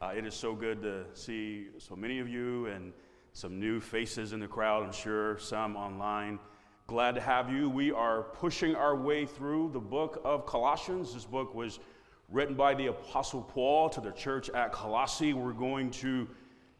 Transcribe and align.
Uh, 0.00 0.12
it 0.16 0.24
is 0.24 0.32
so 0.32 0.54
good 0.54 0.80
to 0.80 1.04
see 1.12 1.66
so 1.78 1.96
many 1.96 2.20
of 2.20 2.28
you 2.28 2.66
and 2.66 2.92
some 3.32 3.58
new 3.58 3.80
faces 3.80 4.32
in 4.32 4.38
the 4.38 4.46
crowd, 4.46 4.84
I'm 4.84 4.92
sure, 4.92 5.36
some 5.38 5.76
online. 5.76 6.38
Glad 6.86 7.16
to 7.16 7.20
have 7.20 7.50
you. 7.50 7.68
We 7.68 7.90
are 7.90 8.22
pushing 8.22 8.76
our 8.76 8.94
way 8.94 9.26
through 9.26 9.70
the 9.72 9.80
book 9.80 10.20
of 10.24 10.46
Colossians. 10.46 11.14
This 11.14 11.24
book 11.24 11.52
was 11.52 11.80
written 12.28 12.54
by 12.54 12.74
the 12.74 12.86
Apostle 12.86 13.42
Paul 13.42 13.90
to 13.90 14.00
the 14.00 14.12
church 14.12 14.48
at 14.50 14.70
Colossae. 14.70 15.32
We're 15.32 15.52
going 15.52 15.90
to 15.90 16.28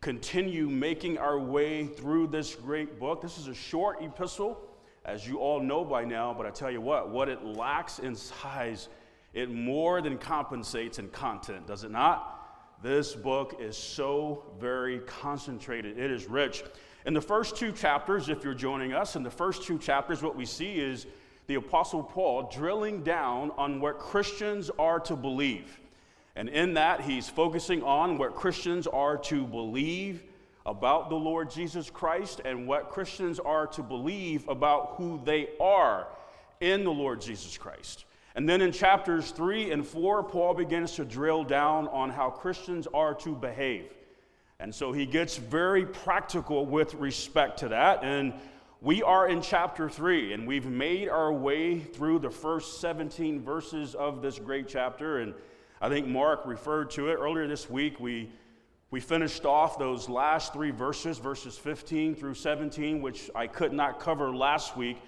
continue 0.01 0.69
making 0.69 1.19
our 1.19 1.41
way 1.41 1.89
through 1.89 2.29
this 2.29 2.55
great 2.55 3.01
book. 3.01 3.21
This 3.21 3.37
is 3.37 3.49
a 3.49 3.55
short 3.55 4.01
epistle, 4.01 4.61
as 5.05 5.27
you 5.27 5.39
all 5.39 5.59
know 5.59 5.85
by 5.85 6.05
now, 6.05 6.33
but 6.33 6.47
I 6.47 6.51
tell 6.51 6.71
you 6.71 6.81
what, 6.81 7.11
what 7.11 7.29
it 7.29 7.45
lacks 7.45 7.99
in 7.99 8.15
size, 8.15 8.89
it 9.35 9.51
more 9.51 10.01
than 10.03 10.19
compensates 10.19 11.01
in 11.01 11.09
content, 11.09 11.67
does 11.67 11.83
it 11.83 11.91
not? 11.91 12.37
This 12.83 13.13
book 13.15 13.57
is 13.61 13.77
so 13.77 14.45
very 14.61 15.01
concentrated, 15.01 15.99
it 15.99 16.11
is 16.13 16.29
rich. 16.29 16.63
In 17.07 17.15
the 17.15 17.21
first 17.21 17.57
two 17.57 17.73
chapters, 17.73 18.29
if 18.29 18.45
you're 18.45 18.55
joining 18.55 18.93
us, 18.93 19.17
in 19.17 19.25
the 19.25 19.31
first 19.31 19.65
two 19.65 19.79
chapters, 19.79 20.23
what 20.23 20.37
we 20.37 20.45
see 20.45 20.79
is 20.79 21.07
the 21.49 21.57
Apostle 21.57 22.05
Paul 22.05 22.51
drilling 22.55 23.03
down 23.03 23.51
on 23.57 23.81
what 23.81 23.99
Christians 23.99 24.71
are 24.79 25.01
to 25.01 25.17
believe. 25.17 25.81
And 26.37 26.49
in 26.49 26.75
that, 26.75 27.01
he's 27.01 27.29
focusing 27.29 27.83
on 27.83 28.17
what 28.17 28.37
Christians 28.37 28.87
are 28.87 29.17
to 29.17 29.45
believe 29.45 30.23
about 30.65 31.09
the 31.09 31.17
Lord 31.17 31.51
Jesus 31.51 31.91
Christ 31.91 32.43
and 32.45 32.69
what 32.69 32.91
Christians 32.91 33.41
are 33.41 33.67
to 33.69 33.83
believe 33.83 34.47
about 34.49 34.95
who 34.99 35.21
they 35.25 35.49
are 35.61 36.07
in 36.61 36.85
the 36.85 36.93
Lord 36.93 37.21
Jesus 37.21 37.57
Christ. 37.57 38.05
And 38.35 38.49
then 38.49 38.61
in 38.61 38.73
chapters 38.73 39.31
three 39.31 39.71
and 39.71 39.87
four, 39.87 40.23
Paul 40.23 40.55
begins 40.55 40.93
to 40.97 41.05
drill 41.05 41.45
down 41.45 41.89
on 41.89 42.11
how 42.11 42.31
Christians 42.31 42.87
are 42.93 43.15
to 43.15 43.35
behave. 43.35 43.93
And 44.61 44.75
so 44.75 44.93
he 44.93 45.07
gets 45.07 45.37
very 45.37 45.87
practical 45.87 46.67
with 46.67 46.95
respect 46.95 47.61
to 47.61 47.69
that. 47.69 48.03
And 48.03 48.35
we 48.81 49.03
are 49.03 49.29
in 49.29 49.43
chapter 49.43 49.89
three, 49.89 50.33
and 50.33 50.47
we've 50.47 50.67
made 50.67 51.09
our 51.09 51.33
way 51.33 51.81
through 51.81 52.21
the 52.21 52.31
first 52.31 52.81
17 52.81 53.43
verses 53.43 53.95
of 53.95 54.23
this 54.23 54.39
great 54.39 54.69
chapter. 54.69 55.19
And 55.19 55.35
I 55.81 55.89
think 55.89 56.07
Mark 56.07 56.43
referred 56.45 56.91
to 56.93 57.09
it 57.09 57.15
earlier 57.15 57.47
this 57.47 57.71
week. 57.71 57.99
We, 57.99 58.31
we 58.91 59.01
finished 59.01 59.45
off 59.45 59.79
those 59.79 60.09
last 60.09 60.53
three 60.53 60.71
verses, 60.71 61.19
verses 61.19 61.57
15 61.59 62.15
through 62.15 62.35
17, 62.35 63.01
which 63.03 63.31
I 63.35 63.47
could 63.47 63.73
not 63.73 64.01
cover 64.01 64.35
last 64.35 64.77
week 64.77 64.99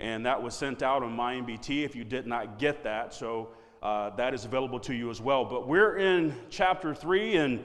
and 0.00 0.24
that 0.24 0.42
was 0.42 0.54
sent 0.54 0.82
out 0.82 1.02
on 1.02 1.16
MyMBT 1.16 1.84
if 1.84 1.94
you 1.94 2.04
did 2.04 2.26
not 2.26 2.58
get 2.58 2.82
that. 2.84 3.12
So 3.12 3.48
uh, 3.82 4.10
that 4.16 4.34
is 4.34 4.46
available 4.46 4.80
to 4.80 4.94
you 4.94 5.10
as 5.10 5.20
well. 5.20 5.44
But 5.44 5.68
we're 5.68 5.98
in 5.98 6.34
chapter 6.48 6.94
3, 6.94 7.36
and 7.36 7.64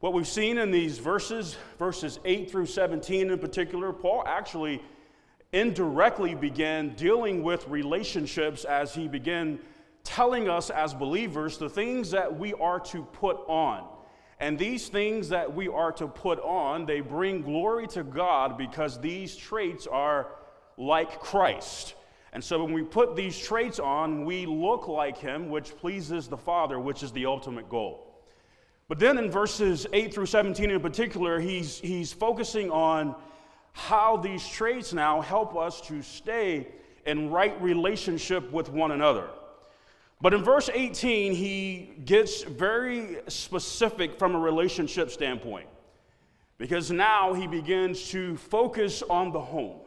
what 0.00 0.12
we've 0.12 0.26
seen 0.26 0.58
in 0.58 0.72
these 0.72 0.98
verses, 0.98 1.56
verses 1.78 2.18
8 2.24 2.50
through 2.50 2.66
17 2.66 3.30
in 3.30 3.38
particular, 3.38 3.92
Paul 3.92 4.24
actually 4.26 4.82
indirectly 5.52 6.34
began 6.34 6.94
dealing 6.96 7.42
with 7.42 7.68
relationships 7.68 8.64
as 8.64 8.94
he 8.94 9.06
began 9.06 9.60
telling 10.02 10.48
us 10.48 10.70
as 10.70 10.92
believers 10.92 11.58
the 11.58 11.68
things 11.68 12.10
that 12.10 12.36
we 12.36 12.52
are 12.54 12.80
to 12.80 13.04
put 13.12 13.36
on. 13.46 13.86
And 14.40 14.58
these 14.58 14.88
things 14.88 15.28
that 15.28 15.54
we 15.54 15.68
are 15.68 15.92
to 15.92 16.08
put 16.08 16.40
on, 16.40 16.86
they 16.86 17.00
bring 17.00 17.42
glory 17.42 17.86
to 17.88 18.02
God 18.02 18.58
because 18.58 18.98
these 19.00 19.36
traits 19.36 19.86
are 19.86 20.26
like 20.76 21.20
Christ. 21.20 21.94
And 22.32 22.42
so 22.42 22.62
when 22.64 22.72
we 22.72 22.82
put 22.82 23.14
these 23.14 23.38
traits 23.38 23.78
on, 23.78 24.24
we 24.24 24.46
look 24.46 24.88
like 24.88 25.18
him, 25.18 25.50
which 25.50 25.76
pleases 25.76 26.28
the 26.28 26.36
Father, 26.36 26.78
which 26.78 27.02
is 27.02 27.12
the 27.12 27.26
ultimate 27.26 27.68
goal. 27.68 28.12
But 28.88 28.98
then 28.98 29.18
in 29.18 29.30
verses 29.30 29.86
8 29.92 30.12
through 30.12 30.26
17 30.26 30.70
in 30.70 30.80
particular, 30.80 31.40
he's, 31.40 31.78
he's 31.78 32.12
focusing 32.12 32.70
on 32.70 33.14
how 33.72 34.16
these 34.16 34.46
traits 34.46 34.92
now 34.92 35.20
help 35.20 35.56
us 35.56 35.80
to 35.82 36.02
stay 36.02 36.68
in 37.06 37.30
right 37.30 37.60
relationship 37.60 38.50
with 38.52 38.68
one 38.70 38.92
another. 38.92 39.28
But 40.20 40.34
in 40.34 40.44
verse 40.44 40.70
18, 40.72 41.34
he 41.34 41.94
gets 42.04 42.44
very 42.44 43.18
specific 43.28 44.18
from 44.18 44.34
a 44.34 44.38
relationship 44.38 45.10
standpoint 45.10 45.68
because 46.58 46.92
now 46.92 47.34
he 47.34 47.48
begins 47.48 48.10
to 48.10 48.36
focus 48.36 49.02
on 49.02 49.32
the 49.32 49.40
home. 49.40 49.80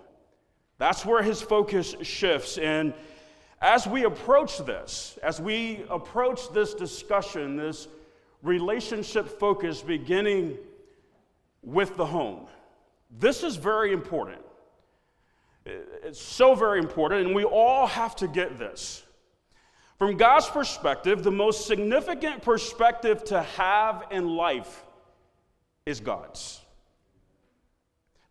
That's 0.77 1.05
where 1.05 1.23
his 1.23 1.41
focus 1.41 1.95
shifts. 2.01 2.57
And 2.57 2.93
as 3.61 3.87
we 3.87 4.03
approach 4.03 4.57
this, 4.59 5.17
as 5.23 5.39
we 5.39 5.83
approach 5.89 6.51
this 6.51 6.73
discussion, 6.73 7.57
this 7.57 7.87
relationship 8.43 9.39
focus 9.39 9.81
beginning 9.81 10.57
with 11.63 11.95
the 11.97 12.05
home, 12.05 12.47
this 13.19 13.43
is 13.43 13.55
very 13.55 13.93
important. 13.93 14.41
It's 15.65 16.21
so 16.21 16.53
very 16.53 16.79
important, 16.79 17.25
and 17.25 17.35
we 17.35 17.43
all 17.43 17.87
have 17.87 18.15
to 18.17 18.27
get 18.27 18.59
this. 18.59 19.03
From 19.97 20.17
God's 20.17 20.47
perspective, 20.47 21.23
the 21.23 21.31
most 21.31 21.65
significant 21.65 22.43
perspective 22.43 23.23
to 23.25 23.41
have 23.41 24.03
in 24.11 24.35
life 24.35 24.83
is 25.85 26.01
God's. 26.01 26.61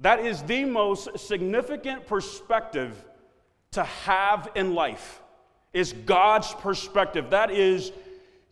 That 0.01 0.21
is 0.21 0.43
the 0.43 0.65
most 0.65 1.19
significant 1.19 2.07
perspective 2.07 3.05
to 3.73 3.85
have 3.85 4.51
in 4.55 4.75
life 4.75 5.21
is 5.73 5.93
God's 5.93 6.53
perspective. 6.55 7.31
That 7.31 7.51
is 7.51 7.93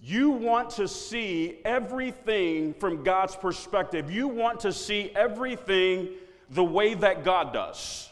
you 0.00 0.30
want 0.30 0.70
to 0.70 0.88
see 0.88 1.58
everything 1.64 2.74
from 2.74 3.04
God's 3.04 3.36
perspective. 3.36 4.10
You 4.10 4.26
want 4.26 4.60
to 4.60 4.72
see 4.72 5.12
everything 5.14 6.08
the 6.50 6.64
way 6.64 6.94
that 6.94 7.24
God 7.24 7.52
does. 7.52 8.10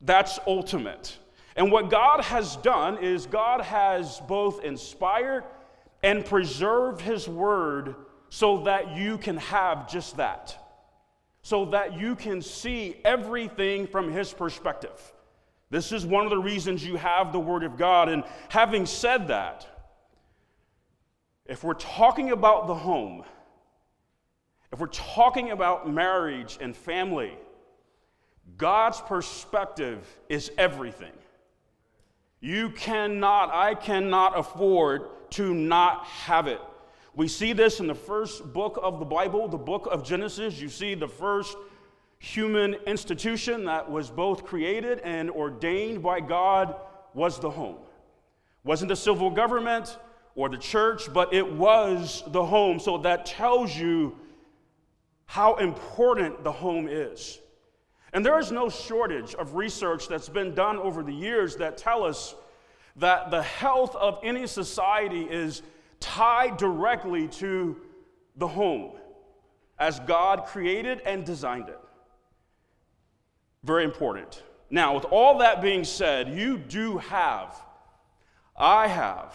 That's 0.00 0.38
ultimate. 0.46 1.18
And 1.54 1.70
what 1.70 1.90
God 1.90 2.22
has 2.22 2.56
done 2.56 2.96
is 2.98 3.26
God 3.26 3.60
has 3.60 4.20
both 4.20 4.64
inspired 4.64 5.44
and 6.02 6.24
preserved 6.24 7.02
His 7.02 7.28
word 7.28 7.94
so 8.30 8.62
that 8.64 8.96
you 8.96 9.18
can 9.18 9.36
have 9.36 9.90
just 9.90 10.16
that 10.16 10.56
so 11.42 11.66
that 11.66 11.98
you 11.98 12.14
can 12.14 12.42
see 12.42 12.96
everything 13.04 13.86
from 13.86 14.10
his 14.10 14.32
perspective. 14.32 15.12
This 15.70 15.92
is 15.92 16.04
one 16.04 16.24
of 16.24 16.30
the 16.30 16.38
reasons 16.38 16.84
you 16.84 16.96
have 16.96 17.32
the 17.32 17.40
Word 17.40 17.62
of 17.62 17.76
God. 17.76 18.08
And 18.08 18.24
having 18.48 18.86
said 18.86 19.28
that, 19.28 19.66
if 21.46 21.64
we're 21.64 21.74
talking 21.74 22.30
about 22.32 22.66
the 22.66 22.74
home, 22.74 23.24
if 24.72 24.78
we're 24.78 24.86
talking 24.88 25.50
about 25.50 25.90
marriage 25.90 26.58
and 26.60 26.76
family, 26.76 27.32
God's 28.56 29.00
perspective 29.00 30.06
is 30.28 30.50
everything. 30.58 31.12
You 32.40 32.70
cannot, 32.70 33.50
I 33.52 33.74
cannot 33.74 34.38
afford 34.38 35.30
to 35.30 35.54
not 35.54 36.04
have 36.06 36.46
it. 36.46 36.60
We 37.20 37.28
see 37.28 37.52
this 37.52 37.80
in 37.80 37.86
the 37.86 37.94
first 37.94 38.50
book 38.54 38.80
of 38.82 38.98
the 38.98 39.04
Bible, 39.04 39.46
the 39.46 39.58
book 39.58 39.86
of 39.90 40.02
Genesis. 40.02 40.58
You 40.58 40.70
see 40.70 40.94
the 40.94 41.06
first 41.06 41.54
human 42.18 42.72
institution 42.86 43.66
that 43.66 43.90
was 43.90 44.08
both 44.08 44.46
created 44.46 45.00
and 45.00 45.30
ordained 45.30 46.02
by 46.02 46.20
God 46.20 46.76
was 47.12 47.38
the 47.38 47.50
home. 47.50 47.76
Wasn't 48.64 48.88
the 48.88 48.96
civil 48.96 49.28
government 49.28 49.98
or 50.34 50.48
the 50.48 50.56
church, 50.56 51.12
but 51.12 51.34
it 51.34 51.46
was 51.46 52.24
the 52.28 52.42
home. 52.42 52.80
So 52.80 52.96
that 52.96 53.26
tells 53.26 53.76
you 53.76 54.16
how 55.26 55.56
important 55.56 56.42
the 56.42 56.52
home 56.52 56.88
is. 56.88 57.38
And 58.14 58.24
there 58.24 58.38
is 58.38 58.50
no 58.50 58.70
shortage 58.70 59.34
of 59.34 59.56
research 59.56 60.08
that's 60.08 60.30
been 60.30 60.54
done 60.54 60.78
over 60.78 61.02
the 61.02 61.12
years 61.12 61.56
that 61.56 61.76
tell 61.76 62.02
us 62.02 62.34
that 62.96 63.30
the 63.30 63.42
health 63.42 63.94
of 63.96 64.20
any 64.22 64.46
society 64.46 65.24
is 65.24 65.60
tied 66.00 66.56
directly 66.56 67.28
to 67.28 67.76
the 68.36 68.48
home 68.48 68.92
as 69.78 70.00
God 70.00 70.46
created 70.46 71.00
and 71.04 71.24
designed 71.24 71.68
it. 71.68 71.78
Very 73.62 73.84
important. 73.84 74.42
Now, 74.70 74.94
with 74.94 75.04
all 75.06 75.38
that 75.38 75.60
being 75.60 75.84
said, 75.84 76.28
you 76.28 76.56
do 76.56 76.98
have, 76.98 77.54
I 78.56 78.88
have, 78.88 79.34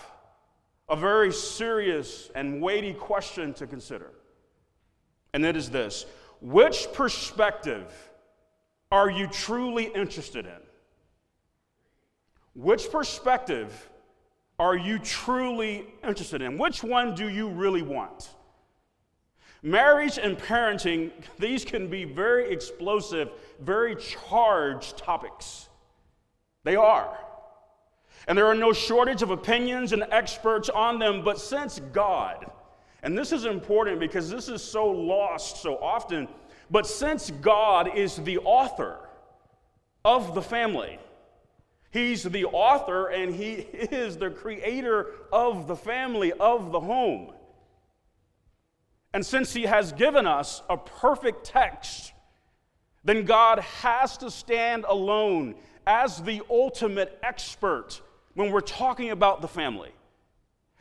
a 0.88 0.96
very 0.96 1.34
serious 1.34 2.30
and 2.36 2.62
weighty 2.62 2.94
question 2.94 3.54
to 3.56 3.68
consider. 3.68 4.12
And 5.34 5.44
it 5.46 5.56
is 5.56 5.70
this 5.70 6.06
Which 6.42 6.88
perspective 6.94 7.92
are 8.92 9.10
you 9.10 9.28
truly 9.28 9.86
interested 9.86 10.46
in? 10.46 10.62
Which 12.54 12.92
perspective 12.92 13.90
are 14.58 14.76
you 14.76 15.00
truly 15.00 15.86
interested 16.04 16.42
in? 16.42 16.58
Which 16.58 16.84
one 16.84 17.16
do 17.16 17.30
you 17.30 17.50
really 17.50 17.82
want? 17.82 18.30
Marriage 19.62 20.18
and 20.18 20.38
parenting, 20.38 21.12
these 21.40 21.66
can 21.66 21.90
be 21.90 22.06
very 22.06 22.52
explosive, 22.52 23.30
very 23.60 23.96
charged 23.96 24.98
topics. 24.98 25.70
They 26.64 26.76
are. 26.76 27.18
And 28.28 28.38
there 28.38 28.48
are 28.48 28.56
no 28.56 28.74
shortage 28.74 29.22
of 29.22 29.30
opinions 29.30 29.94
and 29.94 30.06
experts 30.10 30.70
on 30.70 31.00
them, 31.00 31.24
but 31.24 31.40
since 31.40 31.80
God, 31.94 32.50
And 33.04 33.16
this 33.16 33.32
is 33.32 33.46
important 33.46 34.00
because 34.00 34.32
this 34.32 34.50
is 34.50 34.64
so 34.64 34.88
lost 34.88 35.62
so 35.62 35.78
often. 35.78 36.28
But 36.72 36.88
since 36.88 37.30
God 37.30 37.96
is 37.96 38.16
the 38.16 38.40
author 38.40 38.98
of 40.04 40.34
the 40.34 40.42
family, 40.42 40.98
He's 41.92 42.24
the 42.24 42.46
author 42.46 43.08
and 43.08 43.34
He 43.34 43.54
is 43.54 44.18
the 44.18 44.30
creator 44.30 45.12
of 45.32 45.68
the 45.68 45.76
family, 45.76 46.34
of 46.34 46.72
the 46.72 46.80
home. 46.80 47.32
And 49.14 49.26
since 49.26 49.54
He 49.54 49.64
has 49.64 49.94
given 49.94 50.28
us 50.28 50.62
a 50.70 50.78
perfect 50.78 51.46
text, 51.46 52.12
then 53.04 53.24
God 53.24 53.60
has 53.60 54.18
to 54.18 54.30
stand 54.30 54.86
alone 54.88 55.56
as 55.88 56.22
the 56.22 56.42
ultimate 56.50 57.18
expert 57.24 58.02
when 58.34 58.52
we're 58.52 58.62
talking 58.62 59.12
about 59.12 59.42
the 59.42 59.48
family. 59.48 59.92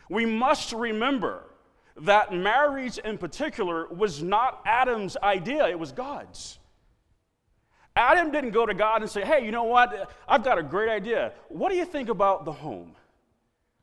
We 0.08 0.26
must 0.26 0.72
remember 0.72 1.44
that 1.96 2.32
marriage 2.32 2.98
in 2.98 3.18
particular 3.18 3.86
was 3.88 4.22
not 4.22 4.62
Adam's 4.66 5.16
idea, 5.18 5.68
it 5.68 5.78
was 5.78 5.92
God's. 5.92 6.58
Adam 7.96 8.32
didn't 8.32 8.50
go 8.50 8.66
to 8.66 8.74
God 8.74 9.02
and 9.02 9.10
say, 9.10 9.24
Hey, 9.24 9.44
you 9.44 9.52
know 9.52 9.64
what? 9.64 10.10
I've 10.28 10.42
got 10.42 10.58
a 10.58 10.62
great 10.62 10.88
idea. 10.88 11.32
What 11.48 11.70
do 11.70 11.76
you 11.76 11.84
think 11.84 12.08
about 12.08 12.44
the 12.44 12.52
home? 12.52 12.96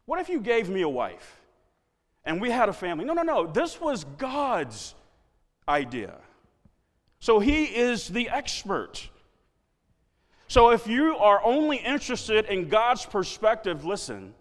What 0.05 0.19
if 0.19 0.27
you 0.27 0.41
gave 0.41 0.69
me 0.69 0.81
a 0.81 0.89
wife 0.89 1.39
and 2.25 2.41
we 2.41 2.49
had 2.49 2.67
a 2.67 2.73
family? 2.73 3.05
No, 3.05 3.13
no, 3.13 3.21
no. 3.21 3.47
This 3.47 3.79
was 3.79 4.03
God's 4.17 4.93
idea. 5.67 6.15
So 7.19 7.39
he 7.39 7.65
is 7.65 8.07
the 8.09 8.29
expert. 8.29 9.09
So 10.47 10.71
if 10.71 10.87
you 10.87 11.15
are 11.15 11.41
only 11.45 11.77
interested 11.77 12.45
in 12.47 12.67
God's 12.67 13.05
perspective, 13.05 13.85
listen, 13.85 14.33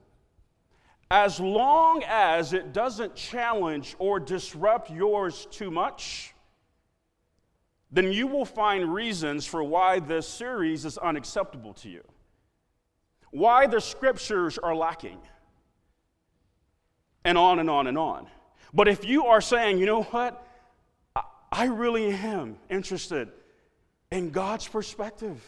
as 1.11 1.39
long 1.39 2.03
as 2.09 2.53
it 2.53 2.73
doesn't 2.73 3.15
challenge 3.15 3.95
or 3.99 4.19
disrupt 4.19 4.91
yours 4.91 5.47
too 5.51 5.71
much, 5.71 6.30
then 7.93 8.13
you 8.13 8.27
will 8.27 8.45
find 8.45 8.95
reasons 8.95 9.47
for 9.47 9.63
why 9.65 9.99
this 9.99 10.27
series 10.29 10.85
is 10.85 10.97
unacceptable 10.99 11.75
to 11.75 11.89
you, 11.89 12.05
why 13.31 13.67
the 13.67 13.81
scriptures 13.81 14.59
are 14.59 14.75
lacking, 14.75 15.19
and 17.25 17.37
on 17.37 17.59
and 17.59 17.69
on 17.69 17.87
and 17.87 17.99
on. 17.99 18.27
But 18.73 18.89
if 18.89 19.05
you 19.05 19.27
are 19.27 19.41
saying, 19.41 19.79
you 19.79 19.87
know 19.87 20.03
what, 20.05 20.47
I 21.53 21.65
really 21.65 22.11
am 22.11 22.57
interested 22.69 23.29
in 24.11 24.31
God's 24.31 24.69
perspective. 24.69 25.43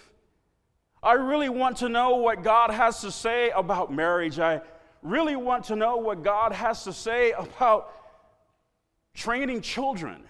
I 1.03 1.15
really 1.15 1.49
want 1.49 1.79
to 1.79 1.89
know 1.89 2.17
what 2.17 2.43
God 2.43 2.71
has 2.71 3.01
to 3.01 3.11
say 3.11 3.51
about 3.51 3.93
marriage. 3.93 4.39
I 4.39 4.61
really 5.03 5.37
want 5.37 5.65
to 5.65 5.77
know 5.77 5.97
what 5.97 6.23
God 6.23 6.53
has 6.53 6.85
to 6.85 6.93
say 6.93 7.33
about 7.33 7.93
training 9.15 9.61
children. 9.61 10.25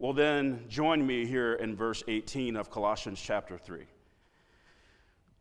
Well, 0.00 0.12
then 0.12 0.64
join 0.68 1.04
me 1.04 1.26
here 1.26 1.54
in 1.54 1.74
verse 1.74 2.04
18 2.06 2.54
of 2.54 2.70
Colossians 2.70 3.20
chapter 3.20 3.58
3. 3.58 3.84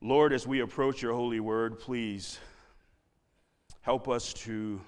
Lord, 0.01 0.33
as 0.33 0.48
we 0.48 0.62
approach 0.62 1.00
your 1.00 1.13
holy 1.13 1.39
word, 1.39 1.77
please 1.77 2.39
help 3.81 4.09
us 4.09 4.33
to 4.33 4.81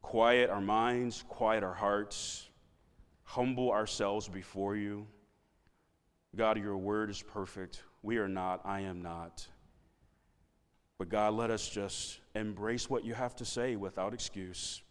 quiet 0.00 0.48
our 0.48 0.60
minds, 0.60 1.24
quiet 1.28 1.64
our 1.64 1.74
hearts, 1.74 2.48
humble 3.24 3.72
ourselves 3.72 4.28
before 4.28 4.76
you. 4.76 5.04
God, 6.36 6.58
your 6.58 6.78
word 6.78 7.10
is 7.10 7.20
perfect. 7.20 7.82
We 8.04 8.18
are 8.18 8.28
not, 8.28 8.60
I 8.64 8.82
am 8.82 9.02
not. 9.02 9.44
But 10.98 11.08
God, 11.08 11.34
let 11.34 11.50
us 11.50 11.68
just 11.68 12.20
embrace 12.36 12.88
what 12.88 13.04
you 13.04 13.14
have 13.14 13.34
to 13.36 13.44
say 13.44 13.74
without 13.74 14.14
excuse. 14.14 14.82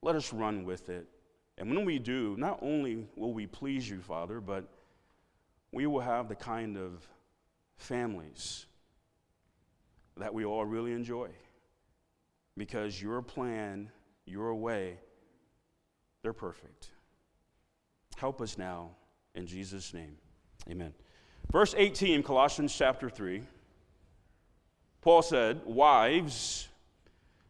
Let 0.00 0.14
us 0.14 0.32
run 0.32 0.64
with 0.64 0.90
it. 0.90 1.08
And 1.58 1.74
when 1.74 1.84
we 1.84 1.98
do, 1.98 2.36
not 2.38 2.58
only 2.60 3.06
will 3.16 3.32
we 3.32 3.46
please 3.46 3.88
you, 3.88 4.00
Father, 4.00 4.40
but 4.40 4.68
we 5.72 5.86
will 5.86 6.00
have 6.00 6.28
the 6.28 6.34
kind 6.34 6.76
of 6.76 7.06
families 7.78 8.66
that 10.16 10.32
we 10.32 10.44
all 10.44 10.64
really 10.64 10.92
enjoy. 10.92 11.30
Because 12.56 13.00
your 13.00 13.22
plan, 13.22 13.90
your 14.26 14.54
way, 14.54 14.98
they're 16.22 16.32
perfect. 16.32 16.90
Help 18.16 18.40
us 18.40 18.56
now 18.58 18.90
in 19.34 19.46
Jesus' 19.46 19.92
name. 19.92 20.16
Amen. 20.70 20.94
Verse 21.52 21.74
18, 21.76 22.22
Colossians 22.22 22.74
chapter 22.76 23.08
3. 23.08 23.42
Paul 25.00 25.22
said, 25.22 25.60
Wives, 25.64 26.68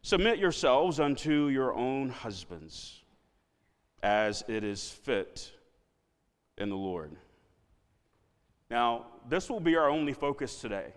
submit 0.01 0.37
yourselves 0.37 0.99
unto 0.99 1.47
your 1.47 1.73
own 1.73 2.09
husbands 2.09 3.01
as 4.03 4.43
it 4.47 4.63
is 4.63 4.89
fit 4.89 5.51
in 6.57 6.69
the 6.69 6.75
Lord. 6.75 7.15
Now, 8.69 9.05
this 9.29 9.49
will 9.49 9.59
be 9.59 9.75
our 9.75 9.89
only 9.89 10.13
focus 10.13 10.59
today. 10.59 10.93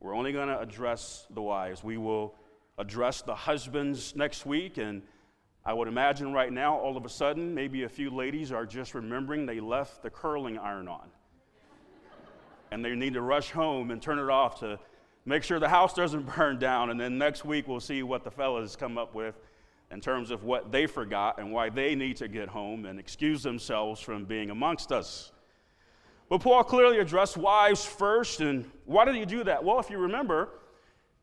We're 0.00 0.16
only 0.16 0.32
going 0.32 0.48
to 0.48 0.58
address 0.58 1.26
the 1.30 1.42
wives. 1.42 1.84
We 1.84 1.98
will 1.98 2.34
address 2.78 3.20
the 3.20 3.34
husbands 3.34 4.16
next 4.16 4.46
week, 4.46 4.78
and 4.78 5.02
I 5.64 5.74
would 5.74 5.88
imagine 5.88 6.32
right 6.32 6.50
now, 6.50 6.78
all 6.78 6.96
of 6.96 7.04
a 7.04 7.08
sudden, 7.08 7.54
maybe 7.54 7.82
a 7.82 7.88
few 7.88 8.10
ladies 8.10 8.50
are 8.50 8.64
just 8.64 8.94
remembering 8.94 9.44
they 9.44 9.60
left 9.60 10.02
the 10.02 10.08
curling 10.08 10.58
iron 10.58 10.88
on. 10.88 11.10
and 12.72 12.82
they 12.82 12.94
need 12.94 13.12
to 13.14 13.20
rush 13.20 13.50
home 13.50 13.90
and 13.90 14.00
turn 14.00 14.18
it 14.18 14.30
off 14.30 14.60
to 14.60 14.78
make 15.26 15.42
sure 15.42 15.60
the 15.60 15.68
house 15.68 15.92
doesn't 15.92 16.22
burn 16.36 16.58
down. 16.58 16.88
And 16.88 16.98
then 16.98 17.18
next 17.18 17.44
week, 17.44 17.68
we'll 17.68 17.80
see 17.80 18.02
what 18.02 18.24
the 18.24 18.30
fellas 18.30 18.74
come 18.74 18.96
up 18.96 19.14
with 19.14 19.34
in 19.90 20.00
terms 20.00 20.30
of 20.30 20.44
what 20.44 20.70
they 20.70 20.86
forgot 20.86 21.38
and 21.38 21.52
why 21.52 21.68
they 21.68 21.94
need 21.94 22.16
to 22.16 22.28
get 22.28 22.48
home 22.48 22.84
and 22.86 22.98
excuse 22.98 23.42
themselves 23.42 24.00
from 24.00 24.24
being 24.24 24.50
amongst 24.50 24.92
us. 24.92 25.32
But 26.28 26.42
Paul 26.42 26.62
clearly 26.62 26.98
addressed 26.98 27.36
wives 27.36 27.84
first, 27.84 28.40
and 28.40 28.70
why 28.84 29.04
did 29.04 29.16
he 29.16 29.24
do 29.24 29.42
that? 29.44 29.64
Well, 29.64 29.80
if 29.80 29.90
you 29.90 29.98
remember, 29.98 30.50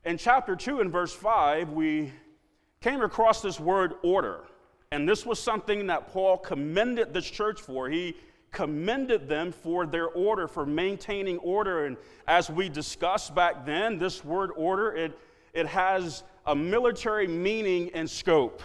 in 0.04 0.18
chapter 0.18 0.56
2 0.56 0.82
and 0.82 0.92
verse 0.92 1.14
5, 1.14 1.70
we 1.70 2.12
came 2.82 3.02
across 3.02 3.42
this 3.42 3.60
word 3.60 3.94
order. 4.04 4.42
And 4.92 5.08
this 5.08 5.26
was 5.26 5.40
something 5.40 5.88
that 5.88 6.12
Paul 6.12 6.38
commended 6.38 7.14
this 7.14 7.30
church 7.30 7.62
for. 7.62 7.90
He 7.90 8.16
commended 8.52 9.28
them 9.28 9.52
for 9.52 9.86
their 9.86 10.08
order, 10.08 10.48
for 10.48 10.66
maintaining 10.66 11.38
order. 11.40 11.86
And 11.86 11.98
as 12.28 12.50
we 12.50 12.70
discussed 12.70 13.36
back 13.36 13.66
then, 13.66 13.98
this 13.98 14.24
word 14.24 14.52
order, 14.56 14.96
it, 14.96 15.18
it 15.54 15.68
has 15.68 16.24
a 16.48 16.56
military 16.56 17.28
meaning 17.28 17.92
and 17.94 18.10
scope, 18.10 18.62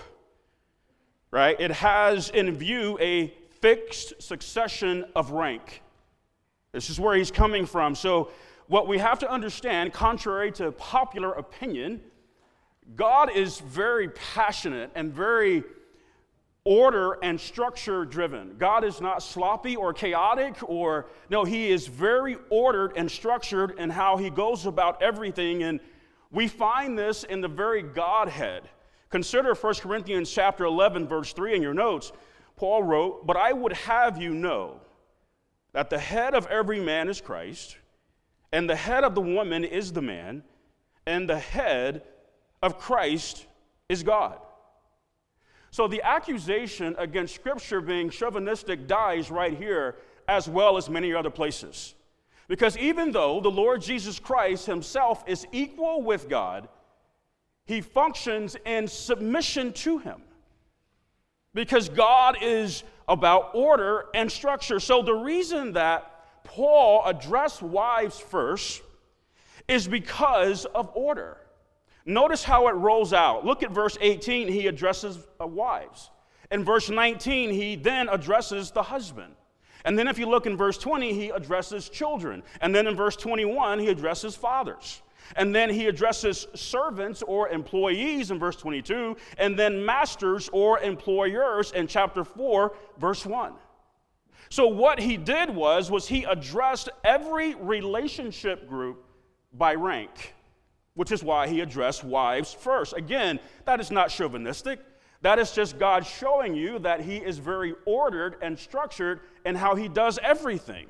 right? 1.31 1.61
It 1.61 1.71
has 1.73 2.31
in 2.31 2.57
view 2.57 2.97
a 3.01 3.35
fixed 3.61 4.23
succession 4.23 5.05
of 5.15 5.31
rank. 5.33 5.83
This 6.73 6.89
is 6.89 6.99
where 6.99 7.17
he's 7.17 7.31
coming 7.31 7.67
from. 7.67 7.95
So, 7.95 8.31
what 8.69 8.89
we 8.89 8.97
have 8.99 9.19
to 9.19 9.31
understand, 9.31 9.93
contrary 9.93 10.51
to 10.53 10.73
popular 10.73 11.33
opinion, 11.33 12.01
God 12.97 13.31
is 13.35 13.59
very 13.59 14.09
passionate 14.09 14.91
and 14.95 15.13
very 15.13 15.63
order 16.65 17.19
and 17.23 17.41
structure 17.41 18.05
driven. 18.05 18.57
God 18.57 18.85
is 18.85 19.01
not 19.01 19.23
sloppy 19.23 19.77
or 19.77 19.93
chaotic 19.93 20.57
or, 20.63 21.07
no, 21.29 21.45
He 21.45 21.71
is 21.71 21.87
very 21.87 22.37
ordered 22.51 22.93
and 22.97 23.11
structured 23.11 23.79
in 23.79 23.91
how 23.91 24.17
He 24.17 24.31
goes 24.31 24.67
about 24.67 25.03
everything. 25.03 25.65
And 25.65 25.81
we 26.33 26.49
find 26.49 26.99
this 26.99 27.25
in 27.25 27.41
the 27.41 27.49
very 27.49 27.83
Godhead. 27.83 28.63
Consider 29.11 29.55
1 29.55 29.75
Corinthians 29.75 30.31
chapter 30.33 30.65
11, 30.65 31.07
verse 31.07 31.33
3 31.35 31.55
in 31.55 31.63
your 31.63 31.75
notes. 31.75 32.11
Paul 32.57 32.83
wrote, 32.83 33.27
But 33.27 33.37
I 33.37 33.53
would 33.53 33.75
have 33.75 34.21
you 34.21 34.35
know 34.35 34.81
that 35.73 35.91
the 35.91 35.99
head 35.99 36.35
of 36.35 36.47
every 36.47 36.81
man 36.81 37.09
is 37.09 37.21
Christ, 37.21 37.77
and 38.51 38.69
the 38.69 38.77
head 38.77 39.05
of 39.05 39.15
the 39.15 39.21
woman 39.21 39.65
is 39.65 39.93
the 39.93 40.03
man, 40.03 40.43
and 41.07 41.29
the 41.29 41.39
head 41.39 42.03
of 42.63 42.79
Christ 42.79 43.47
is 43.89 44.03
God. 44.03 44.39
So 45.71 45.89
the 45.89 46.03
accusation 46.03 46.95
against 46.99 47.35
Scripture 47.35 47.81
being 47.81 48.11
chauvinistic 48.11 48.87
dies 48.87 49.31
right 49.31 49.57
here, 49.57 49.97
as 50.29 50.49
well 50.49 50.77
as 50.77 50.89
many 50.89 51.15
other 51.15 51.31
places. 51.31 51.95
Because 52.53 52.77
even 52.77 53.13
though 53.13 53.41
the 53.41 53.51
Lord 53.51 53.81
Jesus 53.81 54.19
Christ 54.19 54.67
himself 54.67 55.25
is 55.27 55.47
equal 55.53 56.03
with 56.03 56.29
God, 56.29 56.69
he 57.65 57.81
functions 57.81 58.59
in 58.67 58.89
submission 58.89 59.73
to 59.73 59.97
him. 59.97 60.21
Because 61.55 61.89
God 61.89 62.37
is 62.43 62.85
about 63.09 63.55
order 63.55 64.05
and 64.15 64.31
structure. 64.31 64.81
So 64.81 65.01
the 65.01 65.15
reason 65.15 65.73
that 65.73 66.45
Paul 66.45 67.03
addressed 67.07 67.63
wives 67.63 68.21
first 68.21 68.83
is 69.67 69.89
because 69.89 70.67
of 70.67 70.91
order. 70.95 71.39
Notice 72.05 72.45
how 72.45 72.69
it 72.69 72.73
rolls 72.73 73.15
out. 73.15 73.47
Look 73.47 73.63
at 73.63 73.71
verse 73.71 73.97
18, 73.99 74.49
he 74.49 74.67
addresses 74.67 75.19
uh, 75.41 75.47
wives. 75.47 76.11
In 76.51 76.65
verse 76.65 76.91
19, 76.91 77.49
he 77.49 77.77
then 77.77 78.11
addresses 78.11 78.73
the 78.73 78.83
husband. 78.83 79.37
And 79.85 79.99
then 79.99 80.09
if 80.09 80.19
you 80.19 80.29
look 80.29 80.47
in 80.47 80.57
verse 80.57 80.79
20, 80.79 81.13
he 81.13 81.31
addresses 81.31 81.89
children. 81.89 82.43
And 82.61 82.75
then 82.75 82.87
in 82.87 82.95
verse 82.95 83.17
21, 83.17 83.79
he 83.79 83.89
addresses 83.89 84.37
fathers. 84.37 85.03
And 85.37 85.55
then 85.55 85.71
he 85.71 85.87
addresses 85.87 86.47
servants 86.55 87.23
or 87.23 87.49
employees 87.49 88.31
in 88.31 88.39
verse 88.39 88.57
22, 88.57 89.17
and 89.39 89.59
then 89.59 89.85
masters 89.85 90.51
or 90.53 90.81
employers 90.81 91.73
in 91.73 91.87
chapter 91.87 92.25
4, 92.25 92.75
verse 92.99 93.25
1. 93.25 93.55
So 94.51 94.67
what 94.67 94.99
he 94.99 95.17
did 95.17 95.49
was 95.49 95.91
was 95.91 96.07
he 96.07 96.25
addressed 96.25 96.91
every 97.05 97.55
relationship 97.55 98.69
group 98.69 99.07
by 99.55 99.75
rank, 99.75 100.35
which 100.95 101.13
is 101.13 101.23
why 101.23 101.49
he 101.49 101.61
addressed 101.61 102.05
wives 102.05 102.53
first. 102.53 102.93
Again, 102.95 103.41
that 103.65 103.81
is 103.81 103.91
not 103.91 104.11
chauvinistic. 104.11 104.81
That 105.23 105.39
is 105.39 105.53
just 105.53 105.79
God 105.79 106.05
showing 106.05 106.55
you 106.55 106.81
that 106.81 107.01
he 107.01 107.17
is 107.17 107.39
very 107.39 107.75
ordered 107.87 108.37
and 108.43 108.59
structured 108.59 109.21
in 109.47 109.55
how 109.55 109.77
he 109.77 109.89
does 109.89 110.19
everything. 110.23 110.89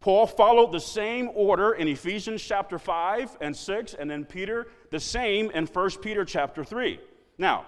Paul 0.00 0.26
followed 0.26 0.72
the 0.72 0.80
same 0.80 1.30
order 1.34 1.72
in 1.72 1.88
Ephesians 1.88 2.42
chapter 2.42 2.78
5 2.78 3.38
and 3.40 3.56
6, 3.56 3.94
and 3.94 4.10
then 4.10 4.24
Peter 4.24 4.66
the 4.90 5.00
same 5.00 5.50
in 5.52 5.66
1 5.66 5.90
Peter 6.02 6.24
chapter 6.24 6.64
3. 6.64 6.98
Now, 7.38 7.66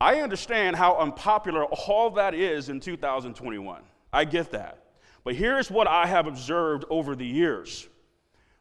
I 0.00 0.20
understand 0.20 0.76
how 0.76 0.96
unpopular 0.96 1.64
all 1.64 2.10
that 2.10 2.34
is 2.34 2.68
in 2.68 2.80
2021. 2.80 3.82
I 4.12 4.24
get 4.24 4.50
that. 4.52 4.84
But 5.24 5.34
here's 5.34 5.70
what 5.70 5.88
I 5.88 6.06
have 6.06 6.26
observed 6.26 6.84
over 6.90 7.16
the 7.16 7.26
years 7.26 7.88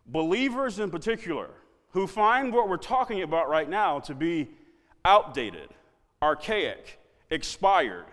believers 0.08 0.80
in 0.80 0.92
particular 0.92 1.50
who 1.90 2.08
find 2.08 2.54
what 2.54 2.70
we're 2.70 2.78
talking 2.78 3.24
about 3.24 3.50
right 3.50 3.70
now 3.70 4.00
to 4.00 4.14
be 4.14 4.50
outdated, 5.06 5.70
archaic, 6.22 7.00
expired, 7.30 8.06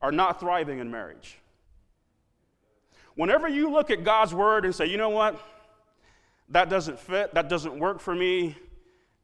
are 0.00 0.12
not 0.12 0.38
thriving 0.38 0.78
in 0.78 0.90
marriage. 0.90 1.38
Whenever 3.16 3.48
you 3.48 3.70
look 3.70 3.90
at 3.90 4.04
God's 4.04 4.32
word 4.32 4.64
and 4.64 4.72
say, 4.72 4.86
you 4.86 4.96
know 4.96 5.08
what, 5.08 5.40
that 6.50 6.68
doesn't 6.68 7.00
fit, 7.00 7.34
that 7.34 7.48
doesn't 7.48 7.76
work 7.78 7.98
for 7.98 8.14
me, 8.14 8.54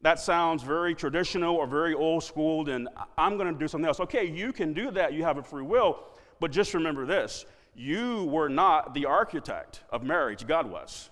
that 0.01 0.19
sounds 0.19 0.63
very 0.63 0.95
traditional 0.95 1.55
or 1.57 1.67
very 1.67 1.95
old 1.95 2.25
schooled, 2.25 2.69
and 2.69 2.89
I'm 3.17 3.37
going 3.39 3.53
to 3.53 3.59
do 3.59 3.69
something 3.69 3.87
else. 3.87 4.01
Okay, 4.01 4.25
you 4.25 4.53
can 4.53 4.73
do 4.73 4.91
that, 4.91 5.13
you 5.13 5.23
have 5.23 5.39
a 5.39 5.43
free 5.43 5.63
will, 5.63 6.01
but 6.41 6.51
just 6.51 6.75
remember 6.75 7.07
this 7.07 7.45
you 7.77 8.25
were 8.27 8.49
not 8.49 8.95
the 8.95 9.07
architect 9.07 9.83
of 9.91 10.05
marriage, 10.05 10.47
God 10.47 10.71
was. 10.71 11.11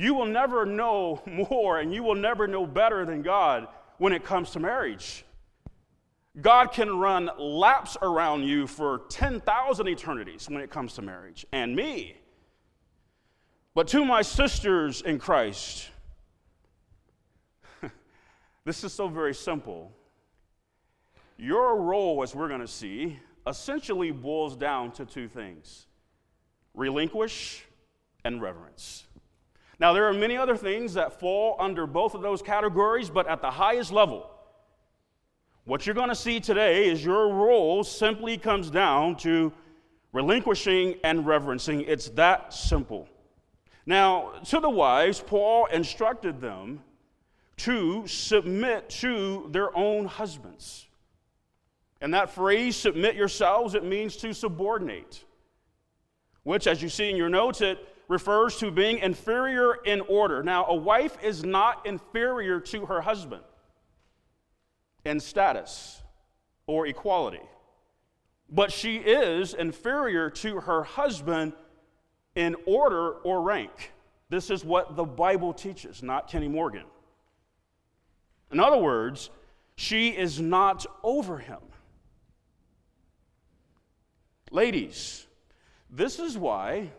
You 0.00 0.14
will 0.14 0.24
never 0.24 0.64
know 0.64 1.20
more 1.26 1.78
and 1.78 1.92
you 1.92 2.02
will 2.02 2.14
never 2.14 2.46
know 2.46 2.66
better 2.66 3.04
than 3.04 3.20
God 3.20 3.68
when 3.98 4.14
it 4.14 4.24
comes 4.24 4.52
to 4.52 4.58
marriage. 4.58 5.26
God 6.40 6.72
can 6.72 6.88
run 6.98 7.28
laps 7.36 7.98
around 8.00 8.44
you 8.44 8.66
for 8.66 9.02
10,000 9.10 9.88
eternities 9.88 10.48
when 10.48 10.62
it 10.62 10.70
comes 10.70 10.94
to 10.94 11.02
marriage, 11.02 11.44
and 11.52 11.76
me. 11.76 12.16
But 13.74 13.88
to 13.88 14.02
my 14.06 14.22
sisters 14.22 15.02
in 15.02 15.18
Christ, 15.18 15.90
this 18.64 18.82
is 18.82 18.94
so 18.94 19.06
very 19.06 19.34
simple. 19.34 19.92
Your 21.36 21.76
role, 21.76 22.22
as 22.22 22.34
we're 22.34 22.48
going 22.48 22.62
to 22.62 22.66
see, 22.66 23.18
essentially 23.46 24.12
boils 24.12 24.56
down 24.56 24.92
to 24.92 25.04
two 25.04 25.28
things 25.28 25.88
relinquish 26.72 27.66
and 28.24 28.40
reverence. 28.40 29.04
Now, 29.80 29.94
there 29.94 30.04
are 30.04 30.12
many 30.12 30.36
other 30.36 30.58
things 30.58 30.92
that 30.94 31.18
fall 31.18 31.56
under 31.58 31.86
both 31.86 32.14
of 32.14 32.20
those 32.20 32.42
categories, 32.42 33.08
but 33.08 33.26
at 33.26 33.40
the 33.40 33.50
highest 33.50 33.90
level, 33.90 34.30
what 35.64 35.86
you're 35.86 35.94
going 35.94 36.10
to 36.10 36.14
see 36.14 36.38
today 36.38 36.90
is 36.90 37.02
your 37.02 37.32
role 37.32 37.82
simply 37.82 38.36
comes 38.36 38.70
down 38.70 39.16
to 39.16 39.50
relinquishing 40.12 40.96
and 41.02 41.26
reverencing. 41.26 41.80
It's 41.82 42.10
that 42.10 42.52
simple. 42.52 43.08
Now, 43.86 44.32
to 44.44 44.60
the 44.60 44.68
wives, 44.68 45.18
Paul 45.26 45.64
instructed 45.66 46.42
them 46.42 46.80
to 47.58 48.06
submit 48.06 48.90
to 48.90 49.48
their 49.50 49.74
own 49.74 50.04
husbands. 50.04 50.88
And 52.02 52.12
that 52.12 52.30
phrase, 52.30 52.76
submit 52.76 53.14
yourselves, 53.14 53.74
it 53.74 53.84
means 53.84 54.16
to 54.18 54.34
subordinate, 54.34 55.24
which, 56.42 56.66
as 56.66 56.82
you 56.82 56.90
see 56.90 57.08
in 57.08 57.16
your 57.16 57.28
notes, 57.30 57.62
it 57.62 57.78
refers 58.10 58.56
to 58.56 58.72
being 58.72 58.98
inferior 58.98 59.72
in 59.84 60.00
order. 60.00 60.42
Now, 60.42 60.66
a 60.66 60.74
wife 60.74 61.16
is 61.22 61.44
not 61.44 61.86
inferior 61.86 62.58
to 62.58 62.86
her 62.86 63.00
husband 63.00 63.44
in 65.04 65.20
status 65.20 66.02
or 66.66 66.88
equality. 66.88 67.40
But 68.48 68.72
she 68.72 68.96
is 68.96 69.54
inferior 69.54 70.28
to 70.28 70.58
her 70.58 70.82
husband 70.82 71.52
in 72.34 72.56
order 72.66 73.12
or 73.12 73.42
rank. 73.42 73.92
This 74.28 74.50
is 74.50 74.64
what 74.64 74.96
the 74.96 75.04
Bible 75.04 75.52
teaches, 75.52 76.02
not 76.02 76.26
Kenny 76.26 76.48
Morgan. 76.48 76.86
In 78.50 78.58
other 78.58 78.78
words, 78.78 79.30
she 79.76 80.08
is 80.08 80.40
not 80.40 80.84
over 81.04 81.38
him. 81.38 81.60
Ladies, 84.50 85.28
this 85.88 86.18
is 86.18 86.36
why 86.36 86.90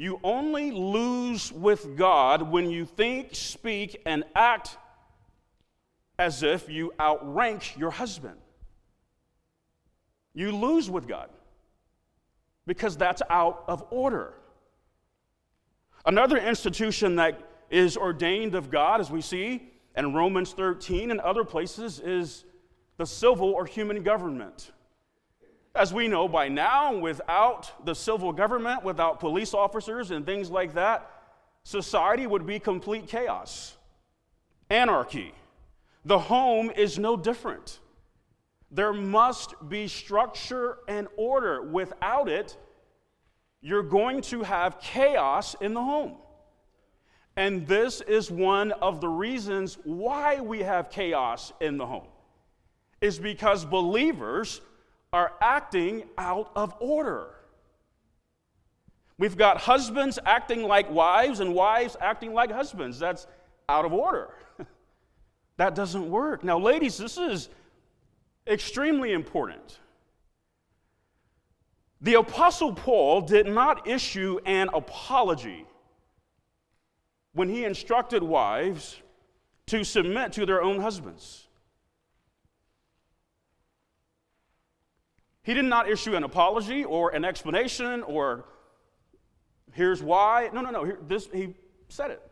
you 0.00 0.18
only 0.24 0.70
lose 0.70 1.52
with 1.52 1.94
God 1.94 2.40
when 2.40 2.70
you 2.70 2.86
think, 2.86 3.34
speak, 3.34 4.00
and 4.06 4.24
act 4.34 4.78
as 6.18 6.42
if 6.42 6.70
you 6.70 6.94
outrank 6.98 7.76
your 7.76 7.90
husband. 7.90 8.38
You 10.32 10.52
lose 10.52 10.88
with 10.88 11.06
God 11.06 11.28
because 12.66 12.96
that's 12.96 13.20
out 13.28 13.62
of 13.68 13.84
order. 13.90 14.32
Another 16.06 16.38
institution 16.38 17.16
that 17.16 17.38
is 17.68 17.98
ordained 17.98 18.54
of 18.54 18.70
God, 18.70 19.02
as 19.02 19.10
we 19.10 19.20
see 19.20 19.70
in 19.94 20.14
Romans 20.14 20.54
13 20.54 21.10
and 21.10 21.20
other 21.20 21.44
places, 21.44 22.00
is 22.00 22.46
the 22.96 23.04
civil 23.04 23.50
or 23.50 23.66
human 23.66 24.02
government. 24.02 24.72
As 25.74 25.92
we 25.94 26.08
know 26.08 26.26
by 26.26 26.48
now, 26.48 26.96
without 26.96 27.86
the 27.86 27.94
civil 27.94 28.32
government, 28.32 28.82
without 28.82 29.20
police 29.20 29.54
officers 29.54 30.10
and 30.10 30.26
things 30.26 30.50
like 30.50 30.74
that, 30.74 31.08
society 31.62 32.26
would 32.26 32.46
be 32.46 32.58
complete 32.58 33.06
chaos, 33.06 33.76
anarchy. 34.68 35.32
The 36.04 36.18
home 36.18 36.70
is 36.74 36.98
no 36.98 37.16
different. 37.16 37.78
There 38.70 38.92
must 38.92 39.54
be 39.68 39.86
structure 39.86 40.78
and 40.88 41.06
order. 41.16 41.62
Without 41.62 42.28
it, 42.28 42.56
you're 43.60 43.82
going 43.82 44.22
to 44.22 44.42
have 44.42 44.80
chaos 44.80 45.54
in 45.60 45.74
the 45.74 45.82
home. 45.82 46.16
And 47.36 47.66
this 47.66 48.00
is 48.00 48.30
one 48.30 48.72
of 48.72 49.00
the 49.00 49.08
reasons 49.08 49.78
why 49.84 50.40
we 50.40 50.60
have 50.60 50.90
chaos 50.90 51.52
in 51.60 51.78
the 51.78 51.86
home. 51.86 52.08
Is 53.00 53.18
because 53.18 53.64
believers 53.64 54.60
are 55.12 55.32
acting 55.40 56.04
out 56.16 56.50
of 56.54 56.74
order. 56.80 57.34
We've 59.18 59.36
got 59.36 59.58
husbands 59.58 60.18
acting 60.24 60.62
like 60.62 60.90
wives 60.90 61.40
and 61.40 61.54
wives 61.54 61.96
acting 62.00 62.32
like 62.32 62.50
husbands. 62.50 62.98
That's 62.98 63.26
out 63.68 63.84
of 63.84 63.92
order. 63.92 64.30
That 65.56 65.74
doesn't 65.74 66.10
work. 66.10 66.42
Now, 66.42 66.58
ladies, 66.58 66.96
this 66.96 67.18
is 67.18 67.50
extremely 68.46 69.12
important. 69.12 69.78
The 72.00 72.14
Apostle 72.14 72.72
Paul 72.72 73.20
did 73.20 73.46
not 73.46 73.86
issue 73.86 74.38
an 74.46 74.70
apology 74.72 75.66
when 77.34 77.50
he 77.50 77.66
instructed 77.66 78.22
wives 78.22 78.96
to 79.66 79.84
submit 79.84 80.32
to 80.32 80.46
their 80.46 80.62
own 80.62 80.80
husbands. 80.80 81.46
He 85.42 85.54
did 85.54 85.64
not 85.64 85.88
issue 85.88 86.14
an 86.14 86.24
apology 86.24 86.84
or 86.84 87.10
an 87.10 87.24
explanation 87.24 88.02
or 88.02 88.44
here's 89.72 90.02
why. 90.02 90.50
No, 90.52 90.60
no, 90.60 90.70
no. 90.70 90.84
Here, 90.84 90.98
this, 91.06 91.28
he 91.32 91.54
said 91.88 92.10
it. 92.10 92.22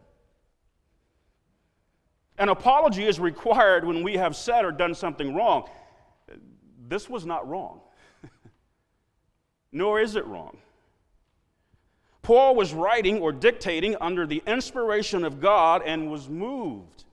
An 2.38 2.48
apology 2.48 3.04
is 3.04 3.18
required 3.18 3.84
when 3.84 4.02
we 4.02 4.14
have 4.14 4.36
said 4.36 4.64
or 4.64 4.70
done 4.70 4.94
something 4.94 5.34
wrong. 5.34 5.68
This 6.86 7.10
was 7.10 7.26
not 7.26 7.48
wrong, 7.48 7.80
nor 9.72 10.00
is 10.00 10.14
it 10.14 10.24
wrong. 10.26 10.56
Paul 12.22 12.54
was 12.54 12.72
writing 12.74 13.20
or 13.20 13.32
dictating 13.32 13.96
under 14.00 14.26
the 14.26 14.42
inspiration 14.46 15.24
of 15.24 15.40
God 15.40 15.82
and 15.84 16.10
was 16.10 16.28
moved 16.28 17.04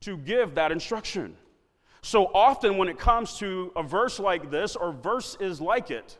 to 0.00 0.16
give 0.16 0.54
that 0.54 0.70
instruction. 0.70 1.36
So 2.02 2.26
often, 2.34 2.78
when 2.78 2.88
it 2.88 2.98
comes 2.98 3.38
to 3.38 3.72
a 3.76 3.82
verse 3.82 4.18
like 4.18 4.50
this 4.50 4.74
or 4.74 4.92
verses 4.92 5.60
like 5.60 5.90
it, 5.90 6.18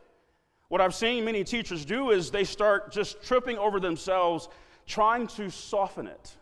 what 0.69 0.81
I've 0.81 0.95
seen 0.95 1.25
many 1.25 1.43
teachers 1.43 1.85
do 1.85 2.11
is 2.11 2.31
they 2.31 2.45
start 2.45 2.93
just 2.93 3.23
tripping 3.23 3.59
over 3.59 3.81
themselves, 3.81 4.49
trying 4.87 5.27
to 5.29 5.51
soften 5.51 6.07
it 6.07 6.37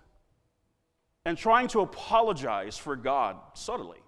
and 1.24 1.38
trying 1.38 1.68
to 1.68 1.80
apologize 1.80 2.76
for 2.76 2.96
God 2.96 3.36
subtly. 3.54 3.98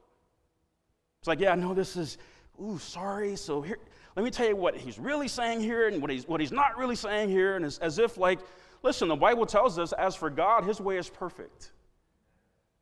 It's 1.20 1.28
like, 1.28 1.40
yeah, 1.40 1.52
I 1.52 1.54
know 1.54 1.74
this 1.74 1.96
is, 1.96 2.18
ooh, 2.62 2.78
sorry. 2.78 3.36
So 3.36 3.62
here, 3.62 3.78
let 4.16 4.24
me 4.24 4.30
tell 4.30 4.48
you 4.48 4.56
what 4.56 4.76
he's 4.76 4.98
really 4.98 5.28
saying 5.28 5.60
here 5.60 5.88
and 5.88 6.02
what 6.02 6.10
he's, 6.10 6.26
what 6.26 6.40
he's 6.40 6.52
not 6.52 6.76
really 6.76 6.96
saying 6.96 7.28
here. 7.28 7.56
And 7.56 7.64
it's 7.64 7.78
as 7.78 7.98
if, 7.98 8.16
like, 8.16 8.40
listen, 8.82 9.08
the 9.08 9.16
Bible 9.16 9.46
tells 9.46 9.78
us, 9.78 9.92
as 9.92 10.16
for 10.16 10.30
God, 10.30 10.64
his 10.64 10.80
way 10.80 10.96
is 10.96 11.08
perfect. 11.08 11.72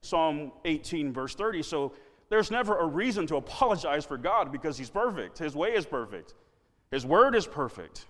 Psalm 0.01 0.53
18, 0.65 1.13
verse 1.13 1.35
30. 1.35 1.63
So 1.63 1.93
there's 2.31 2.51
never 2.51 2.79
a 2.79 2.87
reason 2.87 3.27
to 3.29 3.37
apologize 3.37 4.05
for 4.05 4.19
God 4.19 4.53
because 4.53 4.77
he's 4.77 4.91
perfect. 4.91 5.39
His 5.39 5.55
way 5.55 5.71
is 5.71 5.87
perfect, 5.87 6.35
his 6.91 7.05
word 7.05 7.35
is 7.35 7.47
perfect. 7.47 8.07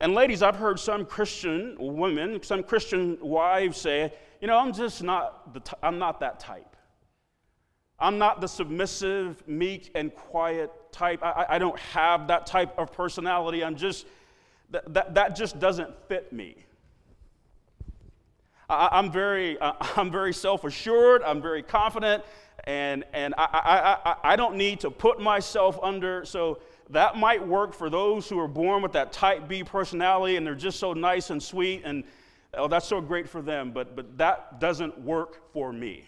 And 0.00 0.14
ladies, 0.14 0.42
I've 0.42 0.56
heard 0.56 0.80
some 0.80 1.06
Christian 1.06 1.76
women, 1.78 2.42
some 2.42 2.64
Christian 2.64 3.16
wives 3.20 3.80
say, 3.80 4.12
you 4.40 4.48
know, 4.48 4.58
I'm 4.58 4.72
just 4.72 5.00
not, 5.00 5.54
the 5.54 5.60
t- 5.60 5.76
I'm 5.80 6.00
not 6.00 6.18
that 6.18 6.40
type. 6.40 6.76
I'm 8.00 8.18
not 8.18 8.40
the 8.40 8.48
submissive, 8.48 9.46
meek, 9.46 9.92
and 9.94 10.12
quiet 10.12 10.72
type. 10.90 11.22
I, 11.22 11.46
I 11.50 11.58
don't 11.58 11.78
have 11.78 12.26
that 12.26 12.46
type 12.46 12.76
of 12.76 12.92
personality. 12.92 13.62
I'm 13.62 13.76
just, 13.76 14.06
that, 14.70 14.92
that, 14.92 15.14
that 15.14 15.36
just 15.36 15.60
doesn't 15.60 15.94
fit 16.08 16.32
me. 16.32 16.56
I, 18.68 18.98
am 18.98 19.12
very, 19.12 19.56
I'm 19.96 20.10
very 20.10 20.32
self-assured. 20.32 21.22
I'm 21.22 21.40
very 21.40 21.62
confident, 21.62 22.24
and 22.64 23.04
and 23.12 23.34
I, 23.36 23.44
I, 24.04 24.10
I, 24.10 24.32
I 24.32 24.36
don't 24.36 24.56
need 24.56 24.80
to 24.80 24.90
put 24.90 25.20
myself 25.20 25.78
under. 25.82 26.24
So 26.24 26.60
that 26.90 27.16
might 27.16 27.46
work 27.46 27.74
for 27.74 27.90
those 27.90 28.28
who 28.28 28.38
are 28.38 28.48
born 28.48 28.82
with 28.82 28.92
that 28.92 29.12
type 29.12 29.48
B 29.48 29.64
personality, 29.64 30.36
and 30.36 30.46
they're 30.46 30.54
just 30.54 30.78
so 30.78 30.92
nice 30.92 31.30
and 31.30 31.42
sweet, 31.42 31.82
and 31.84 32.04
oh, 32.54 32.68
that's 32.68 32.86
so 32.86 33.00
great 33.00 33.28
for 33.28 33.42
them. 33.42 33.72
But 33.72 33.96
but 33.96 34.18
that 34.18 34.60
doesn't 34.60 35.00
work 35.00 35.52
for 35.52 35.72
me. 35.72 36.04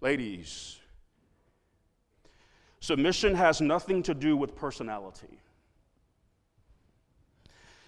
Ladies, 0.00 0.78
submission 2.80 3.34
has 3.34 3.62
nothing 3.62 4.02
to 4.02 4.12
do 4.12 4.36
with 4.36 4.54
personality. 4.54 5.40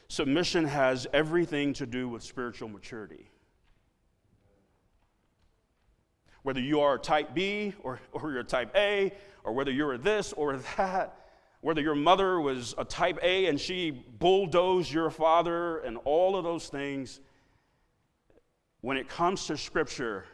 Submission 0.09 0.65
has 0.65 1.07
everything 1.13 1.75
to 1.75 1.85
do 1.85 2.09
with 2.09 2.23
spiritual 2.23 2.69
maturity. 2.69 3.29
Whether 6.47 6.61
you 6.61 6.79
are 6.79 6.97
type 6.97 7.35
B 7.35 7.75
or, 7.83 7.99
or 8.13 8.31
you're 8.31 8.45
type 8.45 8.71
A, 8.77 9.13
or 9.43 9.53
whether 9.53 9.73
you're 9.73 9.99
this 9.99 10.33
or 10.33 10.57
that, 10.77 11.19
whether 11.61 11.81
your 11.81 11.97
mother 11.97 12.41
was 12.41 12.73
a 12.79 12.85
type 12.85 13.19
A 13.21 13.47
and 13.47 13.61
she 13.61 13.91
bulldozed 13.91 14.93
your 14.93 15.11
father, 15.11 15.79
and 15.79 15.99
all 16.05 16.37
of 16.37 16.45
those 16.45 16.69
things, 16.69 17.19
when 18.81 18.97
it 18.97 19.09
comes 19.09 19.49
to 19.49 19.57
Scripture, 19.57 20.25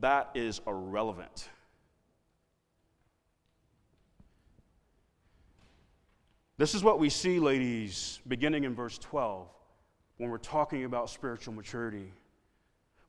that 0.00 0.32
is 0.34 0.60
irrelevant. 0.66 1.48
This 6.58 6.74
is 6.74 6.84
what 6.84 6.98
we 6.98 7.08
see, 7.08 7.40
ladies, 7.40 8.20
beginning 8.28 8.64
in 8.64 8.74
verse 8.74 8.98
12, 8.98 9.48
when 10.18 10.28
we're 10.28 10.36
talking 10.36 10.84
about 10.84 11.08
spiritual 11.08 11.54
maturity 11.54 12.12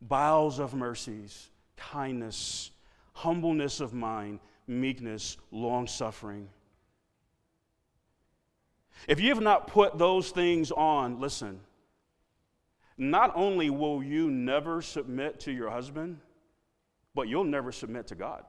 bowels 0.01 0.59
of 0.59 0.73
mercies, 0.73 1.49
kindness, 1.77 2.71
humbleness 3.13 3.79
of 3.79 3.93
mind, 3.93 4.39
meekness, 4.67 5.37
long 5.51 5.87
suffering. 5.87 6.49
If 9.07 9.19
you 9.19 9.29
have 9.29 9.41
not 9.41 9.67
put 9.67 9.97
those 9.97 10.31
things 10.31 10.71
on, 10.71 11.19
listen, 11.19 11.61
not 12.97 13.31
only 13.35 13.69
will 13.69 14.03
you 14.03 14.29
never 14.29 14.81
submit 14.81 15.39
to 15.41 15.51
your 15.51 15.69
husband, 15.69 16.19
but 17.13 17.27
you'll 17.27 17.43
never 17.43 17.71
submit 17.71 18.07
to 18.07 18.15
God. 18.15 18.43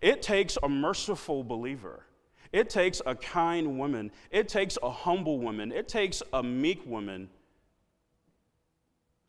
It 0.00 0.22
takes 0.22 0.58
a 0.62 0.68
merciful 0.68 1.44
believer. 1.44 2.04
It 2.52 2.68
takes 2.68 3.00
a 3.06 3.14
kind 3.14 3.78
woman. 3.78 4.10
It 4.30 4.48
takes 4.48 4.76
a 4.82 4.90
humble 4.90 5.38
woman. 5.38 5.72
It 5.72 5.88
takes 5.88 6.22
a 6.32 6.42
meek 6.42 6.84
woman 6.84 7.30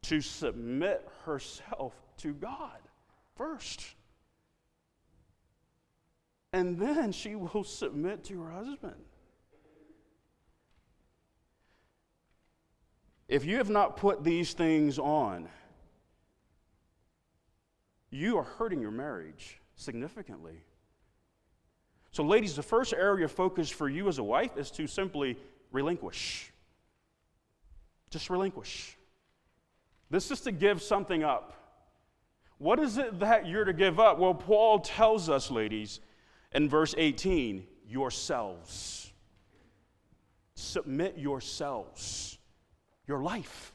to 0.03 0.22
submit 0.22 1.07
herself 1.25 1.94
to 2.18 2.33
God 2.33 2.79
first. 3.35 3.83
And 6.51 6.77
then 6.77 7.11
she 7.11 7.35
will 7.35 7.63
submit 7.63 8.24
to 8.25 8.42
her 8.44 8.51
husband. 8.51 8.96
If 13.27 13.46
you 13.46 13.57
have 13.57 13.70
not 13.70 13.98
put 13.98 14.24
these 14.24 14.53
things 14.53 15.00
on, 15.00 15.48
you 18.11 18.37
are 18.37 18.44
hurting 18.44 18.79
your 18.79 18.92
marriage 18.92 19.59
significantly. 19.75 20.63
So, 22.11 22.24
ladies, 22.24 22.55
the 22.55 22.61
first 22.61 22.94
area 22.94 23.25
of 23.25 23.31
focus 23.31 23.72
for 23.72 23.89
you 23.89 24.07
as 24.07 24.20
a 24.20 24.24
wife 24.24 24.55
is 24.55 24.70
to 24.72 24.85
simply 24.85 25.35
relinquish. 25.72 26.51
Just 28.11 28.29
relinquish. 28.29 28.96
This 30.14 30.30
is 30.30 30.42
to 30.42 30.52
give 30.52 30.80
something 30.80 31.24
up. 31.24 31.56
What 32.60 32.78
is 32.78 33.00
it 33.00 33.20
that 33.22 33.48
you're 33.48 33.66
to 33.66 33.74
give 33.74 34.00
up? 34.00 34.20
Well, 34.20 34.36
Paul 34.36 34.78
tells 34.78 35.28
us, 35.28 35.50
ladies, 35.50 36.02
in 36.54 36.70
verse 36.70 36.94
18, 36.96 37.66
yourselves. 37.88 39.12
Submit 40.54 41.18
yourselves. 41.18 42.38
Your 43.08 43.24
life. 43.24 43.74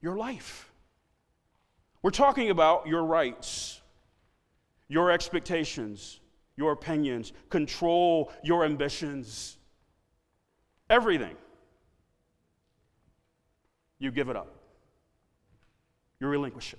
Your 0.00 0.16
life. 0.16 0.70
We're 2.02 2.10
talking 2.10 2.50
about 2.50 2.86
your 2.86 3.02
rights, 3.02 3.80
your 4.86 5.10
expectations, 5.10 6.20
your 6.56 6.70
opinions, 6.70 7.32
control 7.50 8.30
your 8.44 8.64
ambitions, 8.64 9.58
everything. 10.88 11.34
You 13.98 14.12
give 14.12 14.28
it 14.28 14.36
up, 14.36 14.60
you 16.24 16.30
relinquish 16.30 16.72
it. 16.72 16.78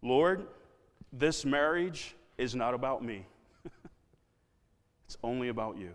Lord, 0.00 0.46
this 1.12 1.44
marriage 1.44 2.14
is 2.38 2.54
not 2.54 2.72
about 2.72 3.02
me, 3.02 3.26
it's 5.06 5.18
only 5.22 5.48
about 5.48 5.76
you. 5.76 5.90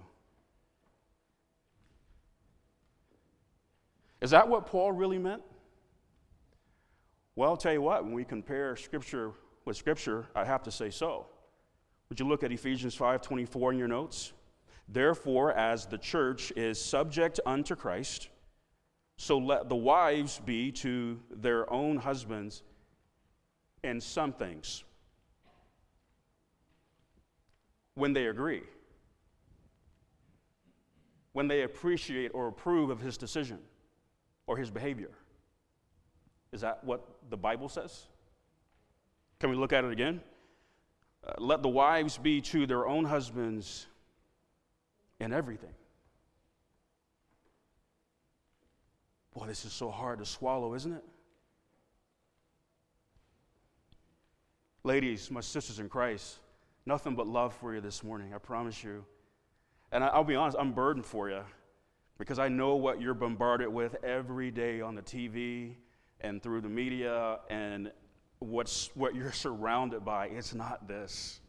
Is 4.21 4.31
that 4.31 4.47
what 4.47 4.65
Paul 4.65 4.91
really 4.91 5.17
meant? 5.17 5.41
Well, 7.35 7.49
I'll 7.49 7.57
tell 7.57 7.73
you 7.73 7.81
what, 7.81 8.03
when 8.03 8.13
we 8.13 8.23
compare 8.23 8.75
Scripture 8.75 9.31
with 9.65 9.75
Scripture, 9.77 10.27
I 10.35 10.45
have 10.45 10.63
to 10.63 10.71
say 10.71 10.89
so. 10.89 11.25
Would 12.09 12.19
you 12.19 12.27
look 12.27 12.43
at 12.43 12.51
Ephesians 12.51 12.95
5:24 12.95 13.71
in 13.71 13.79
your 13.79 13.87
notes? 13.87 14.33
Therefore, 14.87 15.53
as 15.53 15.85
the 15.85 15.97
church 15.97 16.51
is 16.57 16.79
subject 16.83 17.39
unto 17.45 17.75
Christ, 17.75 18.29
so 19.17 19.37
let 19.37 19.69
the 19.69 19.75
wives 19.75 20.41
be 20.45 20.71
to 20.71 21.19
their 21.29 21.71
own 21.71 21.97
husbands 21.97 22.63
in 23.83 24.01
some 24.01 24.33
things. 24.33 24.83
When 27.95 28.13
they 28.13 28.27
agree, 28.27 28.63
when 31.33 31.47
they 31.47 31.63
appreciate 31.63 32.31
or 32.33 32.47
approve 32.47 32.89
of 32.89 32.99
his 32.99 33.17
decision 33.17 33.59
or 34.47 34.57
his 34.57 34.71
behavior. 34.71 35.11
Is 36.51 36.61
that 36.61 36.83
what 36.83 37.03
the 37.29 37.37
Bible 37.37 37.67
says? 37.67 38.07
Can 39.39 39.49
we 39.49 39.55
look 39.55 39.73
at 39.73 39.83
it 39.83 39.91
again? 39.91 40.21
Uh, 41.27 41.33
let 41.39 41.63
the 41.63 41.69
wives 41.69 42.17
be 42.17 42.41
to 42.41 42.67
their 42.67 42.87
own 42.87 43.05
husbands 43.05 43.87
in 45.19 45.33
everything. 45.33 45.73
Boy, 49.33 49.47
this 49.47 49.65
is 49.65 49.73
so 49.73 49.89
hard 49.89 50.19
to 50.19 50.25
swallow, 50.25 50.75
isn't 50.75 50.93
it? 50.93 51.03
Ladies, 54.83 55.31
my 55.31 55.41
sisters 55.41 55.79
in 55.79 55.89
Christ, 55.89 56.39
nothing 56.85 57.15
but 57.15 57.25
love 57.25 57.53
for 57.53 57.73
you 57.73 57.81
this 57.81 58.03
morning, 58.03 58.33
I 58.33 58.37
promise 58.37 58.83
you. 58.83 59.05
And 59.91 60.03
I'll 60.03 60.23
be 60.23 60.35
honest, 60.35 60.57
I'm 60.59 60.73
burdened 60.73 61.05
for 61.05 61.29
you 61.29 61.41
because 62.17 62.37
I 62.37 62.47
know 62.47 62.75
what 62.75 63.01
you're 63.01 63.13
bombarded 63.13 63.69
with 63.69 63.95
every 64.03 64.51
day 64.51 64.81
on 64.81 64.93
the 64.93 65.01
TV 65.01 65.75
and 66.21 66.41
through 66.41 66.61
the 66.61 66.69
media 66.69 67.39
and 67.49 67.91
what's 68.39 68.89
what 68.95 69.15
you're 69.15 69.31
surrounded 69.45 70.05
by. 70.05 70.27
It's 70.27 70.53
not 70.53 70.87
this. 70.87 71.39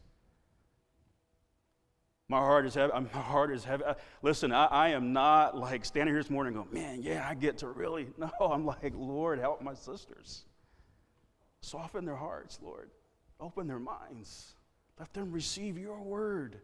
My 2.27 2.39
heart 2.39 2.65
is 2.65 2.73
heavy. 2.73 2.91
My 2.93 3.21
heart 3.21 3.51
is 3.51 3.63
heavy. 3.63 3.83
Listen, 4.21 4.51
I, 4.51 4.65
I, 4.65 4.89
am 4.89 5.13
not 5.13 5.57
like 5.57 5.85
standing 5.85 6.13
here 6.13 6.21
this 6.21 6.31
morning 6.31 6.53
going, 6.53 6.67
man, 6.71 7.03
yeah, 7.03 7.27
I 7.29 7.35
get 7.35 7.59
to 7.59 7.67
really. 7.67 8.07
No, 8.17 8.31
I'm 8.39 8.65
like, 8.65 8.93
Lord, 8.95 9.39
help 9.39 9.61
my 9.61 9.75
sisters. 9.75 10.45
Soften 11.61 12.05
their 12.05 12.15
hearts, 12.15 12.59
Lord. 12.63 12.89
Open 13.39 13.67
their 13.67 13.79
minds. 13.79 14.55
Let 14.99 15.13
them 15.13 15.31
receive 15.31 15.77
your 15.77 16.01
word. 16.01 16.59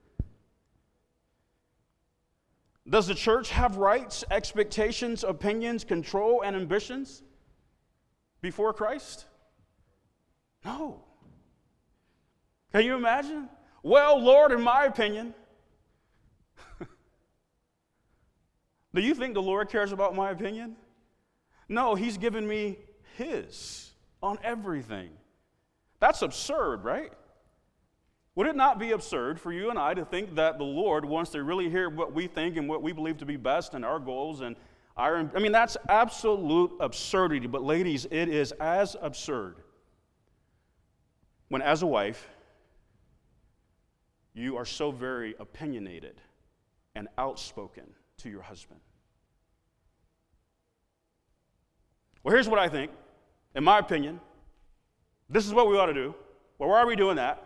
Does 2.89 3.08
the 3.08 3.15
church 3.15 3.52
have 3.52 3.78
rights, 3.78 4.24
expectations, 4.32 5.24
opinions, 5.24 5.84
control, 5.84 6.41
and 6.43 6.56
ambitions? 6.56 7.21
before 8.41 8.74
Christ? 8.74 9.26
No. 10.65 11.04
Can 12.71 12.86
you 12.86 12.95
imagine? 12.95 13.50
Well, 13.84 14.19
Lord, 14.19 14.52
in 14.52 14.62
my 14.62 14.86
opinion, 14.86 15.34
do 18.93 19.02
you 19.02 19.15
think 19.15 19.34
the 19.34 19.41
Lord 19.41 19.69
cares 19.69 19.91
about 19.91 20.15
my 20.15 20.32
opinion? 20.32 20.76
No, 21.69 21.95
He's 21.95 22.17
given 22.17 22.47
me 22.47 22.78
His 23.17 23.91
on 24.21 24.38
everything. 24.43 25.10
That's 26.00 26.21
absurd, 26.21 26.84
right? 26.84 27.12
Would 28.36 28.47
it 28.47 28.56
not 28.56 28.80
be 28.80 28.91
absurd 28.91 29.39
for 29.39 29.52
you 29.52 29.69
and 29.69 29.78
I 29.78 29.93
to 29.93 30.06
think 30.06 30.36
that 30.36 30.58
the 30.58 30.63
Lord 30.63 31.04
wants 31.04 31.32
to 31.32 31.43
really 31.43 31.69
hear 31.69 31.89
what 31.89 32.13
we 32.13 32.28
think 32.28 32.58
and 32.58 32.67
what 32.67 32.82
we 32.82 32.93
believe 32.93 33.17
to 33.17 33.26
be 33.26 33.36
best 33.36 33.74
and 33.74 33.84
our 33.84 34.00
goals 34.00 34.41
and 34.41 34.56
our 34.97 35.30
I 35.36 35.39
mean 35.39 35.52
that's 35.52 35.78
absolute 35.89 36.71
absurdity, 36.80 37.47
but 37.47 37.63
ladies, 37.63 38.06
it 38.10 38.30
is 38.30 38.52
as 38.54 38.95
absurd 39.02 39.56
when 41.50 41.62
as 41.62 41.82
a 41.82 41.88
wife 41.88 42.30
you 44.34 44.58
are 44.58 44.65
so 44.65 44.91
very 44.91 45.36
opinionated 45.39 46.21
and 46.96 47.08
outspoken 47.18 47.86
to 48.18 48.30
your 48.30 48.42
husband. 48.42 48.80
Well, 52.24 52.34
here's 52.34 52.50
what 52.50 52.60
I 52.60 52.70
think. 52.70 52.92
In 53.56 53.64
my 53.64 53.80
opinion, 53.80 54.20
this 55.30 55.46
is 55.46 55.54
what 55.54 55.68
we 55.68 55.78
ought 55.78 55.88
to 55.88 55.94
do. 55.94 56.14
Well, 56.60 56.70
why 56.70 56.80
are 56.80 56.88
we 56.88 56.96
doing 56.96 57.16
that? 57.16 57.44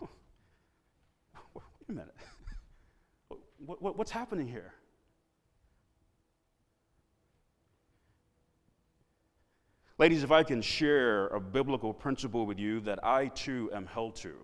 Wait 1.54 1.62
a 1.88 1.92
minute. 1.92 2.14
What, 3.66 3.82
what, 3.82 3.98
what's 3.98 4.10
happening 4.10 4.48
here? 4.48 4.72
Ladies, 9.98 10.22
if 10.22 10.30
I 10.30 10.44
can 10.44 10.62
share 10.62 11.26
a 11.26 11.40
biblical 11.40 11.92
principle 11.92 12.46
with 12.46 12.58
you 12.58 12.80
that 12.80 13.04
I 13.04 13.26
too 13.26 13.68
am 13.74 13.84
held 13.84 14.14
to, 14.16 14.36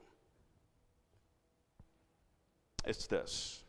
it's 2.87 3.07
this 3.07 3.65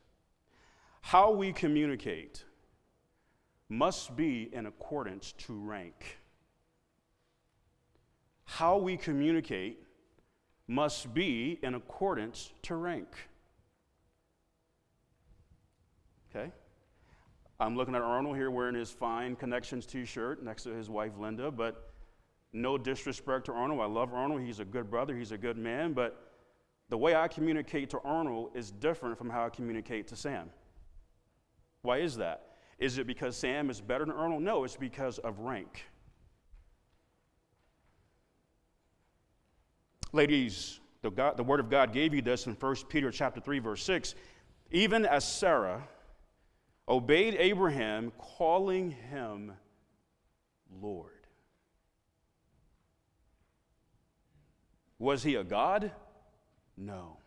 how 1.01 1.31
we 1.31 1.53
communicate 1.53 2.43
must 3.69 4.15
be 4.15 4.49
in 4.51 4.65
accordance 4.65 5.33
to 5.33 5.53
rank. 5.53 6.17
How 8.45 8.77
we 8.77 8.97
communicate 8.97 9.83
must 10.67 11.13
be 11.13 11.59
in 11.61 11.75
accordance 11.75 12.51
to 12.63 12.75
rank. 12.75 13.07
Okay? 16.29 16.51
I'm 17.59 17.75
looking 17.75 17.93
at 17.93 18.01
Arnold 18.01 18.35
here 18.35 18.49
wearing 18.49 18.75
his 18.75 18.89
fine 18.89 19.35
Connections 19.35 19.85
t 19.85 20.05
shirt 20.05 20.43
next 20.43 20.63
to 20.63 20.71
his 20.71 20.89
wife 20.89 21.13
Linda, 21.19 21.51
but 21.51 21.91
no 22.51 22.77
disrespect 22.77 23.45
to 23.45 23.53
Arnold. 23.53 23.79
I 23.79 23.85
love 23.85 24.13
Arnold. 24.13 24.41
He's 24.41 24.59
a 24.59 24.65
good 24.65 24.89
brother, 24.89 25.15
he's 25.15 25.31
a 25.31 25.37
good 25.37 25.57
man, 25.57 25.93
but 25.93 26.34
the 26.89 26.97
way 26.97 27.15
I 27.15 27.27
communicate 27.27 27.89
to 27.91 27.99
Arnold 27.99 28.51
is 28.53 28.71
different 28.71 29.17
from 29.17 29.29
how 29.29 29.45
I 29.45 29.49
communicate 29.49 30.07
to 30.09 30.15
Sam. 30.15 30.49
Why 31.81 31.97
is 31.97 32.17
that? 32.17 32.49
Is 32.77 32.97
it 32.97 33.07
because 33.07 33.37
Sam 33.37 33.69
is 33.69 33.81
better 33.81 34.05
than 34.05 34.13
Arnold? 34.13 34.43
No, 34.43 34.63
it's 34.63 34.75
because 34.75 35.17
of 35.19 35.39
rank. 35.39 35.85
Ladies, 40.11 40.79
the, 41.01 41.09
God, 41.09 41.37
the 41.37 41.43
Word 41.43 41.59
of 41.59 41.69
God 41.69 41.93
gave 41.93 42.13
you 42.13 42.21
this 42.21 42.47
in 42.47 42.53
1 42.53 42.75
Peter 42.89 43.11
chapter 43.11 43.39
3, 43.39 43.59
verse 43.59 43.83
6. 43.83 44.15
Even 44.71 45.05
as 45.05 45.27
Sarah 45.27 45.87
obeyed 46.87 47.35
Abraham, 47.39 48.11
calling 48.17 48.91
him 48.91 49.53
Lord. 50.81 51.11
Was 54.99 55.23
he 55.23 55.35
a 55.35 55.43
God? 55.43 55.91
No. 56.77 57.17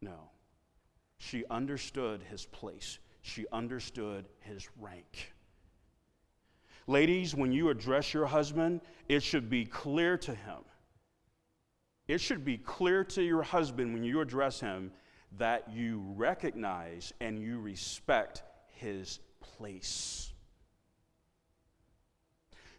No. 0.00 0.30
She 1.18 1.44
understood 1.50 2.22
his 2.22 2.44
place, 2.46 2.98
she 3.22 3.46
understood 3.52 4.26
his 4.40 4.68
rank. 4.78 5.32
Ladies, 6.86 7.34
when 7.34 7.50
you 7.50 7.70
address 7.70 8.14
your 8.14 8.26
husband, 8.26 8.80
it 9.08 9.22
should 9.22 9.50
be 9.50 9.64
clear 9.64 10.16
to 10.18 10.34
him. 10.34 10.58
It 12.06 12.20
should 12.20 12.44
be 12.44 12.58
clear 12.58 13.02
to 13.04 13.22
your 13.22 13.42
husband 13.42 13.92
when 13.92 14.04
you 14.04 14.20
address 14.20 14.60
him 14.60 14.92
that 15.38 15.68
you 15.72 16.04
recognize 16.14 17.12
and 17.20 17.40
you 17.40 17.58
respect 17.58 18.44
his 18.68 19.18
place. 19.40 20.32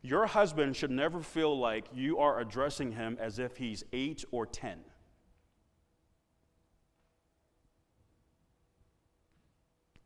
Your 0.01 0.25
husband 0.25 0.75
should 0.77 0.91
never 0.91 1.21
feel 1.21 1.57
like 1.57 1.85
you 1.93 2.19
are 2.19 2.39
addressing 2.39 2.93
him 2.93 3.17
as 3.19 3.39
if 3.39 3.57
he's 3.57 3.83
eight 3.91 4.23
or 4.31 4.45
ten. 4.45 4.79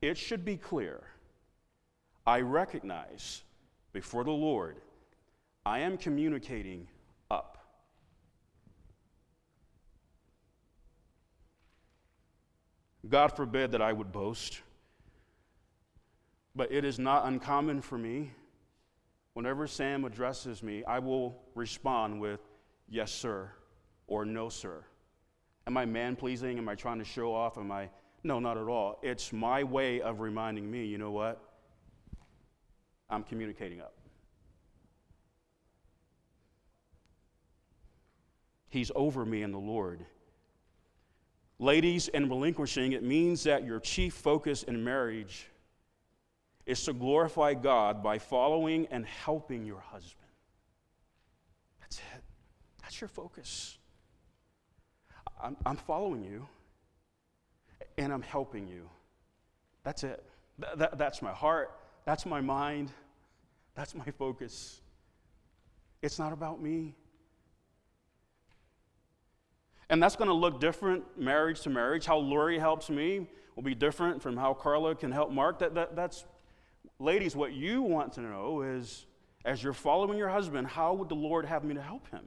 It 0.02 0.18
should 0.18 0.44
be 0.44 0.58
clear 0.58 1.02
I 2.26 2.42
recognize 2.42 3.44
before 3.94 4.24
the 4.24 4.32
Lord, 4.32 4.78
I 5.66 5.80
am 5.80 5.98
communicating 5.98 6.88
up. 7.30 7.58
God 13.10 13.30
forbid 13.30 13.72
that 13.72 13.82
I 13.82 13.92
would 13.92 14.12
boast, 14.12 14.62
but 16.56 16.72
it 16.72 16.86
is 16.86 17.00
not 17.00 17.26
uncommon 17.26 17.82
for 17.82 17.98
me. 17.98 18.32
Whenever 19.34 19.66
Sam 19.66 20.06
addresses 20.06 20.62
me, 20.62 20.84
I 20.86 21.00
will 21.00 21.42
respond 21.56 22.20
with, 22.20 22.42
Yes, 22.88 23.12
sir, 23.12 23.50
or 24.08 24.26
No, 24.26 24.50
sir. 24.50 24.84
Am 25.66 25.78
I 25.78 25.86
man 25.86 26.16
pleasing? 26.16 26.58
Am 26.58 26.68
I 26.68 26.76
trying 26.76 27.00
to 27.00 27.06
show 27.06 27.34
off? 27.34 27.58
Am 27.58 27.72
I 27.72 27.90
no, 28.24 28.40
not 28.40 28.58
at 28.58 28.68
all. 28.68 29.00
It's 29.02 29.34
my 29.34 29.64
way 29.64 30.02
of 30.02 30.20
reminding 30.20 30.70
me, 30.70 30.86
you 30.86 30.98
know 30.98 31.12
what? 31.12 31.42
I'm 33.10 33.24
communicating 33.24 33.82
up. 33.82 33.94
He's 38.70 38.92
over 38.96 39.26
me 39.26 39.44
in 39.44 39.52
the 39.52 39.60
Lord. 39.60 40.06
Ladies, 41.60 42.08
in 42.08 42.30
relinquishing, 42.30 42.94
it 42.94 43.04
means 43.04 43.44
that 43.44 43.66
your 43.66 43.80
chief 43.80 44.14
focus 44.14 44.64
in 44.64 44.84
marriage 44.84 45.48
is 46.66 46.84
to 46.86 46.94
glorify 46.94 47.54
God 47.54 48.02
by 48.02 48.18
following 48.18 48.88
and 48.92 49.06
helping 49.06 49.66
your 49.66 49.80
husband. 49.80 50.16
That's 51.82 51.98
it. 51.98 52.24
That's 52.82 53.02
your 53.02 53.10
focus. 53.10 53.78
I'm, 55.44 55.58
I'm 55.66 55.76
following 55.76 56.24
you 56.24 56.48
and 57.98 58.12
I'm 58.12 58.22
helping 58.22 58.68
you. 58.68 58.90
That's 59.84 60.04
it. 60.04 60.24
Th- 60.62 60.78
th- 60.78 60.92
that's 60.98 61.22
my 61.22 61.32
heart. 61.32 61.72
That's 62.06 62.26
my 62.26 62.42
mind. 62.42 62.92
That's 63.76 63.96
my 63.96 64.06
focus. 64.18 64.82
It's 66.02 66.20
not 66.20 66.34
about 66.34 66.62
me. 66.62 66.96
And 69.90 70.02
that's 70.02 70.16
going 70.16 70.30
to 70.30 70.34
look 70.34 70.60
different 70.60 71.04
marriage 71.20 71.62
to 71.62 71.70
marriage. 71.70 72.06
How 72.06 72.18
Lori 72.18 72.58
helps 72.58 72.90
me 72.90 73.28
will 73.56 73.64
be 73.64 73.76
different 73.76 74.22
from 74.22 74.38
how 74.38 74.54
Carla 74.54 74.96
can 74.96 75.12
help 75.12 75.32
Mark. 75.32 75.60
That, 75.60 75.76
that, 75.76 75.96
that's, 75.96 76.26
ladies, 77.00 77.36
what 77.36 77.52
you 77.54 77.82
want 77.82 78.14
to 78.14 78.22
know 78.22 78.62
is 78.62 79.06
as 79.44 79.62
you're 79.62 79.74
following 79.74 80.18
your 80.18 80.30
husband, 80.30 80.68
how 80.68 80.94
would 80.94 81.10
the 81.10 81.16
Lord 81.16 81.46
have 81.46 81.64
me 81.64 81.76
to 81.76 81.82
help 81.82 82.10
him? 82.10 82.24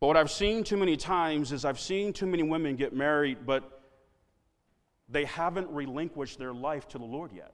But 0.00 0.06
what 0.06 0.16
I've 0.16 0.30
seen 0.30 0.64
too 0.64 0.78
many 0.78 0.96
times 0.96 1.52
is 1.52 1.66
I've 1.66 1.78
seen 1.78 2.14
too 2.14 2.26
many 2.26 2.42
women 2.42 2.74
get 2.74 2.94
married, 2.94 3.44
but 3.44 3.82
they 5.10 5.26
haven't 5.26 5.68
relinquished 5.70 6.38
their 6.38 6.54
life 6.54 6.88
to 6.88 6.98
the 6.98 7.04
Lord 7.04 7.32
yet. 7.32 7.52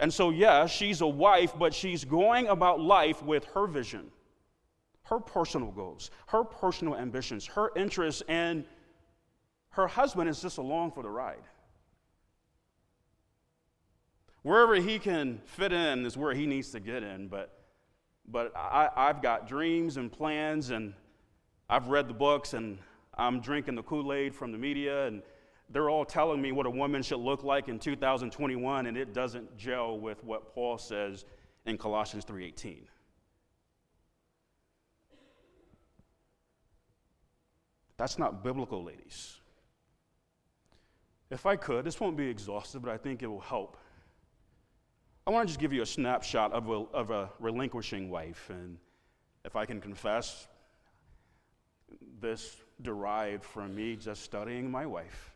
And 0.00 0.12
so, 0.12 0.30
yeah, 0.30 0.66
she's 0.66 1.00
a 1.00 1.06
wife, 1.06 1.52
but 1.56 1.72
she's 1.72 2.04
going 2.04 2.48
about 2.48 2.80
life 2.80 3.22
with 3.22 3.44
her 3.54 3.68
vision, 3.68 4.10
her 5.04 5.20
personal 5.20 5.70
goals, 5.70 6.10
her 6.26 6.42
personal 6.42 6.96
ambitions, 6.96 7.46
her 7.46 7.70
interests, 7.76 8.22
and 8.26 8.64
her 9.70 9.86
husband 9.86 10.28
is 10.28 10.42
just 10.42 10.58
along 10.58 10.90
for 10.90 11.04
the 11.04 11.08
ride. 11.08 11.42
Wherever 14.42 14.74
he 14.74 14.98
can 14.98 15.40
fit 15.44 15.72
in 15.72 16.04
is 16.04 16.16
where 16.16 16.34
he 16.34 16.46
needs 16.46 16.70
to 16.72 16.80
get 16.80 17.04
in, 17.04 17.28
but 17.28 17.63
but 18.30 18.52
I, 18.56 18.88
I've 18.96 19.22
got 19.22 19.46
dreams 19.46 19.96
and 19.96 20.10
plans, 20.10 20.70
and 20.70 20.94
I've 21.68 21.88
read 21.88 22.08
the 22.08 22.14
books, 22.14 22.54
and 22.54 22.78
I'm 23.16 23.40
drinking 23.40 23.74
the 23.74 23.82
Kool 23.82 24.12
Aid 24.12 24.34
from 24.34 24.52
the 24.52 24.58
media, 24.58 25.06
and 25.06 25.22
they're 25.70 25.90
all 25.90 26.04
telling 26.04 26.40
me 26.40 26.52
what 26.52 26.66
a 26.66 26.70
woman 26.70 27.02
should 27.02 27.20
look 27.20 27.42
like 27.44 27.68
in 27.68 27.78
2021, 27.78 28.86
and 28.86 28.96
it 28.96 29.12
doesn't 29.12 29.56
gel 29.56 29.98
with 29.98 30.22
what 30.24 30.54
Paul 30.54 30.78
says 30.78 31.24
in 31.66 31.78
Colossians 31.78 32.24
3:18. 32.24 32.86
That's 37.96 38.18
not 38.18 38.42
biblical, 38.42 38.82
ladies. 38.82 39.40
If 41.30 41.46
I 41.46 41.56
could, 41.56 41.84
this 41.84 42.00
won't 42.00 42.16
be 42.16 42.28
exhaustive, 42.28 42.82
but 42.82 42.90
I 42.90 42.96
think 42.96 43.22
it 43.22 43.26
will 43.26 43.40
help. 43.40 43.76
I 45.26 45.30
want 45.30 45.48
to 45.48 45.52
just 45.52 45.60
give 45.60 45.72
you 45.72 45.82
a 45.82 45.86
snapshot 45.86 46.52
of 46.52 46.68
a, 46.68 46.84
of 46.92 47.10
a 47.10 47.30
relinquishing 47.38 48.10
wife. 48.10 48.50
And 48.50 48.76
if 49.44 49.56
I 49.56 49.64
can 49.64 49.80
confess, 49.80 50.48
this 52.20 52.56
derived 52.82 53.44
from 53.44 53.74
me 53.74 53.96
just 53.96 54.22
studying 54.22 54.70
my 54.70 54.84
wife 54.84 55.34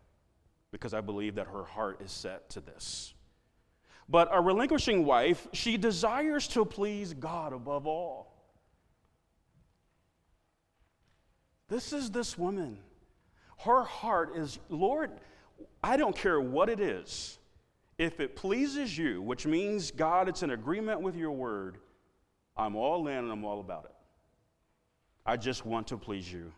because 0.73 0.93
I 0.93 1.01
believe 1.01 1.37
that 1.37 1.47
her 1.47 1.65
heart 1.65 2.03
is 2.05 2.13
set 2.13 2.51
to 2.51 2.61
this. 2.61 3.15
But 4.11 4.29
a 4.31 4.41
relinquishing 4.41 5.05
wife, 5.05 5.49
she 5.53 5.77
desires 5.77 6.49
to 6.49 6.65
please 6.65 7.15
God 7.15 7.53
above 7.53 7.87
all. 7.87 8.35
This 11.69 11.93
is 11.93 12.11
this 12.11 12.37
woman. 12.39 12.79
Her 13.59 13.83
heart 13.83 14.37
is, 14.37 14.59
Lord, 14.69 15.11
I 15.83 15.97
don't 15.97 16.17
care 16.17 16.41
what 16.41 16.69
it 16.69 16.81
is. 16.81 17.39
If 17.99 18.21
it 18.21 18.37
pleases 18.37 18.97
you, 18.97 19.21
which 19.21 19.45
means, 19.45 19.91
God, 19.91 20.29
it's 20.29 20.45
in 20.45 20.51
agreement 20.51 21.01
with 21.01 21.17
your 21.17 21.33
word, 21.33 21.79
I'm 22.57 22.77
all 22.77 23.09
in 23.09 23.19
and 23.19 23.33
I'm 23.33 23.45
all 23.45 23.61
about 23.61 23.85
it. 23.87 23.95
I 25.27 25.37
just 25.37 25.67
want 25.67 25.89
to 25.89 25.97
please 25.97 26.33
you. 26.33 26.53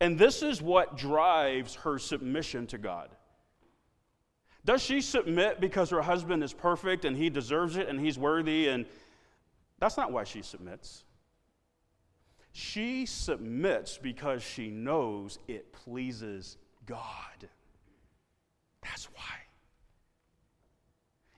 And 0.00 0.18
this 0.18 0.42
is 0.42 0.60
what 0.60 0.96
drives 0.96 1.74
her 1.76 1.98
submission 1.98 2.66
to 2.68 2.78
God. 2.78 3.10
Does 4.64 4.82
she 4.82 5.02
submit 5.02 5.60
because 5.60 5.90
her 5.90 6.02
husband 6.02 6.42
is 6.42 6.52
perfect 6.52 7.04
and 7.04 7.16
he 7.16 7.28
deserves 7.28 7.76
it 7.76 7.88
and 7.88 8.00
he's 8.00 8.18
worthy? 8.18 8.68
And 8.68 8.86
that's 9.78 9.96
not 9.96 10.10
why 10.10 10.24
she 10.24 10.40
submits. 10.40 11.04
She 12.52 13.04
submits 13.04 13.98
because 13.98 14.42
she 14.42 14.70
knows 14.70 15.38
it 15.46 15.72
pleases 15.72 16.56
God. 16.86 17.48
That's 18.82 19.06
why. 19.06 19.43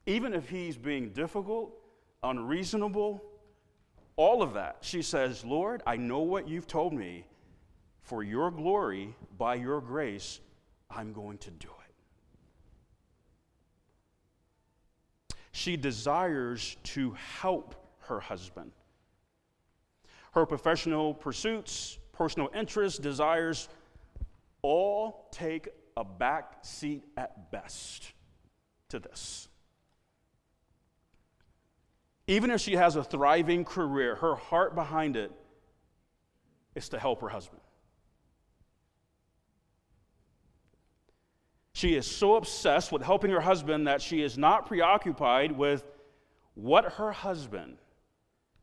Even 0.06 0.32
if 0.32 0.48
he's 0.48 0.76
being 0.76 1.10
difficult, 1.10 1.76
unreasonable, 2.22 3.22
all 4.14 4.42
of 4.42 4.54
that, 4.54 4.78
she 4.80 5.02
says, 5.02 5.44
Lord, 5.44 5.82
I 5.86 5.96
know 5.96 6.20
what 6.20 6.48
you've 6.48 6.66
told 6.66 6.92
me. 6.92 7.26
For 8.02 8.22
your 8.22 8.52
glory, 8.52 9.14
by 9.36 9.56
your 9.56 9.80
grace, 9.80 10.40
I'm 10.88 11.12
going 11.12 11.38
to 11.38 11.50
do 11.50 11.68
it. 15.28 15.34
She 15.50 15.76
desires 15.76 16.76
to 16.84 17.16
help 17.40 17.74
her 18.02 18.20
husband. 18.20 18.70
Her 20.32 20.46
professional 20.46 21.14
pursuits, 21.14 21.98
personal 22.12 22.48
interests, 22.54 23.00
desires 23.00 23.68
all 24.62 25.28
take 25.32 25.68
a 25.96 26.04
back 26.04 26.58
seat 26.62 27.02
at 27.16 27.50
best 27.50 28.12
to 28.90 29.00
this. 29.00 29.48
Even 32.26 32.50
if 32.50 32.60
she 32.60 32.74
has 32.74 32.96
a 32.96 33.04
thriving 33.04 33.64
career, 33.64 34.16
her 34.16 34.34
heart 34.34 34.74
behind 34.74 35.16
it 35.16 35.30
is 36.74 36.88
to 36.88 36.98
help 36.98 37.20
her 37.20 37.28
husband. 37.28 37.60
She 41.72 41.94
is 41.94 42.06
so 42.06 42.36
obsessed 42.36 42.90
with 42.90 43.02
helping 43.02 43.30
her 43.30 43.40
husband 43.40 43.86
that 43.86 44.00
she 44.00 44.22
is 44.22 44.38
not 44.38 44.66
preoccupied 44.66 45.52
with 45.52 45.84
what 46.54 46.84
her 46.94 47.12
husband 47.12 47.76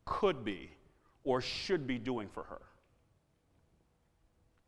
could 0.04 0.44
be 0.44 0.70
or 1.22 1.40
should 1.40 1.86
be 1.86 1.96
doing 1.98 2.28
for 2.28 2.42
her. 2.42 2.60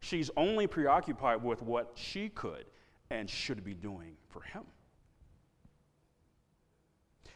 She's 0.00 0.30
only 0.36 0.66
preoccupied 0.66 1.42
with 1.42 1.60
what 1.60 1.90
she 1.94 2.28
could 2.28 2.64
and 3.10 3.28
should 3.28 3.64
be 3.64 3.74
doing 3.74 4.16
for 4.28 4.42
him. 4.42 4.62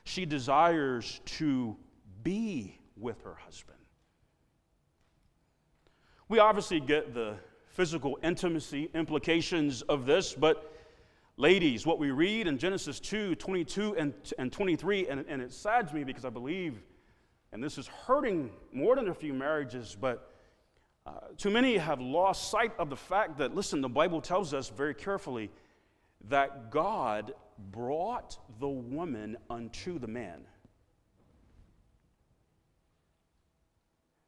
She 0.05 0.27
desires 0.27 1.21
to 1.25 1.77
be 2.23 2.79
with 2.97 3.23
her 3.23 3.35
husband. 3.35 3.79
We 6.29 6.39
obviously 6.39 6.81
get 6.81 7.15
the 7.15 7.37
physical 7.69 8.19
intimacy 8.23 8.91
implications 8.95 9.83
of 9.83 10.07
this, 10.07 10.35
but 10.35 10.71
Ladies, 11.41 11.87
what 11.87 11.99
we 11.99 12.11
read 12.11 12.47
in 12.49 12.59
Genesis 12.59 13.01
2 13.01 13.35
22 13.37 13.97
and, 13.97 14.13
and 14.39 14.53
23, 14.53 15.09
and, 15.09 15.25
and 15.27 15.41
it 15.41 15.51
saddens 15.55 15.91
me 15.95 16.05
because 16.05 16.27
I 16.27 16.29
believe, 16.29 16.83
and 17.51 17.65
this 17.65 17.79
is 17.79 17.87
hurting 17.87 18.51
more 18.75 18.95
than 18.95 19.09
a 19.09 19.15
few 19.15 19.33
marriages, 19.33 19.97
but 19.99 20.35
uh, 21.07 21.13
too 21.39 21.49
many 21.49 21.79
have 21.79 21.99
lost 21.99 22.51
sight 22.51 22.73
of 22.79 22.91
the 22.91 22.97
fact 22.97 23.39
that, 23.39 23.55
listen, 23.55 23.81
the 23.81 23.89
Bible 23.89 24.21
tells 24.21 24.53
us 24.53 24.69
very 24.69 24.93
carefully 24.93 25.51
that 26.29 26.71
God 26.71 27.33
brought 27.73 28.38
the 28.59 28.68
woman 28.68 29.37
unto 29.49 29.99
the 29.99 30.07
man. 30.07 30.40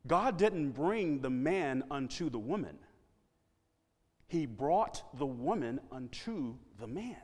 God 0.06 0.36
didn't 0.36 0.70
bring 0.70 1.20
the 1.20 1.30
man 1.30 1.84
unto 1.90 2.28
the 2.28 2.38
woman. 2.38 2.78
He 4.26 4.46
brought 4.46 5.02
the 5.18 5.26
woman 5.26 5.80
unto 5.90 6.56
the 6.80 6.86
man. 6.86 7.16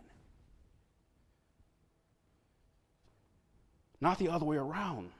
Not 4.00 4.18
the 4.18 4.28
other 4.28 4.44
way 4.44 4.56
around. 4.56 5.10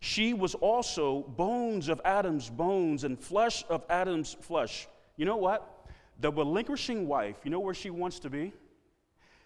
She 0.00 0.34
was 0.34 0.54
also 0.54 1.22
bones 1.22 1.88
of 1.88 2.00
Adam's 2.04 2.48
bones 2.48 3.04
and 3.04 3.18
flesh 3.18 3.64
of 3.68 3.84
Adam's 3.90 4.34
flesh. 4.34 4.86
You 5.16 5.26
know 5.26 5.36
what? 5.36 5.88
The 6.20 6.30
relinquishing 6.30 7.06
wife, 7.06 7.36
you 7.44 7.50
know 7.50 7.60
where 7.60 7.74
she 7.74 7.90
wants 7.90 8.18
to 8.20 8.30
be? 8.30 8.52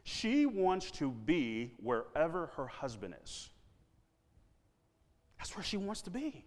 She 0.05 0.47
wants 0.47 0.91
to 0.93 1.11
be 1.11 1.73
wherever 1.83 2.47
her 2.57 2.67
husband 2.67 3.15
is. 3.23 3.51
That's 5.39 5.57
where 5.57 5.65
she 5.65 5.77
wants 5.77 6.03
to 6.03 6.11
be. 6.11 6.45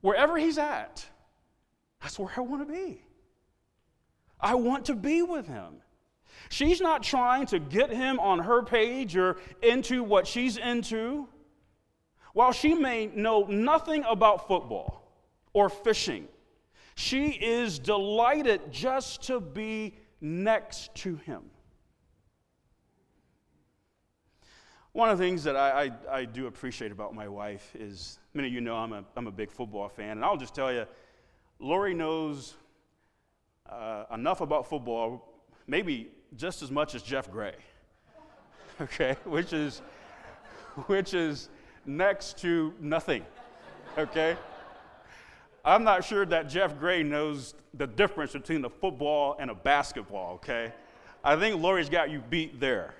Wherever 0.00 0.36
he's 0.36 0.58
at, 0.58 1.04
that's 2.00 2.18
where 2.18 2.30
I 2.36 2.40
want 2.40 2.66
to 2.66 2.72
be. 2.72 3.02
I 4.40 4.54
want 4.54 4.86
to 4.86 4.94
be 4.94 5.22
with 5.22 5.46
him. 5.46 5.76
She's 6.48 6.80
not 6.80 7.02
trying 7.02 7.46
to 7.46 7.58
get 7.58 7.90
him 7.90 8.20
on 8.20 8.40
her 8.40 8.62
page 8.62 9.16
or 9.16 9.38
into 9.62 10.02
what 10.02 10.26
she's 10.26 10.56
into. 10.56 11.28
While 12.32 12.52
she 12.52 12.74
may 12.74 13.06
know 13.06 13.44
nothing 13.44 14.04
about 14.04 14.46
football 14.46 15.10
or 15.54 15.68
fishing, 15.70 16.28
she 16.94 17.28
is 17.28 17.78
delighted 17.78 18.70
just 18.70 19.22
to 19.24 19.40
be 19.40 19.94
next 20.20 20.94
to 20.96 21.16
him. 21.16 21.44
One 24.96 25.10
of 25.10 25.18
the 25.18 25.24
things 25.24 25.44
that 25.44 25.56
I, 25.56 25.92
I, 26.10 26.20
I, 26.20 26.24
do 26.24 26.46
appreciate 26.46 26.90
about 26.90 27.14
my 27.14 27.28
wife 27.28 27.76
is 27.78 28.18
many 28.32 28.48
of 28.48 28.54
you 28.54 28.62
know 28.62 28.76
I'm 28.76 28.94
a, 28.94 29.04
I'm 29.14 29.26
a 29.26 29.30
big 29.30 29.50
football 29.50 29.90
fan, 29.90 30.12
and 30.12 30.24
I'll 30.24 30.38
just 30.38 30.54
tell 30.54 30.72
you, 30.72 30.86
Lori 31.58 31.92
knows 31.92 32.54
uh, 33.68 34.04
enough 34.14 34.40
about 34.40 34.66
football, 34.66 35.34
maybe 35.66 36.08
just 36.34 36.62
as 36.62 36.70
much 36.70 36.94
as 36.94 37.02
Jeff 37.02 37.30
Gray, 37.30 37.56
okay, 38.80 39.16
which 39.26 39.52
is, 39.52 39.82
which 40.86 41.12
is 41.12 41.50
next 41.84 42.38
to 42.38 42.72
nothing, 42.80 43.22
okay? 43.98 44.34
I'm 45.62 45.84
not 45.84 46.04
sure 46.04 46.24
that 46.24 46.48
Jeff 46.48 46.78
Gray 46.78 47.02
knows 47.02 47.54
the 47.74 47.86
difference 47.86 48.32
between 48.32 48.64
a 48.64 48.70
football 48.70 49.36
and 49.38 49.50
a 49.50 49.54
basketball, 49.54 50.36
okay? 50.36 50.72
I 51.22 51.36
think 51.36 51.60
Lori's 51.60 51.90
got 51.90 52.08
you 52.08 52.22
beat 52.30 52.58
there. 52.58 52.94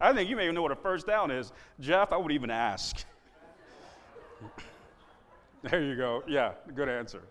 I 0.00 0.12
think 0.12 0.28
you 0.28 0.36
may 0.36 0.44
even 0.44 0.54
know 0.54 0.62
what 0.62 0.72
a 0.72 0.76
first 0.76 1.06
down 1.06 1.30
is. 1.30 1.52
Jeff, 1.80 2.12
I 2.12 2.16
would 2.16 2.32
even 2.32 2.50
ask. 2.50 3.04
there 5.62 5.82
you 5.82 5.96
go. 5.96 6.22
Yeah, 6.26 6.52
good 6.74 6.88
answer. 6.88 7.22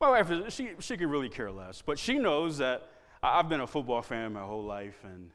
My 0.00 0.10
wife, 0.10 0.52
she, 0.52 0.70
she 0.78 0.96
could 0.96 1.08
really 1.08 1.30
care 1.30 1.50
less, 1.50 1.82
but 1.82 1.98
she 1.98 2.18
knows 2.18 2.58
that 2.58 2.90
I've 3.22 3.48
been 3.48 3.62
a 3.62 3.66
football 3.66 4.02
fan 4.02 4.34
my 4.34 4.42
whole 4.42 4.64
life, 4.64 4.98
and 5.04 5.30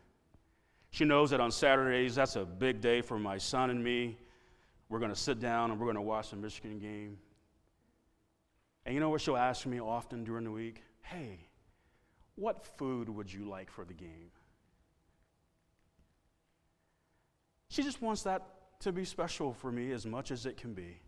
she 0.91 1.03
knows 1.03 1.31
that 1.31 1.39
on 1.39 1.51
Saturdays, 1.51 2.15
that's 2.15 2.35
a 2.35 2.45
big 2.45 2.79
day 2.79 3.01
for 3.01 3.17
my 3.17 3.37
son 3.37 3.71
and 3.71 3.83
me. 3.83 4.17
We're 4.87 4.99
going 4.99 5.11
to 5.11 5.19
sit 5.19 5.39
down 5.39 5.71
and 5.71 5.79
we're 5.79 5.85
going 5.85 5.95
to 5.95 6.01
watch 6.01 6.29
the 6.29 6.35
Michigan 6.35 6.77
game. 6.77 7.17
And 8.85 8.93
you 8.93 8.99
know 8.99 9.09
what 9.09 9.21
she'll 9.21 9.37
ask 9.37 9.65
me 9.65 9.79
often 9.79 10.23
during 10.23 10.43
the 10.43 10.51
week? 10.51 10.83
Hey, 11.01 11.39
what 12.35 12.65
food 12.77 13.09
would 13.09 13.31
you 13.31 13.47
like 13.47 13.71
for 13.71 13.85
the 13.85 13.93
game? 13.93 14.31
She 17.71 17.83
just 17.83 18.01
wants 18.01 18.23
that 18.23 18.41
to 18.81 18.91
be 18.91 19.05
special 19.05 19.53
for 19.53 19.71
me 19.71 19.93
as 19.93 20.05
much 20.05 20.29
as 20.29 20.45
it 20.45 20.57
can 20.57 20.73
be. 20.73 20.99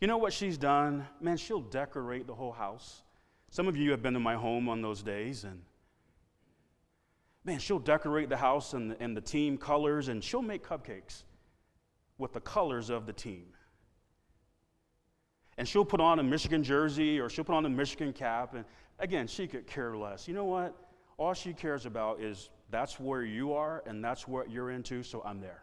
You 0.00 0.06
know 0.06 0.16
what 0.16 0.32
she's 0.32 0.56
done? 0.56 1.06
Man, 1.20 1.36
she'll 1.36 1.60
decorate 1.60 2.26
the 2.26 2.34
whole 2.34 2.52
house. 2.52 3.02
Some 3.50 3.68
of 3.68 3.76
you 3.76 3.90
have 3.90 4.02
been 4.02 4.14
to 4.14 4.20
my 4.20 4.34
home 4.34 4.66
on 4.66 4.80
those 4.80 5.02
days, 5.02 5.44
and 5.44 5.60
man, 7.44 7.58
she'll 7.58 7.78
decorate 7.78 8.30
the 8.30 8.36
house 8.38 8.72
and 8.72 8.92
the, 8.92 8.96
and 8.98 9.14
the 9.14 9.20
team 9.20 9.58
colors, 9.58 10.08
and 10.08 10.24
she'll 10.24 10.40
make 10.40 10.66
cupcakes 10.66 11.24
with 12.16 12.32
the 12.32 12.40
colors 12.40 12.88
of 12.88 13.04
the 13.04 13.12
team. 13.12 13.44
And 15.58 15.68
she'll 15.68 15.84
put 15.84 16.00
on 16.00 16.18
a 16.18 16.22
Michigan 16.22 16.64
jersey 16.64 17.20
or 17.20 17.28
she'll 17.28 17.44
put 17.44 17.56
on 17.56 17.66
a 17.66 17.70
Michigan 17.70 18.14
cap. 18.14 18.54
And 18.54 18.64
again, 18.98 19.26
she 19.26 19.46
could 19.46 19.66
care 19.66 19.94
less. 19.98 20.26
You 20.26 20.32
know 20.32 20.46
what? 20.46 20.74
All 21.18 21.34
she 21.34 21.52
cares 21.52 21.84
about 21.84 22.22
is 22.22 22.48
That's 22.70 22.98
where 22.98 23.22
you 23.22 23.54
are, 23.54 23.82
and 23.86 24.04
that's 24.04 24.26
what 24.26 24.50
you're 24.50 24.70
into, 24.70 25.02
so 25.02 25.22
I'm 25.24 25.40
there. 25.40 25.62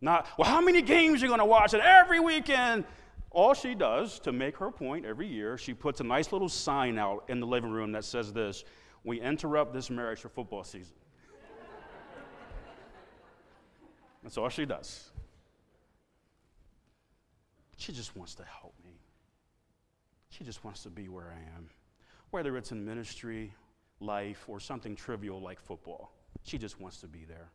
Not, 0.00 0.26
well, 0.38 0.48
how 0.48 0.60
many 0.60 0.82
games 0.82 1.22
are 1.22 1.26
you 1.26 1.28
going 1.28 1.40
to 1.40 1.44
watch? 1.44 1.74
And 1.74 1.82
every 1.82 2.20
weekend, 2.20 2.84
all 3.30 3.54
she 3.54 3.74
does 3.74 4.18
to 4.20 4.32
make 4.32 4.56
her 4.56 4.70
point 4.70 5.04
every 5.04 5.26
year, 5.26 5.58
she 5.58 5.74
puts 5.74 6.00
a 6.00 6.04
nice 6.04 6.32
little 6.32 6.48
sign 6.48 6.98
out 6.98 7.24
in 7.28 7.38
the 7.38 7.46
living 7.46 7.70
room 7.70 7.92
that 7.92 8.04
says 8.04 8.32
this 8.32 8.64
We 9.04 9.20
interrupt 9.20 9.72
this 9.72 9.90
marriage 9.90 10.20
for 10.20 10.30
football 10.30 10.64
season. 10.64 10.94
That's 14.22 14.38
all 14.38 14.48
she 14.48 14.64
does. 14.64 15.10
She 17.76 17.92
just 17.92 18.16
wants 18.16 18.34
to 18.34 18.44
help 18.44 18.74
me. 18.84 19.00
She 20.30 20.44
just 20.44 20.64
wants 20.64 20.82
to 20.82 20.90
be 20.90 21.08
where 21.08 21.34
I 21.34 21.56
am, 21.56 21.68
whether 22.30 22.56
it's 22.56 22.72
in 22.72 22.84
ministry, 22.84 23.52
life, 24.00 24.44
or 24.48 24.58
something 24.58 24.96
trivial 24.96 25.40
like 25.40 25.60
football. 25.60 26.12
She 26.42 26.58
just 26.58 26.80
wants 26.80 26.98
to 26.98 27.06
be 27.06 27.24
there. 27.24 27.50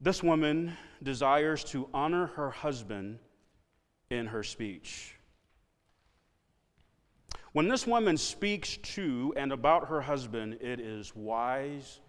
This 0.00 0.22
woman 0.22 0.76
desires 1.02 1.64
to 1.64 1.88
honor 1.94 2.26
her 2.26 2.50
husband 2.50 3.18
in 4.10 4.26
her 4.26 4.42
speech. 4.42 5.16
When 7.52 7.68
this 7.68 7.86
woman 7.86 8.16
speaks 8.16 8.76
to 8.78 9.32
and 9.36 9.52
about 9.52 9.88
her 9.88 10.00
husband, 10.00 10.58
it 10.60 10.80
is 10.80 11.14
wise 11.14 12.00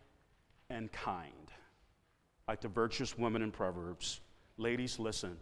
and 0.71 0.91
kind, 0.91 1.51
like 2.47 2.61
the 2.61 2.67
virtuous 2.67 3.17
woman 3.17 3.43
in 3.43 3.51
Proverbs. 3.51 4.21
Ladies, 4.57 4.97
listen. 4.97 5.37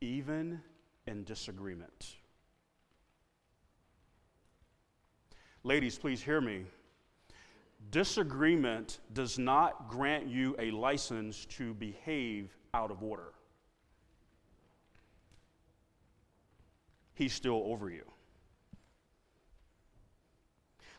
Even 0.00 0.60
in 1.06 1.22
disagreement. 1.24 2.16
Ladies, 5.62 5.98
please 5.98 6.22
hear 6.22 6.40
me. 6.40 6.64
Disagreement 7.90 9.00
does 9.12 9.38
not 9.38 9.88
grant 9.88 10.26
you 10.26 10.56
a 10.58 10.70
license 10.70 11.44
to 11.46 11.74
behave 11.74 12.56
out 12.72 12.90
of 12.90 13.02
order. 13.02 13.32
He's 17.14 17.34
still 17.34 17.62
over 17.66 17.90
you. 17.90 18.04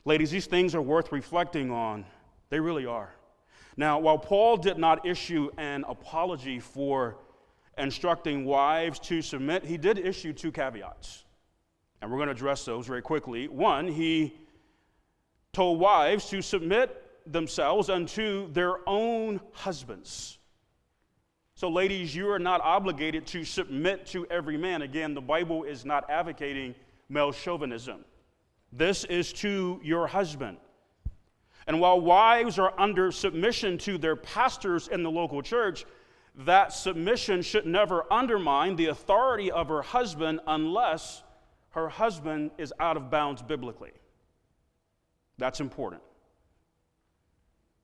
Ladies, 0.06 0.30
these 0.30 0.46
things 0.46 0.76
are 0.76 0.82
worth 0.82 1.12
reflecting 1.12 1.72
on. 1.72 2.06
They 2.50 2.60
really 2.60 2.86
are. 2.86 3.10
Now, 3.78 3.98
while 4.00 4.18
Paul 4.18 4.58
did 4.58 4.78
not 4.78 5.06
issue 5.06 5.50
an 5.58 5.86
apology 5.88 6.60
for 6.60 7.18
instructing 7.78 8.46
wives 8.46 9.00
to 9.00 9.22
submit, 9.24 9.66
he 9.66 9.78
did 9.78 9.98
issue 9.98 10.34
two 10.34 10.52
caveats. 10.52 11.24
And 12.02 12.12
we're 12.12 12.18
going 12.18 12.28
to 12.28 12.34
address 12.34 12.66
those 12.66 12.86
very 12.86 13.02
quickly. 13.02 13.48
One, 13.48 13.88
he 13.88 14.41
told 15.54 15.80
wives 15.80 16.30
to 16.30 16.42
submit 16.42 17.04
themselves 17.26 17.90
unto 17.90 18.52
their 18.52 18.78
own 18.88 19.40
husbands. 19.52 20.38
So, 21.56 21.70
ladies, 21.70 22.16
you 22.16 22.32
are 22.32 22.40
not 22.40 22.62
obligated 22.62 23.28
to 23.28 23.44
submit 23.44 24.08
to 24.08 24.26
every 24.28 24.58
man. 24.58 24.82
Again, 24.82 25.14
the 25.14 25.22
Bible 25.22 25.64
is 25.64 25.86
not 25.86 26.10
advocating 26.10 26.74
male 27.10 27.32
chauvinism. 27.32 28.04
This 28.72 29.04
is 29.04 29.34
to 29.34 29.80
your 29.84 30.08
husband. 30.08 30.58
And 31.68 31.80
while 31.80 32.02
wives 32.02 32.58
are 32.58 32.74
under 32.80 33.12
submission 33.12 33.78
to 33.80 33.98
their 33.98 34.16
pastors 34.16 34.88
in 34.88 35.04
the 35.04 35.12
local 35.12 35.42
church, 35.42 35.86
that 36.36 36.74
submission 36.74 37.42
should 37.42 37.66
never 37.66 38.12
undermine 38.12 38.76
the 38.76 38.88
authority 38.88 39.52
of 39.52 39.68
her 39.68 39.82
husband 39.82 40.40
unless 40.48 41.22
her 41.72 41.90
husband 41.90 42.52
is 42.58 42.74
out 42.80 42.98
of 42.98 43.12
bounds 43.12 43.42
biblically. 43.42 43.92
That's 45.38 45.60
important. 45.60 46.02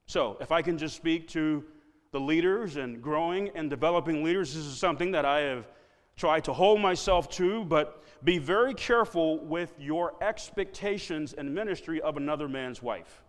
So, 0.05 0.37
if 0.39 0.51
I 0.51 0.61
can 0.61 0.77
just 0.77 0.95
speak 0.95 1.27
to 1.29 1.65
the 2.11 2.19
leaders 2.19 2.77
and 2.77 3.01
growing 3.01 3.49
and 3.55 3.69
developing 3.69 4.23
leaders, 4.23 4.53
this 4.53 4.63
is 4.63 4.77
something 4.77 5.11
that 5.11 5.25
I 5.25 5.39
have 5.41 5.67
tried 6.15 6.43
to 6.45 6.53
hold 6.53 6.79
myself 6.79 7.29
to, 7.29 7.65
but 7.65 8.03
be 8.23 8.37
very 8.37 8.73
careful 8.73 9.43
with 9.45 9.73
your 9.79 10.15
expectations 10.21 11.33
and 11.33 11.53
ministry 11.53 12.01
of 12.01 12.17
another 12.17 12.47
man's 12.47 12.81
wife. 12.81 13.21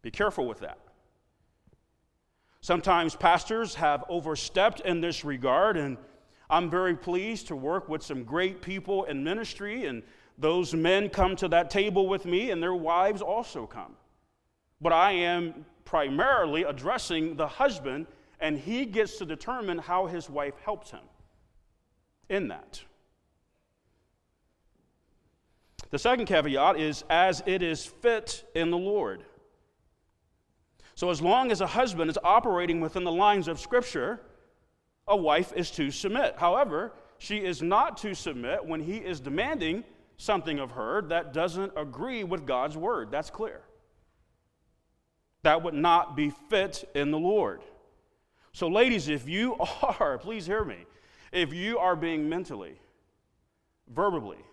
Be 0.00 0.10
careful 0.10 0.46
with 0.46 0.60
that. 0.60 0.78
Sometimes 2.60 3.16
pastors 3.16 3.74
have 3.74 4.04
overstepped 4.08 4.80
in 4.80 5.00
this 5.00 5.24
regard, 5.24 5.76
and 5.76 5.98
I'm 6.48 6.70
very 6.70 6.94
pleased 6.94 7.48
to 7.48 7.56
work 7.56 7.88
with 7.88 8.02
some 8.02 8.24
great 8.24 8.62
people 8.62 9.04
in 9.04 9.24
ministry 9.24 9.86
and 9.86 10.02
those 10.38 10.74
men 10.74 11.08
come 11.08 11.36
to 11.36 11.48
that 11.48 11.70
table 11.70 12.08
with 12.08 12.24
me, 12.24 12.50
and 12.50 12.62
their 12.62 12.74
wives 12.74 13.22
also 13.22 13.66
come. 13.66 13.94
But 14.80 14.92
I 14.92 15.12
am 15.12 15.64
primarily 15.84 16.64
addressing 16.64 17.36
the 17.36 17.46
husband, 17.46 18.06
and 18.40 18.58
he 18.58 18.84
gets 18.84 19.18
to 19.18 19.26
determine 19.26 19.78
how 19.78 20.06
his 20.06 20.28
wife 20.28 20.54
helps 20.64 20.90
him 20.90 21.04
in 22.28 22.48
that. 22.48 22.82
The 25.90 25.98
second 25.98 26.24
caveat 26.24 26.80
is 26.80 27.04
as 27.10 27.42
it 27.44 27.62
is 27.62 27.84
fit 27.84 28.44
in 28.54 28.70
the 28.70 28.78
Lord. 28.78 29.24
So, 30.94 31.10
as 31.10 31.20
long 31.20 31.52
as 31.52 31.60
a 31.60 31.66
husband 31.66 32.10
is 32.10 32.18
operating 32.24 32.80
within 32.80 33.04
the 33.04 33.12
lines 33.12 33.48
of 33.48 33.60
Scripture, 33.60 34.20
a 35.06 35.16
wife 35.16 35.52
is 35.54 35.70
to 35.72 35.90
submit. 35.90 36.36
However, 36.38 36.92
she 37.18 37.38
is 37.38 37.62
not 37.62 37.98
to 37.98 38.14
submit 38.14 38.64
when 38.64 38.80
he 38.80 38.96
is 38.96 39.20
demanding 39.20 39.84
something 40.22 40.60
of 40.60 40.72
her 40.72 41.02
that 41.02 41.32
doesn't 41.32 41.72
agree 41.76 42.22
with 42.22 42.46
God's 42.46 42.76
word. 42.76 43.10
That's 43.10 43.28
clear. 43.28 43.60
That 45.42 45.64
would 45.64 45.74
not 45.74 46.16
be 46.16 46.30
fit 46.48 46.88
in 46.94 47.10
the 47.10 47.18
Lord. 47.18 47.62
So, 48.52 48.68
ladies, 48.68 49.08
if 49.08 49.28
you 49.28 49.56
are, 49.98 50.18
please 50.18 50.46
hear 50.46 50.64
me, 50.64 50.86
if 51.32 51.52
you 51.52 51.78
are 51.78 51.96
being 51.96 52.28
mentally, 52.28 52.78
verbally, 53.88 54.44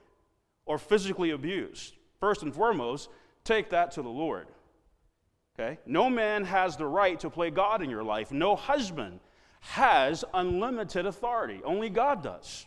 or 0.65 0.79
physically 0.79 1.31
abused, 1.31 1.93
first 2.19 2.41
and 2.41 2.53
foremost, 2.53 3.09
take 3.43 3.69
that 3.69 3.91
to 3.91 4.01
the 4.01 4.09
Lord. 4.09 4.47
Okay? 5.53 5.77
No 5.85 6.09
man 6.09 6.45
has 6.45 6.77
the 6.77 6.87
right 6.87 7.19
to 7.19 7.29
play 7.29 7.51
God 7.51 7.83
in 7.83 7.89
your 7.89 8.03
life. 8.03 8.31
No 8.31 8.55
husband 8.55 9.19
has 9.59 10.25
unlimited 10.33 11.05
authority. 11.05 11.61
Only 11.63 11.89
God 11.89 12.23
does. 12.23 12.65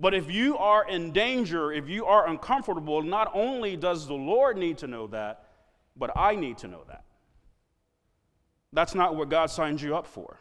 But 0.00 0.14
if 0.14 0.30
you 0.30 0.56
are 0.58 0.88
in 0.88 1.12
danger, 1.12 1.72
if 1.72 1.88
you 1.88 2.06
are 2.06 2.28
uncomfortable, 2.28 3.02
not 3.02 3.30
only 3.34 3.76
does 3.76 4.06
the 4.06 4.14
Lord 4.14 4.56
need 4.56 4.78
to 4.78 4.86
know 4.86 5.08
that, 5.08 5.44
but 5.96 6.16
I 6.16 6.36
need 6.36 6.58
to 6.58 6.68
know 6.68 6.84
that. 6.86 7.04
That's 8.72 8.94
not 8.94 9.16
what 9.16 9.28
God 9.28 9.50
signed 9.50 9.80
you 9.80 9.96
up 9.96 10.06
for. 10.06 10.38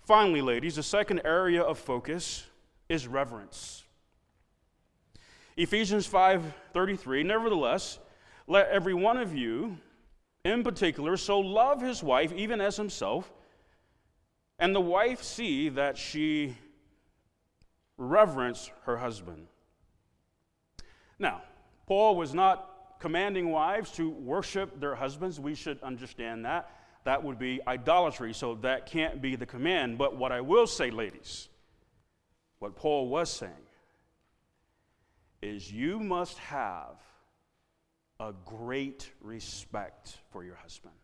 Finally, 0.00 0.40
ladies, 0.40 0.76
the 0.76 0.82
second 0.82 1.20
area 1.24 1.60
of 1.60 1.78
focus 1.78 2.44
is 2.88 3.06
reverence. 3.06 3.84
Ephesians 5.56 6.06
5:33 6.06 7.24
Nevertheless, 7.24 7.98
let 8.46 8.68
every 8.68 8.94
one 8.94 9.16
of 9.16 9.34
you 9.34 9.78
in 10.44 10.62
particular 10.62 11.16
so 11.16 11.40
love 11.40 11.82
his 11.82 12.02
wife 12.02 12.32
even 12.32 12.60
as 12.60 12.76
himself, 12.76 13.32
and 14.58 14.74
the 14.74 14.80
wife 14.80 15.22
see 15.22 15.68
that 15.70 15.98
she 15.98 16.56
reverence 17.98 18.70
her 18.84 18.96
husband. 18.96 19.46
Now, 21.18 21.42
Paul 21.86 22.16
was 22.16 22.34
not 22.34 22.98
commanding 22.98 23.50
wives 23.50 23.90
to 23.92 24.10
worship 24.10 24.80
their 24.80 24.94
husbands. 24.94 25.38
We 25.38 25.54
should 25.54 25.82
understand 25.82 26.44
that. 26.44 26.70
That 27.04 27.22
would 27.22 27.38
be 27.38 27.60
idolatry, 27.66 28.34
so 28.34 28.56
that 28.56 28.86
can't 28.86 29.22
be 29.22 29.36
the 29.36 29.46
command. 29.46 29.96
But 29.96 30.16
what 30.16 30.32
I 30.32 30.40
will 30.40 30.66
say, 30.66 30.90
ladies, 30.90 31.48
what 32.58 32.74
Paul 32.74 33.08
was 33.08 33.30
saying 33.30 33.52
is 35.40 35.70
you 35.70 36.00
must 36.00 36.38
have 36.38 36.96
a 38.18 38.32
great 38.44 39.12
respect 39.20 40.18
for 40.32 40.42
your 40.42 40.56
husband. 40.56 40.94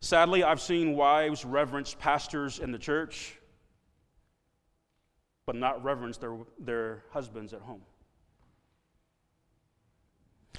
Sadly, 0.00 0.44
I've 0.44 0.60
seen 0.60 0.94
wives 0.94 1.44
reverence 1.44 1.96
pastors 1.98 2.58
in 2.58 2.70
the 2.70 2.78
church 2.78 3.37
but 5.48 5.56
not 5.56 5.82
reverence 5.82 6.18
their, 6.18 6.36
their 6.58 7.04
husbands 7.10 7.54
at 7.54 7.62
home. 7.62 7.80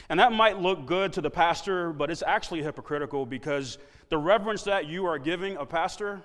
And 0.09 0.19
that 0.19 0.31
might 0.31 0.59
look 0.59 0.87
good 0.87 1.13
to 1.13 1.21
the 1.21 1.29
pastor, 1.29 1.93
but 1.93 2.09
it's 2.09 2.23
actually 2.23 2.63
hypocritical 2.63 3.27
because 3.27 3.77
the 4.09 4.17
reverence 4.17 4.63
that 4.63 4.87
you 4.87 5.05
are 5.05 5.19
giving 5.19 5.57
a 5.57 5.65
pastor, 5.67 6.23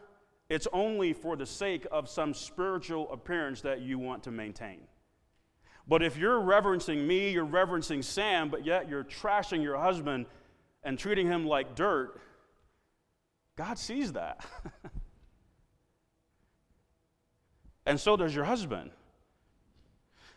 it's 0.48 0.66
only 0.72 1.12
for 1.12 1.36
the 1.36 1.44
sake 1.44 1.86
of 1.92 2.08
some 2.08 2.32
spiritual 2.32 3.12
appearance 3.12 3.60
that 3.60 3.82
you 3.82 3.98
want 3.98 4.22
to 4.22 4.30
maintain. 4.30 4.78
But 5.86 6.02
if 6.02 6.16
you're 6.16 6.40
reverencing 6.40 7.06
me, 7.06 7.32
you're 7.32 7.44
reverencing 7.44 8.00
Sam, 8.00 8.48
but 8.48 8.64
yet 8.64 8.88
you're 8.88 9.04
trashing 9.04 9.62
your 9.62 9.76
husband 9.76 10.24
and 10.82 10.98
treating 10.98 11.26
him 11.26 11.46
like 11.46 11.74
dirt, 11.74 12.18
God 13.58 13.78
sees 13.78 14.14
that. 14.14 14.42
and 17.86 18.00
so 18.00 18.16
does 18.16 18.34
your 18.34 18.44
husband. 18.44 18.90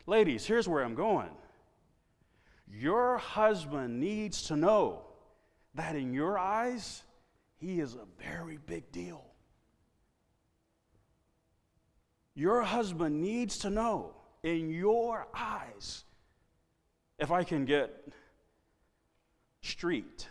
Ladies, 0.05 0.45
here's 0.45 0.67
where 0.67 0.83
I'm 0.83 0.95
going. 0.95 1.29
Your 2.71 3.17
husband 3.17 3.99
needs 3.99 4.43
to 4.43 4.55
know 4.55 5.01
that 5.75 5.95
in 5.95 6.13
your 6.13 6.37
eyes, 6.37 7.03
he 7.57 7.79
is 7.79 7.95
a 7.95 8.05
very 8.21 8.57
big 8.57 8.91
deal. 8.91 9.23
Your 12.35 12.61
husband 12.61 13.21
needs 13.21 13.57
to 13.59 13.69
know 13.69 14.13
in 14.43 14.69
your 14.69 15.27
eyes, 15.33 16.03
if 17.17 17.31
I 17.31 17.43
can 17.43 17.65
get 17.65 18.07
street, 19.61 20.27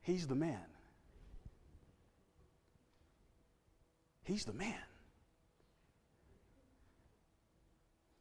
he's 0.00 0.26
the 0.26 0.34
man. 0.34 0.67
He's 4.28 4.44
the 4.44 4.52
man. 4.52 4.74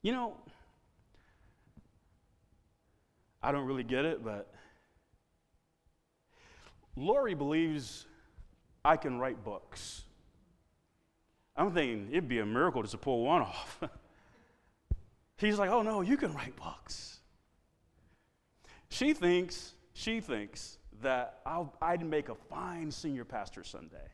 You 0.02 0.14
know, 0.14 0.38
I 3.44 3.52
don't 3.52 3.66
really 3.66 3.84
get 3.84 4.06
it, 4.06 4.24
but 4.24 4.50
Lori 6.96 7.34
believes 7.34 8.06
I 8.86 8.96
can 8.96 9.20
write 9.20 9.44
books. 9.44 10.04
I'm 11.58 11.74
thinking 11.74 12.08
it'd 12.12 12.30
be 12.30 12.40
a 12.40 12.46
miracle 12.46 12.84
to 12.84 12.98
pull 12.98 13.26
one 13.26 13.42
off. 13.42 13.84
He's 15.38 15.60
like, 15.60 15.70
oh 15.70 15.82
no, 15.82 16.00
you 16.00 16.16
can 16.16 16.34
write 16.34 16.56
books. 16.56 17.20
She 18.88 19.14
thinks, 19.14 19.74
she 19.92 20.22
thinks 20.22 20.78
that 21.02 21.42
I'll, 21.46 21.76
I'd 21.82 22.06
make 22.06 22.30
a 22.30 22.36
fine 22.36 22.92
senior 22.92 23.26
pastor 23.26 23.66
someday. 23.66 24.08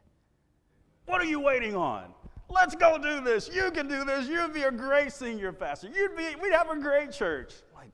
What 1.06 1.22
are 1.22 1.26
you 1.26 1.40
waiting 1.40 1.76
on? 1.76 2.14
Let's 2.50 2.76
go 2.76 2.98
do 2.98 3.22
this. 3.22 3.50
You 3.54 3.72
can 3.72 3.88
do 3.88 4.04
this. 4.06 4.28
You'd 4.28 4.54
be 4.54 4.64
a 4.64 4.72
great 4.72 5.12
senior 5.12 5.52
pastor. 5.52 5.90
You'd 5.94 6.16
be, 6.16 6.36
we'd 6.42 6.54
have 6.54 6.70
a 6.70 6.80
great 6.80 7.12
church. 7.12 7.54
Like, 7.74 7.92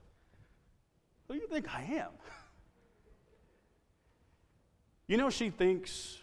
who 1.27 1.35
do 1.35 1.39
you 1.39 1.47
think 1.47 1.73
I 1.73 1.81
am? 1.81 2.09
You 5.07 5.17
know, 5.17 5.31
she 5.31 5.49
thinks, 5.49 6.19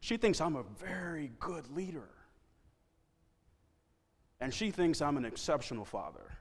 she 0.00 0.18
thinks 0.18 0.42
I'm 0.42 0.56
a 0.56 0.62
very 0.62 1.32
good 1.40 1.74
leader. 1.74 2.10
And 4.42 4.52
she 4.52 4.70
thinks 4.70 5.00
I'm 5.00 5.16
an 5.16 5.24
exceptional 5.24 5.86
father. 5.86 6.36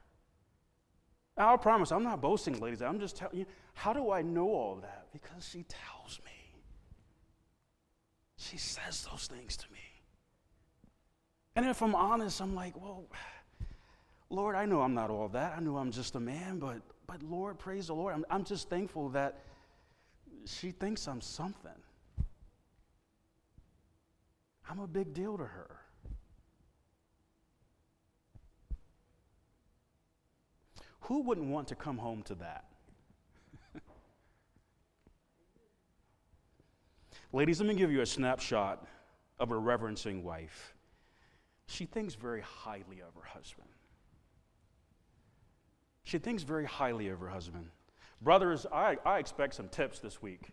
I 1.38 1.56
promise, 1.56 1.94
I'm 1.94 2.04
not 2.04 2.20
boasting, 2.20 2.60
ladies. 2.60 2.82
I'm 2.82 3.00
just 3.00 3.16
telling 3.16 3.38
you, 3.38 3.46
how 3.74 3.94
do 3.94 4.12
I 4.12 4.22
know 4.22 4.50
all 4.50 4.80
that? 4.82 5.08
Because 5.14 5.48
she 5.48 5.64
tells 5.64 6.20
me. 6.26 6.41
She 8.42 8.58
says 8.58 9.08
those 9.10 9.28
things 9.28 9.56
to 9.58 9.72
me. 9.72 9.80
And 11.56 11.68
if 11.68 11.84
I'm 11.84 11.94
honest, 11.94 12.42
I'm 12.42 12.56
like, 12.56 12.76
well, 12.82 13.06
Lord, 14.32 14.56
I 14.56 14.66
know 14.66 14.82
I'm 14.82 14.96
not 14.96 15.12
all 15.12 15.28
that. 15.30 15.54
I 15.56 15.60
know 15.60 15.78
I'm 15.78 15.92
just 15.92 16.16
a 16.16 16.20
man, 16.20 16.58
but, 16.58 16.82
but 17.06 17.22
Lord, 17.22 17.60
praise 17.60 17.88
the 17.88 17.94
Lord. 17.94 18.16
I'm, 18.16 18.26
I'm 18.32 18.44
just 18.44 18.68
thankful 18.68 19.10
that 19.10 19.44
she 20.46 20.72
thinks 20.72 21.08
I'm 21.08 21.22
something. 21.22 21.72
I'm 24.68 24.80
a 24.80 24.88
big 24.88 25.14
deal 25.14 25.38
to 25.38 25.44
her. 25.44 25.78
Who 31.02 31.22
wouldn't 31.22 31.48
want 31.48 31.68
to 31.68 31.76
come 31.76 32.00
home 32.00 32.24
to 32.24 32.36
that? 32.36 32.71
Ladies, 37.34 37.62
let 37.62 37.68
me 37.68 37.76
give 37.76 37.92
you 37.92 38.02
a 38.02 38.06
snapshot 38.06 38.86
of 39.40 39.52
a 39.52 39.58
reverencing 39.58 40.24
wife. 40.24 40.74
She 41.66 41.86
thinks 41.86 42.14
very 42.14 42.42
highly 42.42 43.00
of 43.00 43.16
her 43.16 43.26
husband. 43.26 43.70
She 46.04 46.18
thinks 46.18 46.44
very 46.44 46.66
highly 46.66 47.08
of 47.08 47.22
her 47.22 47.30
husband. 47.30 47.70
Brothers, 48.22 48.66
I, 48.72 48.98
I 49.06 49.20
expect 49.20 49.56
some 49.56 49.70
tips 49.70 50.00
this 50.00 50.22
week. 50.22 50.50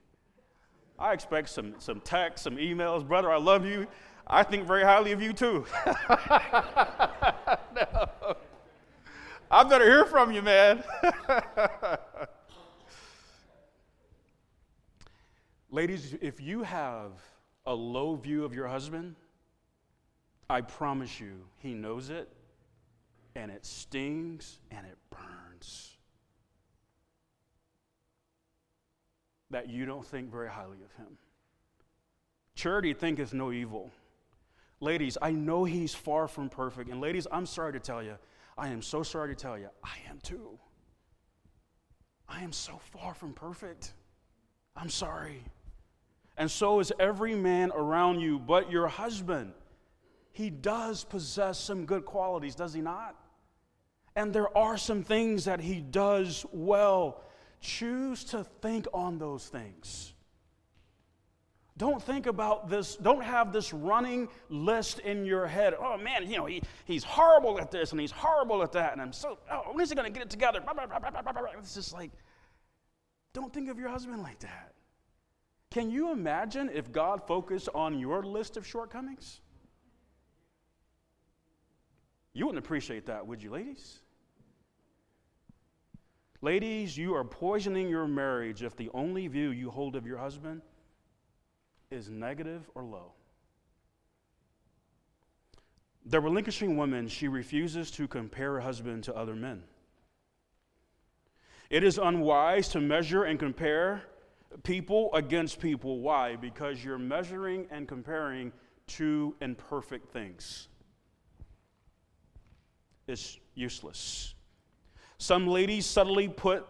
I 0.99 1.13
expect 1.13 1.49
some, 1.49 1.75
some 1.79 2.01
texts, 2.01 2.45
some 2.45 2.57
emails. 2.57 3.07
Brother, 3.07 3.33
I 3.33 3.39
love 3.39 3.65
you. 3.65 3.89
I 4.27 4.45
think 4.45 4.67
very 4.67 4.85
highly 4.85 5.11
of 5.13 5.21
you 5.21 5.33
too. 5.33 5.67
no. 5.87 5.97
I 9.51 9.65
better 9.65 9.87
hear 9.87 10.05
from 10.05 10.31
you, 10.31 10.43
man. 10.43 10.85
Ladies, 15.71 16.17
if 16.23 16.41
you 16.41 16.63
have 16.63 17.13
a 17.67 17.75
low 17.75 18.15
view 18.17 18.45
of 18.45 18.55
your 18.55 18.67
husband, 18.67 19.15
I 20.49 20.63
promise 20.63 21.21
you, 21.21 21.45
he 21.59 21.75
knows 21.75 22.09
it, 22.09 22.29
and 23.37 23.51
it 23.51 23.67
stings 23.67 24.61
and 24.71 24.87
it 24.87 24.97
burns. 25.11 25.97
That 29.51 29.69
you 29.69 29.85
don't 29.85 30.07
think 30.07 30.31
very 30.31 30.49
highly 30.49 30.79
of 30.83 30.93
him. 30.97 31.19
Charity 32.55 32.95
thinketh 32.95 33.35
no 33.35 33.53
evil. 33.53 33.91
Ladies, 34.81 35.19
I 35.21 35.33
know 35.33 35.65
he's 35.65 35.95
far 35.95 36.29
from 36.29 36.49
perfect. 36.49 36.89
And 36.89 37.01
ladies, 37.01 37.27
I'm 37.31 37.47
sorry 37.47 37.73
to 37.75 37.81
tell 37.81 38.03
you, 38.03 38.17
I 38.57 38.69
am 38.69 38.81
so 38.81 39.03
sorry 39.03 39.35
to 39.35 39.41
tell 39.41 39.59
you, 39.59 39.69
I 39.85 39.97
am 40.09 40.19
too. 40.23 40.59
I 42.27 42.43
am 42.43 42.53
so 42.53 42.81
far 42.93 43.13
from 43.15 43.35
perfect. 43.35 43.93
I'm 44.75 44.91
sorry. 44.91 45.45
And 46.39 46.51
so 46.51 46.81
is 46.81 46.93
every 46.99 47.35
man 47.35 47.71
around 47.75 48.21
you, 48.21 48.39
but 48.39 48.71
your 48.71 48.89
husband 48.89 49.53
he 50.39 50.51
does 50.51 51.03
possess 51.03 51.59
some 51.59 51.85
good 51.85 52.05
qualities, 52.05 52.55
does 52.55 52.73
he 52.73 52.81
not? 52.81 53.17
And 54.15 54.33
there 54.33 54.57
are 54.57 54.79
some 54.79 55.03
things 55.03 55.47
that 55.47 55.61
he 55.61 55.81
does 55.81 56.47
well. 56.53 57.25
Choose 57.61 58.23
to 58.27 58.45
think 58.63 58.87
on 58.95 59.19
those 59.19 59.49
things. 59.49 60.15
Don't 61.77 62.01
think 62.01 62.27
about 62.27 62.71
this, 62.71 62.95
don't 62.95 63.25
have 63.25 63.53
this 63.53 63.73
running 63.73 64.29
list 64.49 65.01
in 65.01 65.25
your 65.25 65.49
head. 65.49 65.75
Oh 65.77 65.99
man, 65.99 66.31
you 66.31 66.37
know, 66.37 66.47
he, 66.47 66.63
he's 66.85 67.03
horrible 67.03 67.59
at 67.59 67.73
this 67.73 67.91
and 67.91 68.01
he's 68.01 68.13
horrible 68.13 68.63
at 68.63 68.71
that. 68.71 68.93
And 68.93 69.03
I'm 69.03 69.13
so, 69.13 69.39
oh, 69.51 69.73
when 69.73 69.83
is 69.83 69.89
he 69.89 69.97
going 69.97 70.07
to 70.07 70.17
get 70.17 70.23
it 70.23 70.31
together? 70.31 70.63
It's 71.59 71.75
just 71.75 71.93
like, 71.93 72.13
don't 73.33 73.53
think 73.53 73.69
of 73.69 73.77
your 73.77 73.89
husband 73.89 74.23
like 74.23 74.39
that. 74.39 74.75
Can 75.71 75.91
you 75.91 76.13
imagine 76.13 76.71
if 76.73 76.91
God 76.91 77.27
focused 77.27 77.69
on 77.75 77.99
your 77.99 78.23
list 78.23 78.57
of 78.57 78.67
shortcomings? 78.67 79.41
You 82.33 82.47
wouldn't 82.47 82.65
appreciate 82.65 83.07
that, 83.07 83.27
would 83.27 83.43
you, 83.43 83.51
ladies? 83.51 83.99
Ladies, 86.41 86.97
you 86.97 87.15
are 87.15 87.25
poisoning 87.25 87.89
your 87.89 88.07
marriage 88.07 88.63
if 88.63 88.77
the 88.77 88.91
only 88.95 89.27
view 89.27 89.51
you 89.51 89.71
hold 89.71 89.97
of 89.97 90.07
your 90.07 90.19
husband 90.19 90.63
is 91.91 92.09
negative 92.09 92.71
or 92.75 92.85
low. 92.85 93.13
The 96.07 96.21
relinquishing 96.21 96.77
woman, 96.77 97.09
she 97.09 97.29
refuses 97.29 97.91
to 97.93 98.07
compare 98.07 98.53
her 98.53 98.61
husband 98.61 99.05
to 99.05 99.17
other 99.17 99.35
men. 99.35 99.65
It 101.71 101.85
is 101.85 101.99
unwise 101.99 102.69
to 102.69 102.81
measure 102.81 103.25
and 103.25 103.39
compare 103.39 104.05
people 104.63 105.11
against 105.15 105.61
people. 105.61 106.01
Why? 106.01 106.37
Because 106.37 106.83
you're 106.83 106.99
measuring 106.99 107.67
and 107.71 107.87
comparing 107.87 108.53
two 108.87 109.35
imperfect 109.41 110.11
things 110.13 110.69
It's 113.07 113.39
useless. 113.55 114.35
Some 115.19 115.47
ladies 115.47 115.85
subtly 115.85 116.29
put 116.29 116.67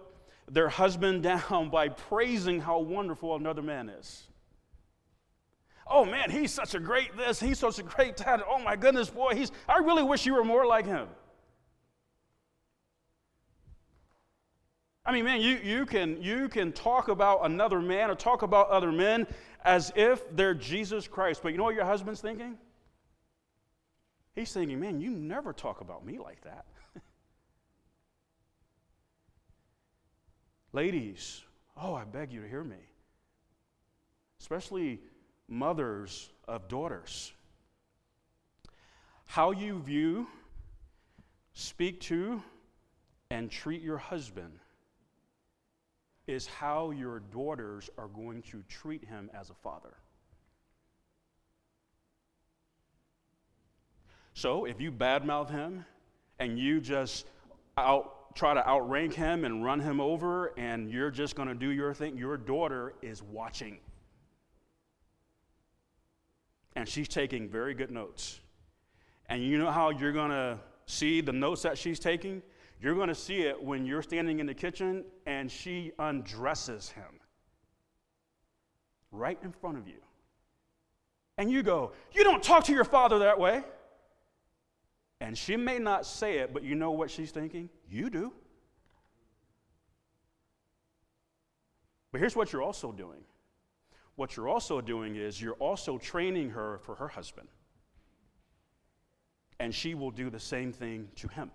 their 0.51 0.69
husband 0.69 1.23
down 1.51 1.71
by 1.71 1.89
praising 1.89 2.61
how 2.61 2.81
wonderful 2.81 3.37
another 3.37 3.63
man 3.63 3.89
is. 3.89 4.25
Oh 5.91 6.05
man, 6.05 6.31
he's 6.31 6.53
such 6.53 6.75
a 6.75 6.81
great 6.81 7.17
this, 7.17 7.41
he's 7.41 7.59
such 7.59 7.79
a 7.79 7.83
great 7.83 8.17
that. 8.19 8.43
Oh 8.47 8.59
my 8.59 8.77
goodness, 8.77 9.09
boy, 9.09 9.35
he's 9.35 9.51
I 9.69 9.79
really 9.79 10.03
wish 10.03 10.27
you 10.27 10.35
were 10.35 10.45
more 10.45 10.67
like 10.67 10.85
him. 10.85 11.09
I 15.09 15.13
mean, 15.13 15.25
man, 15.25 15.41
you, 15.41 15.59
you, 15.65 15.87
can, 15.87 16.23
you 16.23 16.51
can 16.51 16.71
talk 16.71 17.09
about 17.09 17.47
another 17.47 17.81
man 17.81 18.11
or 18.11 18.15
talk 18.15 18.43
about 18.43 18.69
other 18.69 18.93
men 18.93 19.27
as 19.65 19.91
if 19.97 20.23
they're 20.37 20.53
Jesus 20.53 21.09
Christ. 21.09 21.41
But 21.43 21.53
you 21.53 21.57
know 21.57 21.65
what 21.65 21.75
your 21.75 21.87
husband's 21.87 22.21
thinking? 22.21 22.59
He's 24.35 24.53
thinking, 24.53 24.79
man, 24.79 25.01
you 25.01 25.11
never 25.11 25.55
talk 25.55 25.81
about 25.81 26.05
me 26.05 26.19
like 26.19 26.43
that. 26.43 26.67
Ladies, 30.75 31.43
oh, 31.81 31.95
I 31.95 32.05
beg 32.05 32.31
you 32.31 32.43
to 32.43 32.49
hear 32.49 32.63
me. 32.63 32.77
Especially 34.39 35.01
mothers 35.49 36.29
of 36.47 36.69
daughters. 36.69 37.33
How 39.25 39.53
you 39.53 39.81
view, 39.81 40.27
speak 41.55 41.99
to, 42.03 42.43
and 43.31 43.51
treat 43.51 43.81
your 43.81 43.97
husband 43.97 44.53
is 46.29 46.47
how 46.47 46.91
your 46.91 47.21
daughters 47.33 47.91
are 47.99 48.09
going 48.09 48.43
to 48.43 48.63
treat 48.69 49.05
him 49.05 49.31
as 49.35 49.51
a 49.51 49.55
father. 49.55 49.95
So 54.35 54.67
if 54.67 54.81
you 54.81 54.93
badmouth 54.93 55.51
him, 55.51 55.85
and 56.39 56.59
you 56.59 56.81
just 56.81 57.27
out, 57.77 58.35
try 58.37 58.55
to 58.55 58.67
outrank 58.69 59.15
him 59.15 59.45
and 59.45 59.65
run 59.65 59.81
him 59.81 60.01
over, 60.01 60.53
and 60.57 60.91
you're 60.91 61.11
just 61.11 61.35
going 61.35 61.49
to 61.49 61.55
do 61.55 61.71
your 61.71 61.93
thing, 61.95 62.17
your 62.17 62.37
daughter 62.37 62.95
is 63.03 63.23
watching. 63.23 63.79
And 66.77 66.89
she's 66.89 67.09
taking 67.09 67.49
very 67.49 67.75
good 67.75 67.91
notes. 67.91 68.39
And 69.29 69.43
you 69.43 69.59
know 69.59 69.71
how 69.71 69.91
you're 69.91 70.13
going 70.13 70.31
to 70.31 70.59
see 70.87 71.21
the 71.21 71.33
notes 71.33 71.63
that 71.63 71.77
she's 71.77 71.99
taking? 71.99 72.43
You're 72.81 72.95
going 72.95 73.09
to 73.09 73.15
see 73.15 73.43
it 73.43 73.61
when 73.63 73.85
you're 73.85 74.03
standing 74.03 74.39
in 74.39 74.47
the 74.47 74.55
kitchen 74.55 75.05
and 75.27 75.51
she 75.51 75.93
undresses 75.99 76.91
him 76.91 77.21
right 79.11 79.39
in 79.43 79.53
front 79.53 79.79
of 79.79 79.89
you. 79.89 80.01
And 81.39 81.51
you 81.51 81.63
go, 81.63 81.93
You 82.13 82.25
don't 82.25 82.43
talk 82.43 82.65
to 82.65 82.73
your 82.73 82.85
father 82.85 83.21
that 83.21 83.39
way. 83.39 83.65
And 85.21 85.37
she 85.37 85.57
may 85.57 85.79
not 85.79 86.07
say 86.07 86.39
it, 86.39 86.53
but 86.53 86.63
you 86.63 86.77
know 86.77 86.93
what 86.93 87.11
she's 87.11 87.33
thinking? 87.33 87.69
You 87.91 88.09
do. 88.09 88.33
But 92.13 92.21
here's 92.21 92.37
what 92.37 92.53
you're 92.53 92.63
also 92.63 92.93
doing 92.93 93.25
what 94.19 94.37
you're 94.37 94.49
also 94.49 94.81
doing 94.81 95.15
is 95.15 95.41
you're 95.41 95.55
also 95.55 95.97
training 95.97 96.51
her 96.51 96.81
for 96.83 96.97
her 96.97 97.07
husband. 97.07 97.49
And 99.61 99.73
she 99.73 99.95
will 99.95 100.11
do 100.11 100.29
the 100.29 100.41
same 100.41 100.73
thing 100.73 101.09
to 101.17 101.29
him. 101.29 101.53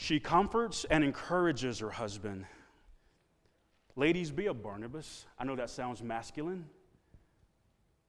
She 0.00 0.20
comforts 0.20 0.86
and 0.88 1.02
encourages 1.02 1.80
her 1.80 1.90
husband. 1.90 2.46
Ladies, 3.96 4.30
be 4.30 4.46
a 4.46 4.54
Barnabas. 4.54 5.26
I 5.36 5.42
know 5.42 5.56
that 5.56 5.70
sounds 5.70 6.04
masculine, 6.04 6.66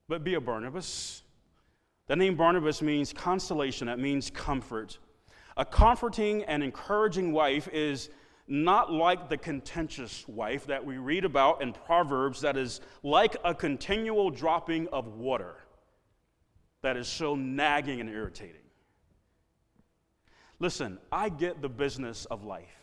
but 0.07 0.23
be 0.23 0.35
a 0.35 0.39
Barnabas. 0.39 1.23
The 2.05 2.15
name 2.15 2.35
Barnabas 2.35 2.83
means 2.83 3.11
consolation, 3.11 3.87
that 3.87 3.97
means 3.97 4.29
comfort. 4.29 4.99
A 5.57 5.65
comforting 5.65 6.43
and 6.43 6.61
encouraging 6.63 7.31
wife 7.31 7.67
is 7.73 8.11
not 8.47 8.93
like 8.93 9.27
the 9.27 9.37
contentious 9.37 10.27
wife 10.27 10.67
that 10.67 10.85
we 10.85 10.99
read 10.99 11.25
about 11.25 11.63
in 11.63 11.73
Proverbs, 11.73 12.41
that 12.41 12.55
is 12.55 12.81
like 13.01 13.35
a 13.43 13.55
continual 13.55 14.29
dropping 14.29 14.87
of 14.89 15.07
water 15.07 15.55
that 16.83 16.97
is 16.97 17.07
so 17.07 17.33
nagging 17.33 17.99
and 17.99 18.11
irritating. 18.11 18.68
Listen, 20.59 20.97
I 21.11 21.29
get 21.29 21.61
the 21.61 21.69
business 21.69 22.25
of 22.25 22.43
life. 22.43 22.79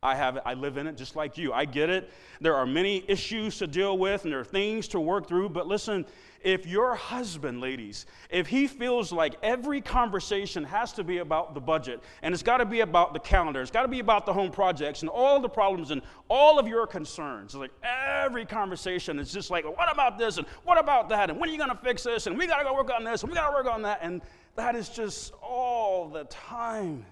I 0.00 0.14
have 0.14 0.36
it, 0.36 0.44
I 0.46 0.54
live 0.54 0.76
in 0.76 0.86
it 0.86 0.96
just 0.96 1.16
like 1.16 1.36
you. 1.36 1.52
I 1.52 1.64
get 1.64 1.90
it. 1.90 2.10
There 2.40 2.54
are 2.54 2.66
many 2.66 3.04
issues 3.08 3.58
to 3.58 3.66
deal 3.66 3.98
with 3.98 4.22
and 4.22 4.32
there 4.32 4.38
are 4.38 4.44
things 4.44 4.86
to 4.88 5.00
work 5.00 5.26
through, 5.26 5.48
but 5.48 5.66
listen, 5.66 6.06
if 6.40 6.66
your 6.66 6.94
husband, 6.94 7.60
ladies, 7.60 8.06
if 8.30 8.46
he 8.46 8.68
feels 8.68 9.10
like 9.10 9.34
every 9.42 9.80
conversation 9.80 10.62
has 10.62 10.92
to 10.92 11.02
be 11.02 11.18
about 11.18 11.52
the 11.52 11.60
budget 11.60 12.00
and 12.22 12.32
it's 12.32 12.44
got 12.44 12.58
to 12.58 12.64
be 12.64 12.78
about 12.80 13.12
the 13.12 13.18
calendar, 13.18 13.60
it's 13.60 13.72
got 13.72 13.82
to 13.82 13.88
be 13.88 13.98
about 13.98 14.24
the 14.24 14.32
home 14.32 14.52
projects 14.52 15.00
and 15.00 15.08
all 15.08 15.40
the 15.40 15.48
problems 15.48 15.90
and 15.90 16.00
all 16.28 16.60
of 16.60 16.68
your 16.68 16.86
concerns, 16.86 17.56
like 17.56 17.72
every 17.82 18.46
conversation 18.46 19.18
is 19.18 19.32
just 19.32 19.50
like, 19.50 19.64
what 19.64 19.90
about 19.90 20.16
this 20.16 20.38
and 20.38 20.46
what 20.62 20.78
about 20.78 21.08
that 21.08 21.28
and 21.28 21.40
when 21.40 21.48
are 21.48 21.52
you 21.52 21.58
going 21.58 21.70
to 21.70 21.76
fix 21.76 22.04
this 22.04 22.28
and 22.28 22.38
we 22.38 22.46
got 22.46 22.58
to 22.58 22.64
go 22.64 22.72
work 22.72 22.92
on 22.92 23.02
this 23.02 23.22
and 23.24 23.32
we 23.32 23.34
got 23.34 23.48
to 23.48 23.52
work 23.52 23.66
on 23.66 23.82
that 23.82 23.98
and 24.00 24.22
that 24.58 24.74
is 24.74 24.88
just 24.88 25.32
all 25.40 26.08
the 26.08 26.24
time. 26.24 27.06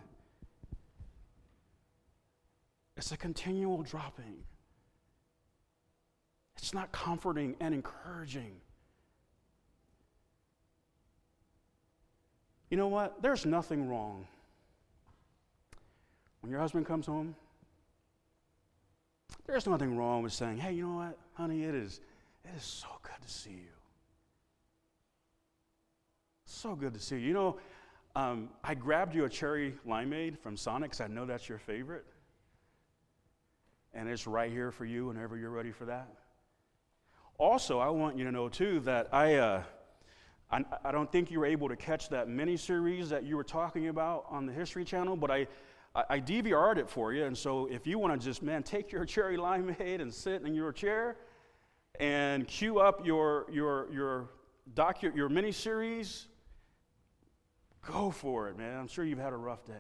It's 2.96 3.12
a 3.12 3.16
continual 3.16 3.82
dropping. 3.82 4.42
It's 6.56 6.74
not 6.74 6.90
comforting 6.90 7.54
and 7.60 7.72
encouraging. 7.72 8.56
You 12.68 12.76
know 12.76 12.88
what? 12.88 13.22
There's 13.22 13.46
nothing 13.46 13.88
wrong. 13.88 14.26
When 16.40 16.50
your 16.50 16.60
husband 16.60 16.84
comes 16.84 17.06
home, 17.06 17.36
there's 19.46 19.68
nothing 19.68 19.96
wrong 19.96 20.24
with 20.24 20.32
saying, 20.32 20.58
hey, 20.58 20.72
you 20.72 20.88
know 20.88 20.96
what, 20.96 21.18
honey, 21.34 21.62
it 21.62 21.76
is, 21.76 22.00
it 22.44 22.50
is 22.56 22.64
so 22.64 22.88
good 23.04 23.22
to 23.24 23.32
see 23.32 23.50
you. 23.50 23.75
So 26.46 26.76
good 26.76 26.94
to 26.94 27.00
see 27.00 27.16
you. 27.16 27.26
You 27.26 27.34
know, 27.34 27.56
um, 28.14 28.48
I 28.64 28.74
grabbed 28.74 29.14
you 29.14 29.24
a 29.24 29.28
cherry 29.28 29.74
limeade 29.86 30.38
from 30.38 30.56
Sonic 30.56 30.90
because 30.90 31.00
I 31.00 31.08
know 31.08 31.26
that's 31.26 31.48
your 31.48 31.58
favorite 31.58 32.06
and 33.92 34.08
it's 34.08 34.26
right 34.26 34.50
here 34.50 34.70
for 34.70 34.84
you 34.84 35.06
whenever 35.06 35.36
you're 35.36 35.50
ready 35.50 35.72
for 35.72 35.86
that. 35.86 36.08
Also, 37.38 37.78
I 37.78 37.88
want 37.88 38.16
you 38.16 38.24
to 38.24 38.32
know 38.32 38.48
too 38.48 38.80
that 38.80 39.12
I, 39.12 39.34
uh, 39.34 39.62
I, 40.50 40.64
I, 40.84 40.92
don't 40.92 41.10
think 41.10 41.30
you 41.30 41.40
were 41.40 41.46
able 41.46 41.68
to 41.68 41.76
catch 41.76 42.08
that 42.10 42.28
mini 42.28 42.56
series 42.56 43.08
that 43.08 43.24
you 43.24 43.36
were 43.36 43.44
talking 43.44 43.88
about 43.88 44.26
on 44.30 44.46
the 44.46 44.52
History 44.52 44.84
Channel, 44.84 45.16
but 45.16 45.30
I, 45.30 45.46
I, 45.94 46.04
I 46.10 46.20
DVR'd 46.20 46.78
it 46.78 46.88
for 46.88 47.12
you. 47.12 47.24
And 47.24 47.36
so 47.36 47.66
if 47.66 47.86
you 47.86 47.98
want 47.98 48.18
to 48.18 48.24
just, 48.24 48.42
man, 48.42 48.62
take 48.62 48.92
your 48.92 49.04
cherry 49.06 49.36
limeade 49.36 50.00
and 50.00 50.12
sit 50.12 50.42
in 50.42 50.54
your 50.54 50.72
chair 50.72 51.16
and 51.98 52.46
cue 52.46 52.78
up 52.78 53.04
your, 53.04 53.46
your, 53.50 53.92
your, 53.92 54.28
docu- 54.74 55.14
your 55.16 55.28
mini 55.28 55.52
series, 55.52 56.28
go 57.86 58.10
for 58.10 58.48
it, 58.48 58.58
man. 58.58 58.78
I'm 58.78 58.88
sure 58.88 59.04
you've 59.04 59.18
had 59.18 59.32
a 59.32 59.36
rough 59.36 59.64
day. 59.64 59.74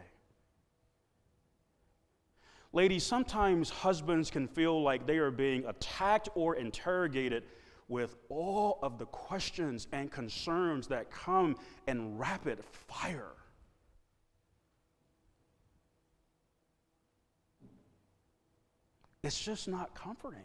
Ladies, 2.72 3.04
sometimes 3.04 3.70
husbands 3.70 4.30
can 4.30 4.46
feel 4.46 4.82
like 4.82 5.06
they 5.06 5.18
are 5.18 5.30
being 5.30 5.64
attacked 5.66 6.28
or 6.34 6.56
interrogated 6.56 7.44
with 7.88 8.16
all 8.28 8.78
of 8.82 8.98
the 8.98 9.06
questions 9.06 9.86
and 9.92 10.10
concerns 10.10 10.86
that 10.88 11.10
come 11.10 11.56
in 11.86 12.18
rapid 12.18 12.62
fire. 12.64 13.32
It's 19.22 19.42
just 19.42 19.68
not 19.68 19.94
comforting. 19.94 20.40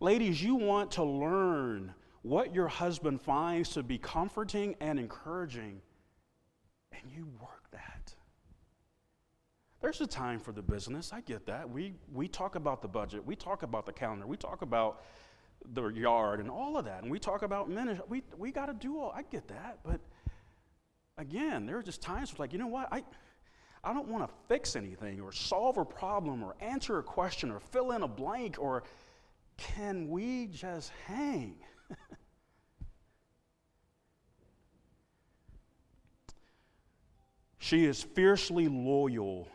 Ladies, 0.00 0.42
you 0.42 0.54
want 0.54 0.92
to 0.92 1.04
learn 1.04 1.94
what 2.24 2.54
your 2.54 2.68
husband 2.68 3.20
finds 3.20 3.68
to 3.68 3.82
be 3.82 3.98
comforting 3.98 4.74
and 4.80 4.98
encouraging, 4.98 5.82
and 6.90 7.02
you 7.14 7.28
work 7.38 7.70
that. 7.70 8.14
there's 9.82 10.00
a 10.00 10.06
time 10.06 10.40
for 10.40 10.50
the 10.50 10.62
business. 10.62 11.12
I 11.12 11.20
get 11.20 11.44
that. 11.44 11.68
We, 11.68 11.92
we 12.10 12.26
talk 12.26 12.54
about 12.54 12.80
the 12.80 12.88
budget. 12.88 13.24
We 13.26 13.36
talk 13.36 13.62
about 13.62 13.84
the 13.84 13.92
calendar. 13.92 14.26
We 14.26 14.38
talk 14.38 14.62
about 14.62 15.02
the 15.74 15.88
yard 15.88 16.40
and 16.40 16.50
all 16.50 16.78
of 16.78 16.86
that. 16.86 17.02
And 17.02 17.12
we 17.12 17.18
talk 17.18 17.42
about 17.42 17.68
ministry. 17.68 18.06
We, 18.08 18.22
we 18.38 18.50
got 18.50 18.66
to 18.66 18.72
do 18.72 18.98
all. 18.98 19.12
I 19.14 19.20
get 19.30 19.46
that. 19.48 19.80
But 19.84 20.00
again, 21.18 21.66
there 21.66 21.76
are 21.76 21.82
just 21.82 22.00
times 22.00 22.32
where, 22.32 22.44
like, 22.44 22.54
you 22.54 22.58
know 22.58 22.68
what? 22.68 22.88
I, 22.90 23.02
I 23.82 23.92
don't 23.92 24.08
want 24.08 24.26
to 24.26 24.34
fix 24.48 24.76
anything 24.76 25.20
or 25.20 25.30
solve 25.30 25.76
a 25.76 25.84
problem 25.84 26.42
or 26.42 26.56
answer 26.60 26.98
a 26.98 27.02
question 27.02 27.50
or 27.50 27.60
fill 27.60 27.92
in 27.92 28.02
a 28.02 28.08
blank 28.08 28.56
or 28.58 28.84
can 29.58 30.08
we 30.08 30.46
just 30.46 30.90
hang? 31.06 31.56
she 37.58 37.84
is 37.84 38.02
fiercely 38.02 38.68
loyal 38.68 39.48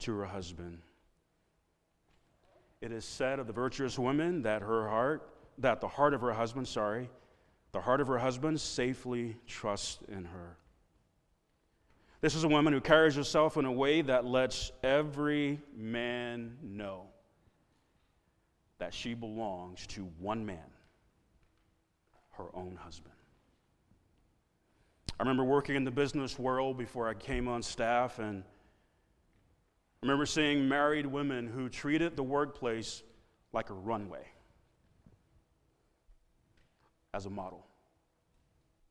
to 0.00 0.16
her 0.16 0.26
husband. 0.26 0.78
It 2.80 2.90
is 2.92 3.04
said 3.04 3.38
of 3.38 3.46
the 3.46 3.52
virtuous 3.52 3.98
woman 3.98 4.42
that 4.42 4.62
her 4.62 4.88
heart, 4.88 5.28
that 5.58 5.80
the 5.80 5.88
heart 5.88 6.14
of 6.14 6.20
her 6.20 6.32
husband, 6.32 6.66
sorry, 6.66 7.08
the 7.70 7.80
heart 7.80 8.00
of 8.00 8.08
her 8.08 8.18
husband 8.18 8.60
safely 8.60 9.36
trusts 9.46 9.98
in 10.08 10.24
her. 10.24 10.56
This 12.20 12.34
is 12.34 12.44
a 12.44 12.48
woman 12.48 12.72
who 12.72 12.80
carries 12.80 13.16
herself 13.16 13.56
in 13.56 13.64
a 13.64 13.72
way 13.72 14.02
that 14.02 14.24
lets 14.24 14.70
every 14.82 15.60
man 15.76 16.56
know 16.62 17.06
that 18.78 18.94
she 18.94 19.14
belongs 19.14 19.86
to 19.88 20.08
one 20.18 20.44
man, 20.44 20.58
her 22.32 22.46
own 22.54 22.76
husband. 22.80 23.14
I 25.18 25.22
remember 25.22 25.44
working 25.44 25.76
in 25.76 25.84
the 25.84 25.90
business 25.90 26.38
world 26.38 26.78
before 26.78 27.08
I 27.08 27.14
came 27.14 27.46
on 27.46 27.62
staff, 27.62 28.18
and 28.18 28.42
I 28.42 30.06
remember 30.06 30.26
seeing 30.26 30.68
married 30.68 31.06
women 31.06 31.46
who 31.46 31.68
treated 31.68 32.16
the 32.16 32.22
workplace 32.22 33.02
like 33.52 33.70
a 33.70 33.74
runway 33.74 34.26
as 37.14 37.26
a 37.26 37.30
model. 37.30 37.66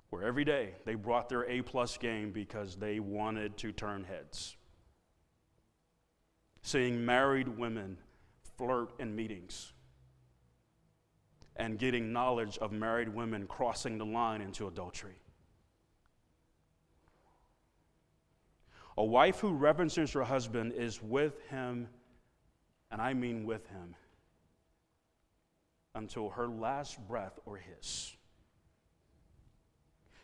Where 0.10 0.24
every 0.24 0.46
day 0.46 0.76
they 0.86 0.96
brought 0.96 1.30
their 1.30 1.50
A 1.50 1.62
plus 1.62 1.98
game 1.98 2.32
because 2.32 2.76
they 2.76 3.00
wanted 3.00 3.58
to 3.58 3.72
turn 3.72 4.04
heads. 4.04 4.56
Seeing 6.62 7.04
married 7.04 7.48
women 7.48 7.98
flirt 8.58 8.92
in 9.00 9.16
meetings 9.16 9.74
and 11.56 11.78
getting 11.78 12.14
knowledge 12.14 12.58
of 12.60 12.72
married 12.72 13.10
women 13.10 13.48
crossing 13.48 13.98
the 13.98 14.06
line 14.06 14.42
into 14.42 14.68
adultery. 14.68 15.20
A 18.98 19.04
wife 19.04 19.40
who 19.40 19.56
reverences 19.56 20.12
her 20.14 20.24
husband 20.24 20.74
is 20.74 21.02
with 21.02 21.42
him, 21.50 21.88
and 22.92 23.02
I 23.02 23.14
mean 23.14 23.46
with 23.46 23.68
him, 23.68 23.96
until 25.96 26.30
her 26.30 26.48
last 26.48 27.00
breath 27.08 27.40
or 27.46 27.58
his. 27.58 28.16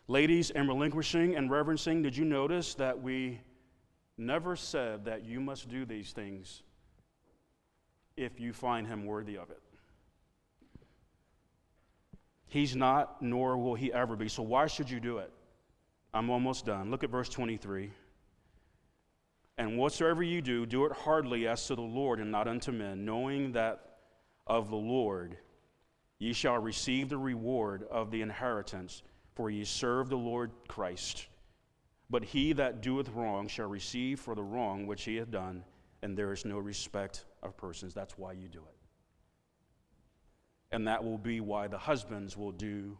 Ladies, 0.06 0.50
in 0.50 0.66
relinquishing 0.66 1.36
and 1.36 1.50
reverencing, 1.50 2.02
did 2.02 2.16
you 2.16 2.24
notice 2.24 2.74
that 2.74 3.02
we 3.02 3.40
never 4.16 4.56
said 4.56 5.04
that 5.04 5.24
you 5.24 5.40
must 5.40 5.68
do 5.68 5.84
these 5.84 6.12
things 6.12 6.62
if 8.16 8.40
you 8.40 8.52
find 8.52 8.86
him 8.86 9.04
worthy 9.04 9.36
of 9.36 9.50
it? 9.50 9.62
He's 12.48 12.74
not, 12.74 13.20
nor 13.20 13.58
will 13.58 13.74
he 13.74 13.92
ever 13.92 14.16
be. 14.16 14.28
So 14.28 14.42
why 14.42 14.66
should 14.66 14.90
you 14.90 15.00
do 15.00 15.18
it? 15.18 15.30
I'm 16.14 16.30
almost 16.30 16.64
done. 16.64 16.90
Look 16.90 17.04
at 17.04 17.10
verse 17.10 17.28
23. 17.28 17.90
And 19.58 19.76
whatsoever 19.76 20.22
you 20.22 20.40
do, 20.40 20.64
do 20.66 20.86
it 20.86 20.92
heartily 20.92 21.46
as 21.46 21.66
to 21.66 21.74
the 21.74 21.82
Lord 21.82 22.20
and 22.20 22.30
not 22.30 22.48
unto 22.48 22.72
men, 22.72 23.04
knowing 23.04 23.52
that 23.52 23.98
of 24.46 24.70
the 24.70 24.76
Lord 24.76 25.36
ye 26.18 26.32
shall 26.32 26.58
receive 26.58 27.08
the 27.08 27.18
reward 27.18 27.84
of 27.90 28.10
the 28.10 28.22
inheritance 28.22 29.02
for 29.34 29.50
ye 29.50 29.64
serve 29.64 30.08
the 30.08 30.16
Lord 30.16 30.50
Christ. 30.66 31.26
But 32.08 32.24
he 32.24 32.54
that 32.54 32.80
doeth 32.80 33.10
wrong 33.10 33.46
shall 33.46 33.68
receive 33.68 34.18
for 34.18 34.34
the 34.34 34.42
wrong 34.42 34.86
which 34.86 35.04
he 35.04 35.16
hath 35.16 35.30
done, 35.30 35.62
and 36.02 36.16
there 36.16 36.32
is 36.32 36.44
no 36.44 36.58
respect 36.58 37.26
of 37.42 37.56
persons. 37.56 37.92
That's 37.92 38.16
why 38.16 38.32
you 38.32 38.48
do 38.48 38.60
it. 38.60 38.77
And 40.70 40.86
that 40.86 41.02
will 41.02 41.18
be 41.18 41.40
why 41.40 41.66
the 41.66 41.78
husbands 41.78 42.36
will 42.36 42.52
do 42.52 42.98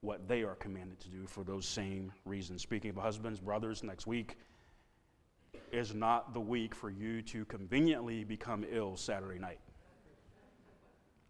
what 0.00 0.28
they 0.28 0.42
are 0.42 0.54
commanded 0.54 1.00
to 1.00 1.08
do 1.08 1.26
for 1.26 1.44
those 1.44 1.66
same 1.66 2.12
reasons. 2.24 2.62
Speaking 2.62 2.90
of 2.90 2.96
husbands, 2.96 3.40
brothers, 3.40 3.82
next 3.82 4.06
week 4.06 4.36
is 5.72 5.94
not 5.94 6.32
the 6.32 6.40
week 6.40 6.74
for 6.74 6.90
you 6.90 7.22
to 7.22 7.44
conveniently 7.46 8.24
become 8.24 8.64
ill 8.70 8.96
Saturday 8.96 9.38
night. 9.38 9.58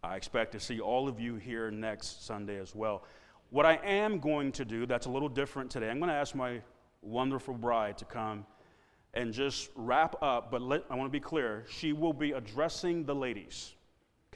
I 0.03 0.15
expect 0.15 0.51
to 0.53 0.59
see 0.59 0.79
all 0.79 1.07
of 1.07 1.19
you 1.19 1.35
here 1.35 1.71
next 1.71 2.25
Sunday 2.25 2.59
as 2.59 2.75
well. 2.75 3.03
What 3.49 3.65
I 3.65 3.75
am 3.83 4.19
going 4.19 4.51
to 4.53 4.65
do 4.65 4.85
that's 4.85 5.07
a 5.07 5.09
little 5.09 5.29
different 5.29 5.71
today, 5.71 5.89
I'm 5.89 5.99
going 5.99 6.09
to 6.09 6.15
ask 6.15 6.35
my 6.35 6.61
wonderful 7.01 7.53
bride 7.53 7.97
to 7.97 8.05
come 8.05 8.45
and 9.13 9.33
just 9.33 9.71
wrap 9.75 10.21
up, 10.21 10.51
but 10.51 10.61
let, 10.61 10.83
I 10.89 10.95
want 10.95 11.07
to 11.07 11.11
be 11.11 11.19
clear. 11.19 11.65
She 11.69 11.93
will 11.93 12.13
be 12.13 12.33
addressing 12.33 13.05
the 13.05 13.15
ladies. 13.15 13.73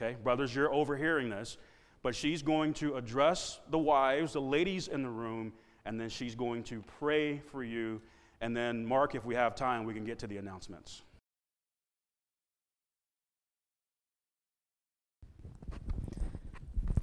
Okay, 0.00 0.16
brothers, 0.22 0.54
you're 0.54 0.72
overhearing 0.72 1.28
this, 1.28 1.58
but 2.02 2.14
she's 2.14 2.42
going 2.42 2.72
to 2.74 2.96
address 2.96 3.60
the 3.70 3.78
wives, 3.78 4.32
the 4.32 4.40
ladies 4.40 4.88
in 4.88 5.02
the 5.02 5.10
room, 5.10 5.52
and 5.84 6.00
then 6.00 6.08
she's 6.08 6.34
going 6.34 6.62
to 6.64 6.82
pray 6.98 7.38
for 7.50 7.62
you. 7.62 8.00
And 8.40 8.56
then, 8.56 8.86
Mark, 8.86 9.14
if 9.14 9.24
we 9.24 9.34
have 9.34 9.54
time, 9.54 9.84
we 9.84 9.92
can 9.94 10.04
get 10.04 10.18
to 10.20 10.26
the 10.26 10.38
announcements. 10.38 11.02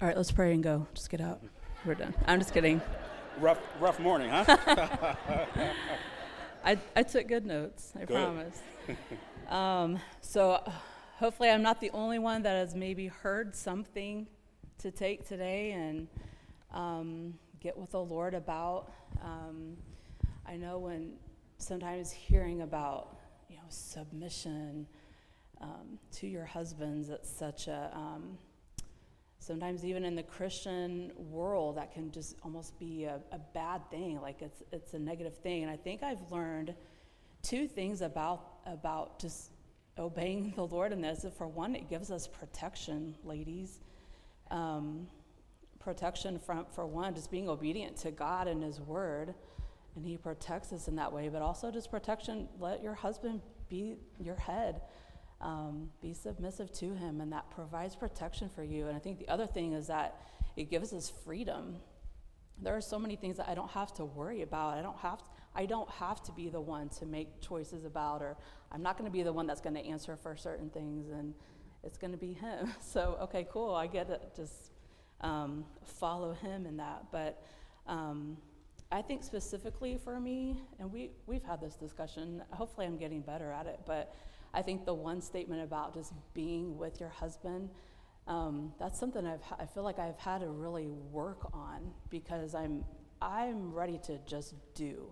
All 0.02 0.08
right, 0.08 0.18
let's 0.18 0.32
pray 0.32 0.54
and 0.54 0.64
go. 0.64 0.88
Just 0.94 1.10
get 1.10 1.22
out. 1.22 1.42
We're 1.86 1.96
done. 1.96 2.14
I'm 2.26 2.40
just 2.40 2.54
kidding. 2.54 2.82
Rough, 3.40 3.60
rough 3.80 4.00
morning, 4.00 4.30
huh? 4.30 4.46
I, 6.66 6.78
I 6.96 7.04
took 7.04 7.28
good 7.28 7.46
notes, 7.46 7.94
I 7.96 8.00
good. 8.00 8.16
promise. 8.16 8.62
um, 9.50 10.00
so 10.22 10.62
hopefully, 11.20 11.49
I'm 11.49 11.61
not 11.61 11.82
the 11.82 11.91
only 11.91 12.17
one 12.17 12.41
that 12.43 12.55
has 12.55 12.74
maybe 12.74 13.07
heard 13.07 13.53
something 13.53 14.26
to 14.80 14.89
take 14.89 15.28
today 15.28 15.72
and 15.72 16.07
um, 16.74 17.34
get 17.59 17.78
with 17.78 17.91
the 17.91 18.01
Lord 18.01 18.34
about. 18.34 18.91
Um, 19.22 19.76
I 20.45 20.55
know 20.55 20.80
when 20.80 21.13
sometimes 21.57 22.09
hearing 22.09 22.61
about 22.61 23.17
you 23.49 23.57
know 23.57 23.63
submission 23.67 24.88
um, 25.59 25.99
to 26.13 26.28
your 26.28 26.45
husbands, 26.45 27.09
it's 27.09 27.30
such 27.30 27.67
a 27.67 27.91
um, 27.93 28.38
sometimes 29.39 29.84
even 29.84 30.05
in 30.05 30.15
the 30.15 30.24
Christian 30.24 31.11
world, 31.17 31.76
that 31.76 31.93
can 31.93 32.11
just 32.11 32.38
almost 32.43 32.80
be 32.80 33.03
a, 33.03 33.20
a, 33.34 33.39
bad 33.53 33.82
thing. 33.91 34.22
Like 34.22 34.41
it's 34.41 34.63
it's 34.72 34.93
a 34.93 34.99
negative 34.99 35.36
thing. 35.36 35.63
And 35.63 35.72
I 35.72 35.76
think 35.76 36.01
I've 36.01 36.32
learned 36.32 36.74
two 37.43 37.67
things 37.67 38.01
about 38.01 38.45
about 38.65 39.20
just 39.20 39.51
obeying 40.00 40.54
the 40.56 40.66
Lord 40.66 40.91
in 40.91 41.02
this. 41.02 41.26
For 41.38 41.47
one, 41.47 41.76
it 41.76 41.89
gives 41.89 42.10
us 42.12 42.28
protection, 42.28 43.16
ladies. 43.24 43.82
Um, 44.50 45.08
protection 45.80 46.39
from 46.39 46.66
for 46.74 46.86
one, 46.86 47.14
just 47.14 47.30
being 47.30 47.50
obedient 47.50 47.97
to 47.97 48.12
God 48.12 48.47
and 48.47 48.64
His 48.64 48.80
Word, 48.80 49.36
and 49.95 50.06
He 50.06 50.18
protects 50.18 50.74
us 50.74 50.88
in 50.88 50.95
that 50.95 51.12
way. 51.12 51.30
But 51.30 51.41
also 51.41 51.72
just 51.72 51.91
protection. 51.91 52.47
Let 52.60 52.82
your 52.82 52.95
husband 52.95 53.41
be 53.70 53.97
your 54.20 54.36
head 54.36 54.82
um, 55.41 55.89
be 56.02 56.14
submissive 56.14 56.72
to 56.74 56.93
him, 56.93 57.22
and 57.22 57.32
that 57.32 57.50
provides 57.52 57.95
protection 57.95 58.50
for 58.50 58.64
you. 58.64 58.88
And 58.88 58.95
I 58.95 59.00
think 59.00 59.20
the 59.20 59.30
other 59.30 59.47
thing 59.47 59.74
is 59.74 59.88
that 59.88 60.16
it 60.56 60.70
gives 60.70 60.91
us 60.93 61.12
freedom. 61.24 61.78
There 62.62 62.76
are 62.76 62.82
so 62.82 63.00
many 63.00 63.16
things 63.16 63.38
that 63.38 63.47
I 63.47 63.56
don't 63.56 63.72
have 63.72 63.93
to 63.95 64.06
worry 64.06 64.41
about. 64.41 64.78
I 64.78 64.82
don't 64.82 64.97
have 64.97 65.20
to, 65.20 65.30
I 65.56 65.66
don't 65.66 65.89
have 65.91 66.22
to 66.24 66.32
be 66.34 66.50
the 66.50 66.60
one 66.60 66.89
to 66.89 67.06
make 67.06 67.41
choices 67.41 67.86
about, 67.86 68.22
or 68.22 68.36
I'm 68.72 68.82
not 68.82 68.97
going 68.97 69.09
to 69.09 69.13
be 69.13 69.24
the 69.24 69.34
one 69.34 69.47
that's 69.47 69.61
going 69.61 69.76
to 69.76 69.86
answer 69.86 70.15
for 70.15 70.36
certain 70.36 70.70
things, 70.70 71.09
and 71.09 71.34
it's 71.84 71.97
going 71.97 72.11
to 72.11 72.17
be 72.17 72.34
him. 72.34 72.74
So 72.82 73.17
okay, 73.22 73.47
cool. 73.51 73.74
I 73.74 73.88
get 73.88 74.09
it. 74.09 74.32
Just 74.36 74.72
um, 75.22 75.65
follow 75.84 76.34
him 76.34 76.65
in 76.65 76.78
that. 76.78 77.05
But 77.11 77.41
um, 77.88 78.38
I 78.91 79.01
think 79.01 79.24
specifically 79.24 79.97
for 80.03 80.20
me, 80.20 80.61
and 80.80 80.91
we 80.91 81.11
we've 81.26 81.43
had 81.43 81.61
this 81.61 81.76
discussion. 81.76 82.43
Hopefully, 82.51 82.86
I'm 82.86 82.97
getting 82.97 83.22
better 83.22 83.51
at 83.51 83.65
it, 83.65 83.80
but 83.86 84.13
I 84.53 84.61
think 84.61 84.86
the 84.86 84.93
one 84.93 85.22
statement 85.22 85.61
about 85.61 85.93
just 85.93 86.13
being 86.34 86.78
with 86.78 86.99
your 86.99 87.09
husband, 87.09 87.70
um, 88.28 88.74
that's 88.80 88.99
something 88.99 89.26
I've, 89.26 89.43
I 89.59 89.65
feel 89.65 89.84
like 89.84 89.99
I've 89.99 90.17
had 90.17 90.41
to 90.41 90.47
really 90.47 90.88
work 91.11 91.53
on 91.53 91.91
because 92.09 92.55
I'm, 92.55 92.84
I'm 93.22 93.74
ready 93.74 93.99
to 94.05 94.17
just 94.26 94.55
do, 94.74 95.11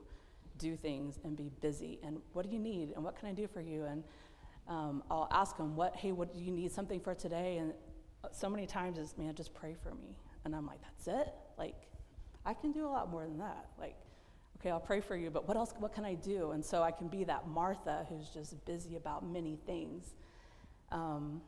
do 0.57 0.75
things 0.75 1.19
and 1.23 1.35
be 1.35 1.51
busy. 1.61 1.99
And 2.03 2.19
what 2.33 2.45
do 2.45 2.51
you 2.51 2.59
need? 2.59 2.93
And 2.95 3.03
what 3.03 3.17
can 3.17 3.29
I 3.29 3.33
do 3.33 3.47
for 3.47 3.61
you? 3.61 3.83
And 3.85 4.03
um, 4.67 5.03
I'll 5.09 5.29
ask 5.31 5.57
him, 5.57 5.75
what, 5.75 5.95
hey, 5.95 6.11
what 6.11 6.33
do 6.33 6.39
you 6.39 6.51
need 6.51 6.71
something 6.71 6.99
for 6.99 7.15
today? 7.15 7.57
And 7.57 7.73
so 8.31 8.49
many 8.49 8.65
times 8.65 8.97
it's, 8.97 9.17
man, 9.17 9.35
just 9.35 9.53
pray 9.53 9.75
for 9.81 9.93
me. 9.95 10.15
And 10.45 10.55
I'm 10.55 10.65
like, 10.65 10.81
that's 10.81 11.07
it? 11.07 11.33
Like, 11.57 11.75
I 12.45 12.53
can 12.53 12.71
do 12.71 12.85
a 12.85 12.89
lot 12.89 13.09
more 13.09 13.23
than 13.23 13.37
that. 13.39 13.67
Like, 13.79 13.95
okay, 14.59 14.71
I'll 14.71 14.79
pray 14.79 15.01
for 15.01 15.15
you, 15.15 15.29
but 15.29 15.47
what 15.47 15.57
else, 15.57 15.73
what 15.79 15.93
can 15.93 16.05
I 16.05 16.15
do? 16.15 16.51
And 16.51 16.63
so 16.63 16.81
I 16.81 16.91
can 16.91 17.07
be 17.07 17.23
that 17.25 17.47
Martha 17.47 18.05
who's 18.09 18.29
just 18.29 18.63
busy 18.65 18.95
about 18.95 19.25
many 19.25 19.57
things. 19.65 20.15
Um, 20.91 21.41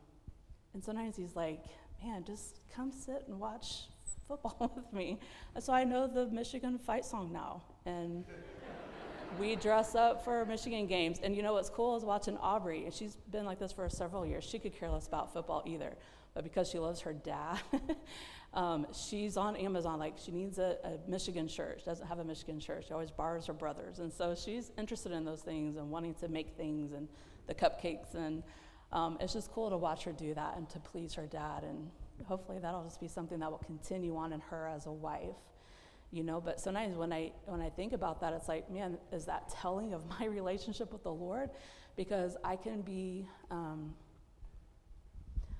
and 0.73 0.83
sometimes 0.83 1.15
he's 1.15 1.35
like, 1.35 1.63
man, 2.03 2.23
just 2.23 2.59
come 2.73 2.91
sit 2.91 3.23
and 3.27 3.39
watch 3.39 3.87
football 4.27 4.71
with 4.75 4.91
me. 4.93 5.19
So 5.59 5.73
I 5.73 5.83
know 5.83 6.07
the 6.07 6.27
Michigan 6.27 6.77
fight 6.77 7.05
song 7.05 7.31
now. 7.31 7.63
And 7.85 8.25
we 9.39 9.55
dress 9.55 9.95
up 9.95 10.23
for 10.23 10.45
Michigan 10.45 10.87
games. 10.87 11.19
And 11.21 11.35
you 11.35 11.43
know 11.43 11.53
what's 11.53 11.69
cool 11.69 11.95
is 11.95 12.03
watching 12.03 12.37
Aubrey, 12.37 12.85
and 12.85 12.93
she's 12.93 13.15
been 13.31 13.45
like 13.45 13.59
this 13.59 13.71
for 13.71 13.87
several 13.89 14.25
years. 14.25 14.43
She 14.43 14.59
could 14.59 14.73
care 14.73 14.89
less 14.89 15.07
about 15.07 15.33
football 15.33 15.63
either. 15.65 15.95
But 16.33 16.43
because 16.43 16.69
she 16.69 16.79
loves 16.79 17.01
her 17.01 17.13
dad, 17.13 17.59
Um, 18.53 18.87
she's 18.93 19.37
on 19.37 19.55
Amazon, 19.55 19.99
like 19.99 20.15
she 20.17 20.31
needs 20.31 20.57
a, 20.57 20.77
a, 20.83 21.09
Michigan 21.09 21.47
shirt. 21.47 21.79
She 21.79 21.85
doesn't 21.85 22.07
have 22.07 22.19
a 22.19 22.23
Michigan 22.23 22.59
shirt. 22.59 22.85
She 22.87 22.93
always 22.93 23.11
borrows 23.11 23.45
her 23.45 23.53
brother's. 23.53 23.99
And 23.99 24.11
so 24.11 24.33
she's 24.33 24.71
interested 24.77 25.11
in 25.11 25.23
those 25.23 25.41
things 25.41 25.77
and 25.77 25.91
wanting 25.91 26.15
to 26.15 26.27
make 26.27 26.57
things 26.57 26.91
and 26.93 27.07
the 27.45 27.53
cupcakes. 27.53 28.15
And 28.15 28.41
um, 28.91 29.17
it's 29.21 29.33
just 29.33 29.51
cool 29.51 29.69
to 29.69 29.77
watch 29.77 30.03
her 30.05 30.11
do 30.11 30.33
that 30.33 30.57
and 30.57 30.67
to 30.71 30.79
please 30.79 31.13
her 31.13 31.27
dad. 31.27 31.63
And 31.63 31.91
hopefully 32.25 32.57
that'll 32.59 32.83
just 32.83 32.99
be 32.99 33.07
something 33.07 33.39
that 33.39 33.51
will 33.51 33.59
continue 33.59 34.17
on 34.17 34.33
in 34.33 34.39
her 34.39 34.67
as 34.67 34.87
a 34.87 34.91
wife. 34.91 35.35
You 36.11 36.23
know, 36.23 36.41
but 36.41 36.59
sometimes 36.59 36.95
when 36.95 37.13
I 37.13 37.31
when 37.45 37.61
I 37.61 37.69
think 37.69 37.93
about 37.93 38.21
that, 38.21 38.33
it's 38.33 38.47
like, 38.47 38.69
man, 38.71 38.97
is 39.11 39.25
that 39.25 39.49
telling 39.49 39.93
of 39.93 40.03
my 40.19 40.25
relationship 40.25 40.91
with 40.91 41.03
the 41.03 41.13
Lord? 41.13 41.49
Because 41.95 42.37
I 42.43 42.55
can 42.55 42.81
be, 42.81 43.27
um, 43.51 43.93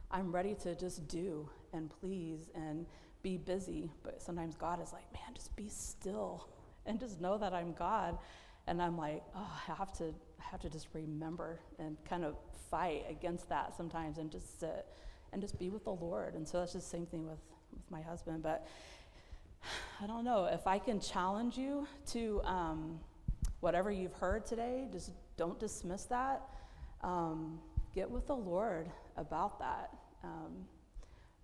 I'm 0.10 0.32
ready 0.32 0.56
to 0.64 0.76
just 0.76 1.08
do 1.08 1.50
and 1.74 1.90
please 1.90 2.50
and 2.56 2.86
be 3.22 3.38
busy. 3.38 3.92
But 4.04 4.22
sometimes 4.22 4.56
God 4.56 4.82
is 4.82 4.94
like, 4.94 5.12
man, 5.14 5.34
just 5.36 5.56
be 5.56 5.70
still 5.70 6.50
and 6.86 7.00
just 7.00 7.22
know 7.22 7.38
that 7.38 7.54
I'm 7.54 7.74
God. 7.74 8.18
And 8.68 8.82
I'm 8.82 8.98
like, 8.98 9.24
oh, 9.36 9.62
I 9.68 9.74
have 9.74 9.92
to, 9.98 10.06
I 10.40 10.44
have 10.52 10.62
to 10.62 10.70
just 10.70 10.88
remember 10.94 11.60
and 11.80 11.98
kind 12.06 12.24
of 12.24 12.36
fight 12.70 13.06
against 13.10 13.50
that 13.50 13.76
sometimes 13.76 14.18
and 14.18 14.32
just 14.32 14.60
sit 14.60 14.86
and 15.34 15.42
just 15.42 15.58
be 15.60 15.70
with 15.70 15.84
the 15.84 15.92
Lord. 15.94 16.36
And 16.36 16.48
so 16.48 16.60
that's 16.60 16.74
just 16.74 16.92
the 16.92 16.98
same 16.98 17.06
thing 17.06 17.28
with, 17.28 17.40
with 17.74 17.90
my 17.90 18.02
husband. 18.02 18.44
But 18.44 18.68
I 20.02 20.08
don't 20.08 20.24
know 20.24 20.46
if 20.46 20.66
I 20.66 20.80
can 20.80 21.02
challenge 21.02 21.58
you 21.58 21.86
to 22.12 22.42
um, 22.46 23.02
whatever 23.60 23.92
you've 23.92 24.14
heard 24.14 24.46
today, 24.46 24.88
just 24.94 25.12
don't 25.36 25.60
dismiss 25.60 26.06
that. 26.06 26.42
Um, 27.02 27.60
get 27.94 28.10
with 28.10 28.26
the 28.26 28.36
Lord 28.36 28.90
about 29.18 29.60
that. 29.60 29.90
Um, 30.24 30.66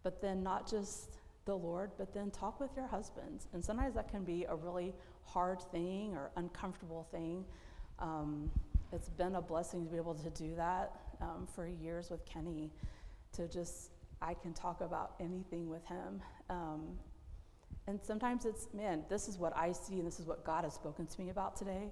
but 0.03 0.21
then 0.21 0.41
not 0.41 0.69
just 0.69 1.17
the 1.43 1.55
Lord, 1.55 1.91
but 1.97 2.13
then 2.13 2.31
talk 2.31 2.61
with 2.61 2.69
your 2.77 2.87
husbands. 2.87 3.47
And 3.51 3.63
sometimes 3.63 3.93
that 3.95 4.09
can 4.09 4.23
be 4.23 4.45
a 4.47 4.55
really 4.55 4.93
hard 5.25 5.61
thing 5.73 6.15
or 6.15 6.31
uncomfortable 6.37 7.05
thing. 7.11 7.43
Um, 7.99 8.49
it's 8.93 9.09
been 9.09 9.35
a 9.35 9.41
blessing 9.41 9.83
to 9.83 9.91
be 9.91 9.97
able 9.97 10.15
to 10.15 10.29
do 10.29 10.55
that 10.55 10.93
um, 11.19 11.45
for 11.53 11.67
years 11.67 12.09
with 12.09 12.25
Kenny, 12.25 12.71
to 13.33 13.49
just, 13.49 13.91
I 14.21 14.33
can 14.33 14.53
talk 14.53 14.79
about 14.79 15.15
anything 15.19 15.69
with 15.69 15.85
him. 15.85 16.21
Um, 16.49 16.97
and 17.87 17.99
sometimes 18.01 18.45
it's, 18.45 18.67
man, 18.73 19.03
this 19.09 19.27
is 19.27 19.37
what 19.37 19.55
I 19.55 19.71
see 19.71 19.95
and 19.95 20.07
this 20.07 20.19
is 20.19 20.25
what 20.25 20.43
God 20.43 20.63
has 20.63 20.73
spoken 20.73 21.05
to 21.05 21.21
me 21.21 21.29
about 21.29 21.55
today. 21.55 21.91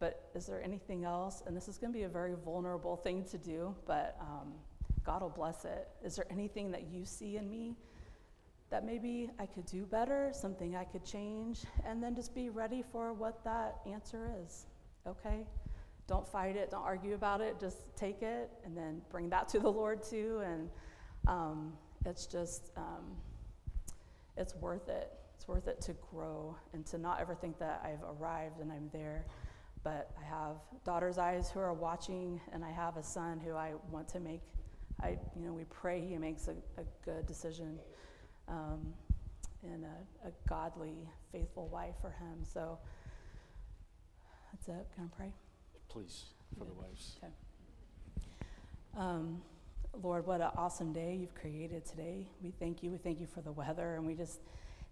But 0.00 0.30
is 0.34 0.46
there 0.46 0.62
anything 0.62 1.04
else? 1.04 1.42
And 1.46 1.56
this 1.56 1.68
is 1.68 1.78
going 1.78 1.92
to 1.92 1.98
be 1.98 2.04
a 2.04 2.08
very 2.08 2.34
vulnerable 2.44 2.96
thing 2.96 3.24
to 3.30 3.38
do, 3.38 3.74
but 3.86 4.16
um, 4.20 4.52
God 5.04 5.22
will 5.22 5.28
bless 5.28 5.64
it. 5.64 5.88
Is 6.04 6.16
there 6.16 6.26
anything 6.30 6.70
that 6.72 6.88
you 6.92 7.04
see 7.04 7.36
in 7.36 7.48
me 7.48 7.74
that 8.70 8.84
maybe 8.84 9.30
I 9.38 9.46
could 9.46 9.66
do 9.66 9.86
better, 9.86 10.30
something 10.32 10.76
I 10.76 10.84
could 10.84 11.04
change? 11.04 11.62
And 11.84 12.02
then 12.02 12.14
just 12.14 12.34
be 12.34 12.48
ready 12.48 12.84
for 12.92 13.12
what 13.12 13.42
that 13.44 13.78
answer 13.86 14.30
is, 14.44 14.66
okay? 15.06 15.46
Don't 16.06 16.26
fight 16.26 16.56
it, 16.56 16.70
don't 16.70 16.84
argue 16.84 17.14
about 17.14 17.40
it, 17.40 17.58
just 17.60 17.94
take 17.96 18.22
it 18.22 18.50
and 18.64 18.76
then 18.76 19.02
bring 19.10 19.28
that 19.30 19.48
to 19.50 19.58
the 19.58 19.70
Lord 19.70 20.02
too. 20.02 20.42
And 20.44 20.68
um, 21.26 21.72
it's 22.06 22.26
just, 22.26 22.70
um, 22.76 23.16
it's 24.36 24.54
worth 24.56 24.88
it. 24.88 25.17
It's 25.38 25.46
worth 25.46 25.68
it 25.68 25.80
to 25.82 25.94
grow 26.10 26.56
and 26.72 26.84
to 26.86 26.98
not 26.98 27.20
ever 27.20 27.32
think 27.32 27.60
that 27.60 27.80
I've 27.84 28.02
arrived 28.20 28.58
and 28.58 28.72
I'm 28.72 28.90
there. 28.92 29.24
But 29.84 30.10
I 30.20 30.28
have 30.28 30.56
daughter's 30.84 31.16
eyes 31.16 31.48
who 31.48 31.60
are 31.60 31.72
watching, 31.72 32.40
and 32.52 32.64
I 32.64 32.72
have 32.72 32.96
a 32.96 33.02
son 33.04 33.38
who 33.38 33.54
I 33.54 33.74
want 33.92 34.08
to 34.08 34.20
make. 34.20 34.40
I, 35.00 35.10
you 35.36 35.46
know, 35.46 35.52
we 35.52 35.62
pray 35.70 36.00
he 36.00 36.18
makes 36.18 36.48
a, 36.48 36.56
a 36.80 36.84
good 37.04 37.26
decision, 37.26 37.78
um, 38.48 38.92
and 39.62 39.84
a, 39.84 40.28
a 40.28 40.32
godly, 40.48 41.08
faithful 41.30 41.68
wife 41.68 41.94
for 42.00 42.10
him. 42.10 42.38
So 42.42 42.76
that's 44.52 44.66
it. 44.66 44.88
Can 44.96 45.04
I 45.04 45.16
pray? 45.16 45.32
Please, 45.88 46.24
for 46.58 46.64
the 46.64 46.72
wives. 46.72 47.14
Okay. 47.22 47.32
Um, 48.96 49.40
Lord, 50.02 50.26
what 50.26 50.40
an 50.40 50.50
awesome 50.56 50.92
day 50.92 51.16
you've 51.20 51.36
created 51.36 51.86
today. 51.86 52.26
We 52.42 52.50
thank 52.50 52.82
you. 52.82 52.90
We 52.90 52.98
thank 52.98 53.20
you 53.20 53.28
for 53.28 53.40
the 53.40 53.52
weather, 53.52 53.94
and 53.94 54.04
we 54.04 54.14
just 54.14 54.40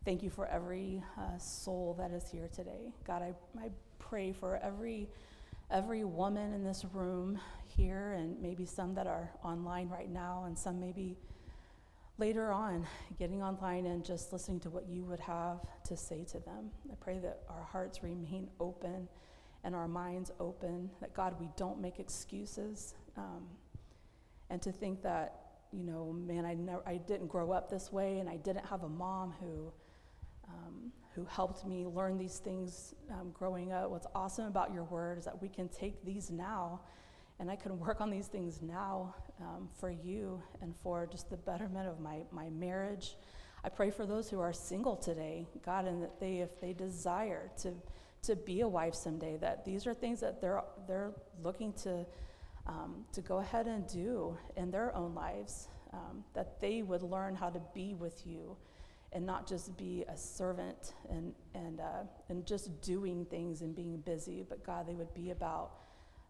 thank 0.06 0.22
you 0.22 0.30
for 0.30 0.46
every 0.46 1.02
uh, 1.18 1.36
soul 1.36 1.96
that 1.98 2.12
is 2.12 2.28
here 2.30 2.48
today. 2.54 2.94
God, 3.04 3.22
I, 3.22 3.34
I 3.60 3.70
pray 3.98 4.32
for 4.32 4.56
every 4.62 5.08
every 5.68 6.04
woman 6.04 6.52
in 6.52 6.62
this 6.62 6.84
room 6.92 7.40
here, 7.66 8.12
and 8.12 8.40
maybe 8.40 8.64
some 8.64 8.94
that 8.94 9.08
are 9.08 9.32
online 9.42 9.88
right 9.88 10.08
now, 10.08 10.44
and 10.46 10.56
some 10.56 10.78
maybe 10.78 11.16
later 12.18 12.52
on 12.52 12.86
getting 13.18 13.42
online 13.42 13.84
and 13.86 14.04
just 14.04 14.32
listening 14.32 14.60
to 14.60 14.70
what 14.70 14.88
you 14.88 15.02
would 15.02 15.18
have 15.18 15.58
to 15.82 15.96
say 15.96 16.22
to 16.30 16.38
them. 16.38 16.70
I 16.88 16.94
pray 17.00 17.18
that 17.18 17.40
our 17.50 17.64
hearts 17.64 18.04
remain 18.04 18.48
open 18.60 19.08
and 19.64 19.74
our 19.74 19.88
minds 19.88 20.30
open, 20.38 20.88
that 21.00 21.14
God, 21.14 21.34
we 21.40 21.48
don't 21.56 21.80
make 21.80 21.98
excuses. 21.98 22.94
Um, 23.16 23.42
and 24.50 24.62
to 24.62 24.70
think 24.70 25.02
that, 25.02 25.40
you 25.72 25.82
know, 25.82 26.12
man, 26.12 26.46
I, 26.46 26.54
never, 26.54 26.82
I 26.86 26.98
didn't 26.98 27.26
grow 27.26 27.50
up 27.50 27.68
this 27.68 27.92
way 27.92 28.20
and 28.20 28.30
I 28.30 28.36
didn't 28.36 28.66
have 28.66 28.84
a 28.84 28.88
mom 28.88 29.34
who, 29.40 29.72
um, 30.48 30.92
who 31.14 31.24
helped 31.24 31.66
me 31.66 31.86
learn 31.86 32.18
these 32.18 32.38
things 32.38 32.94
um, 33.10 33.30
growing 33.32 33.72
up. 33.72 33.90
What's 33.90 34.06
awesome 34.14 34.46
about 34.46 34.72
your 34.72 34.84
word 34.84 35.18
is 35.18 35.24
that 35.24 35.40
we 35.40 35.48
can 35.48 35.68
take 35.68 36.04
these 36.04 36.30
now 36.30 36.80
and 37.38 37.50
I 37.50 37.56
can 37.56 37.78
work 37.86 38.00
on 38.00 38.10
these 38.10 38.26
things 38.26 38.62
now 38.62 39.14
um, 39.40 39.68
for 39.78 39.90
you 39.90 40.42
and 40.62 40.74
for 40.82 41.06
just 41.06 41.30
the 41.30 41.36
betterment 41.36 41.88
of 41.88 42.00
my, 42.00 42.20
my 42.30 42.48
marriage. 42.50 43.16
I 43.64 43.68
pray 43.68 43.90
for 43.90 44.06
those 44.06 44.30
who 44.30 44.40
are 44.40 44.52
single 44.52 44.96
today, 44.96 45.46
God, 45.64 45.86
and 45.86 46.02
that 46.02 46.20
they, 46.20 46.38
if 46.38 46.60
they 46.60 46.72
desire 46.72 47.50
to 47.62 47.74
to 48.26 48.36
be 48.36 48.60
a 48.60 48.68
wife 48.68 48.94
someday, 48.94 49.36
that 49.36 49.64
these 49.64 49.86
are 49.86 49.94
things 49.94 50.20
that 50.20 50.40
they're, 50.40 50.62
they're 50.88 51.12
looking 51.42 51.72
to, 51.72 52.04
um, 52.66 53.04
to 53.12 53.20
go 53.20 53.38
ahead 53.38 53.66
and 53.66 53.86
do 53.86 54.36
in 54.56 54.70
their 54.70 54.94
own 54.96 55.14
lives, 55.14 55.68
um, 55.92 56.24
that 56.34 56.60
they 56.60 56.82
would 56.82 57.02
learn 57.02 57.36
how 57.36 57.48
to 57.48 57.60
be 57.72 57.94
with 57.94 58.26
you 58.26 58.56
and 59.12 59.24
not 59.24 59.46
just 59.46 59.76
be 59.76 60.04
a 60.08 60.16
servant 60.16 60.94
and, 61.08 61.32
and, 61.54 61.80
uh, 61.80 62.04
and 62.28 62.44
just 62.44 62.80
doing 62.82 63.24
things 63.26 63.62
and 63.62 63.74
being 63.74 63.98
busy, 63.98 64.44
but 64.46 64.64
God, 64.64 64.86
they 64.86 64.94
would 64.94 65.14
be 65.14 65.30
about 65.30 65.72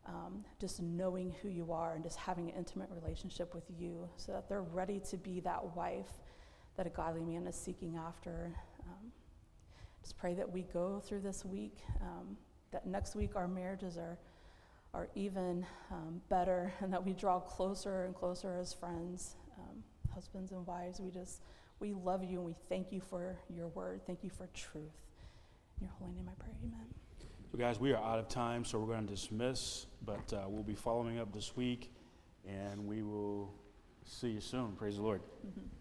um, 0.07 0.45
just 0.61 0.81
knowing 0.81 1.35
who 1.43 1.49
you 1.49 1.73
are 1.73 1.95
and 1.95 2.05
just 2.05 2.17
having 2.17 2.49
an 2.49 2.55
intimate 2.57 2.89
relationship 2.91 3.55
with 3.55 3.65
you 3.77 4.09
so 4.17 4.33
that 4.33 4.49
they're 4.49 4.63
ready 4.63 5.01
to 5.11 5.17
be 5.17 5.41
that 5.41 5.77
wife 5.77 6.21
that 6.77 6.87
a 6.87 6.91
godly 6.91 7.25
man 7.25 7.47
is 7.47 7.57
seeking 7.57 7.97
after. 7.97 8.55
Um, 8.87 9.11
just 10.03 10.17
pray 10.19 10.35
that 10.35 10.51
we 10.51 10.63
go 10.63 11.01
through 11.01 11.21
this 11.21 11.45
week, 11.45 11.79
um, 12.03 12.37
that 12.71 12.87
next 12.87 13.17
week 13.17 13.35
our 13.35 13.49
marriages 13.49 13.97
are, 13.97 14.19
are 14.95 15.09
even 15.15 15.67
um, 15.91 16.21
better, 16.29 16.73
and 16.81 16.93
that 16.93 17.05
we 17.05 17.13
draw 17.13 17.41
closer 17.41 18.05
and 18.05 18.15
closer 18.15 18.59
as 18.61 18.73
friends, 18.73 19.37
um, 19.59 19.83
husbands 20.15 20.53
and 20.53 20.67
wives. 20.67 21.01
We 21.01 21.11
just, 21.11 21.41
we 21.81 21.93
love 21.93 22.25
you 22.25 22.39
and 22.39 22.45
we 22.45 22.55
thank 22.69 22.93
you 22.93 23.01
for 23.01 23.37
your 23.55 23.69
word. 23.69 24.01
Thank 24.07 24.25
you 24.25 24.31
for 24.31 24.49
truth. 24.55 24.85
In 25.81 25.87
your 25.87 25.93
holy 25.99 26.13
name 26.13 26.29
I 26.29 26.43
pray, 26.43 26.53
amen. 26.65 26.87
So, 27.53 27.59
guys, 27.59 27.79
we 27.79 27.93
are 27.93 28.03
out 28.03 28.19
of 28.19 28.29
time, 28.29 28.65
so 28.65 28.79
we're 28.79 28.95
going 28.95 29.07
to 29.07 29.13
dismiss, 29.15 29.87
but 30.05 30.33
uh, 30.33 30.45
we'll 30.49 30.63
be 30.63 30.75
following 30.75 31.19
up 31.19 31.33
this 31.33 31.57
week, 31.57 31.93
and 32.47 32.87
we 32.87 33.03
will 33.03 33.55
see 34.05 34.29
you 34.29 34.41
soon. 34.41 34.73
Praise 34.73 34.97
the 34.97 35.03
Lord. 35.03 35.21
Mm-hmm. 35.47 35.67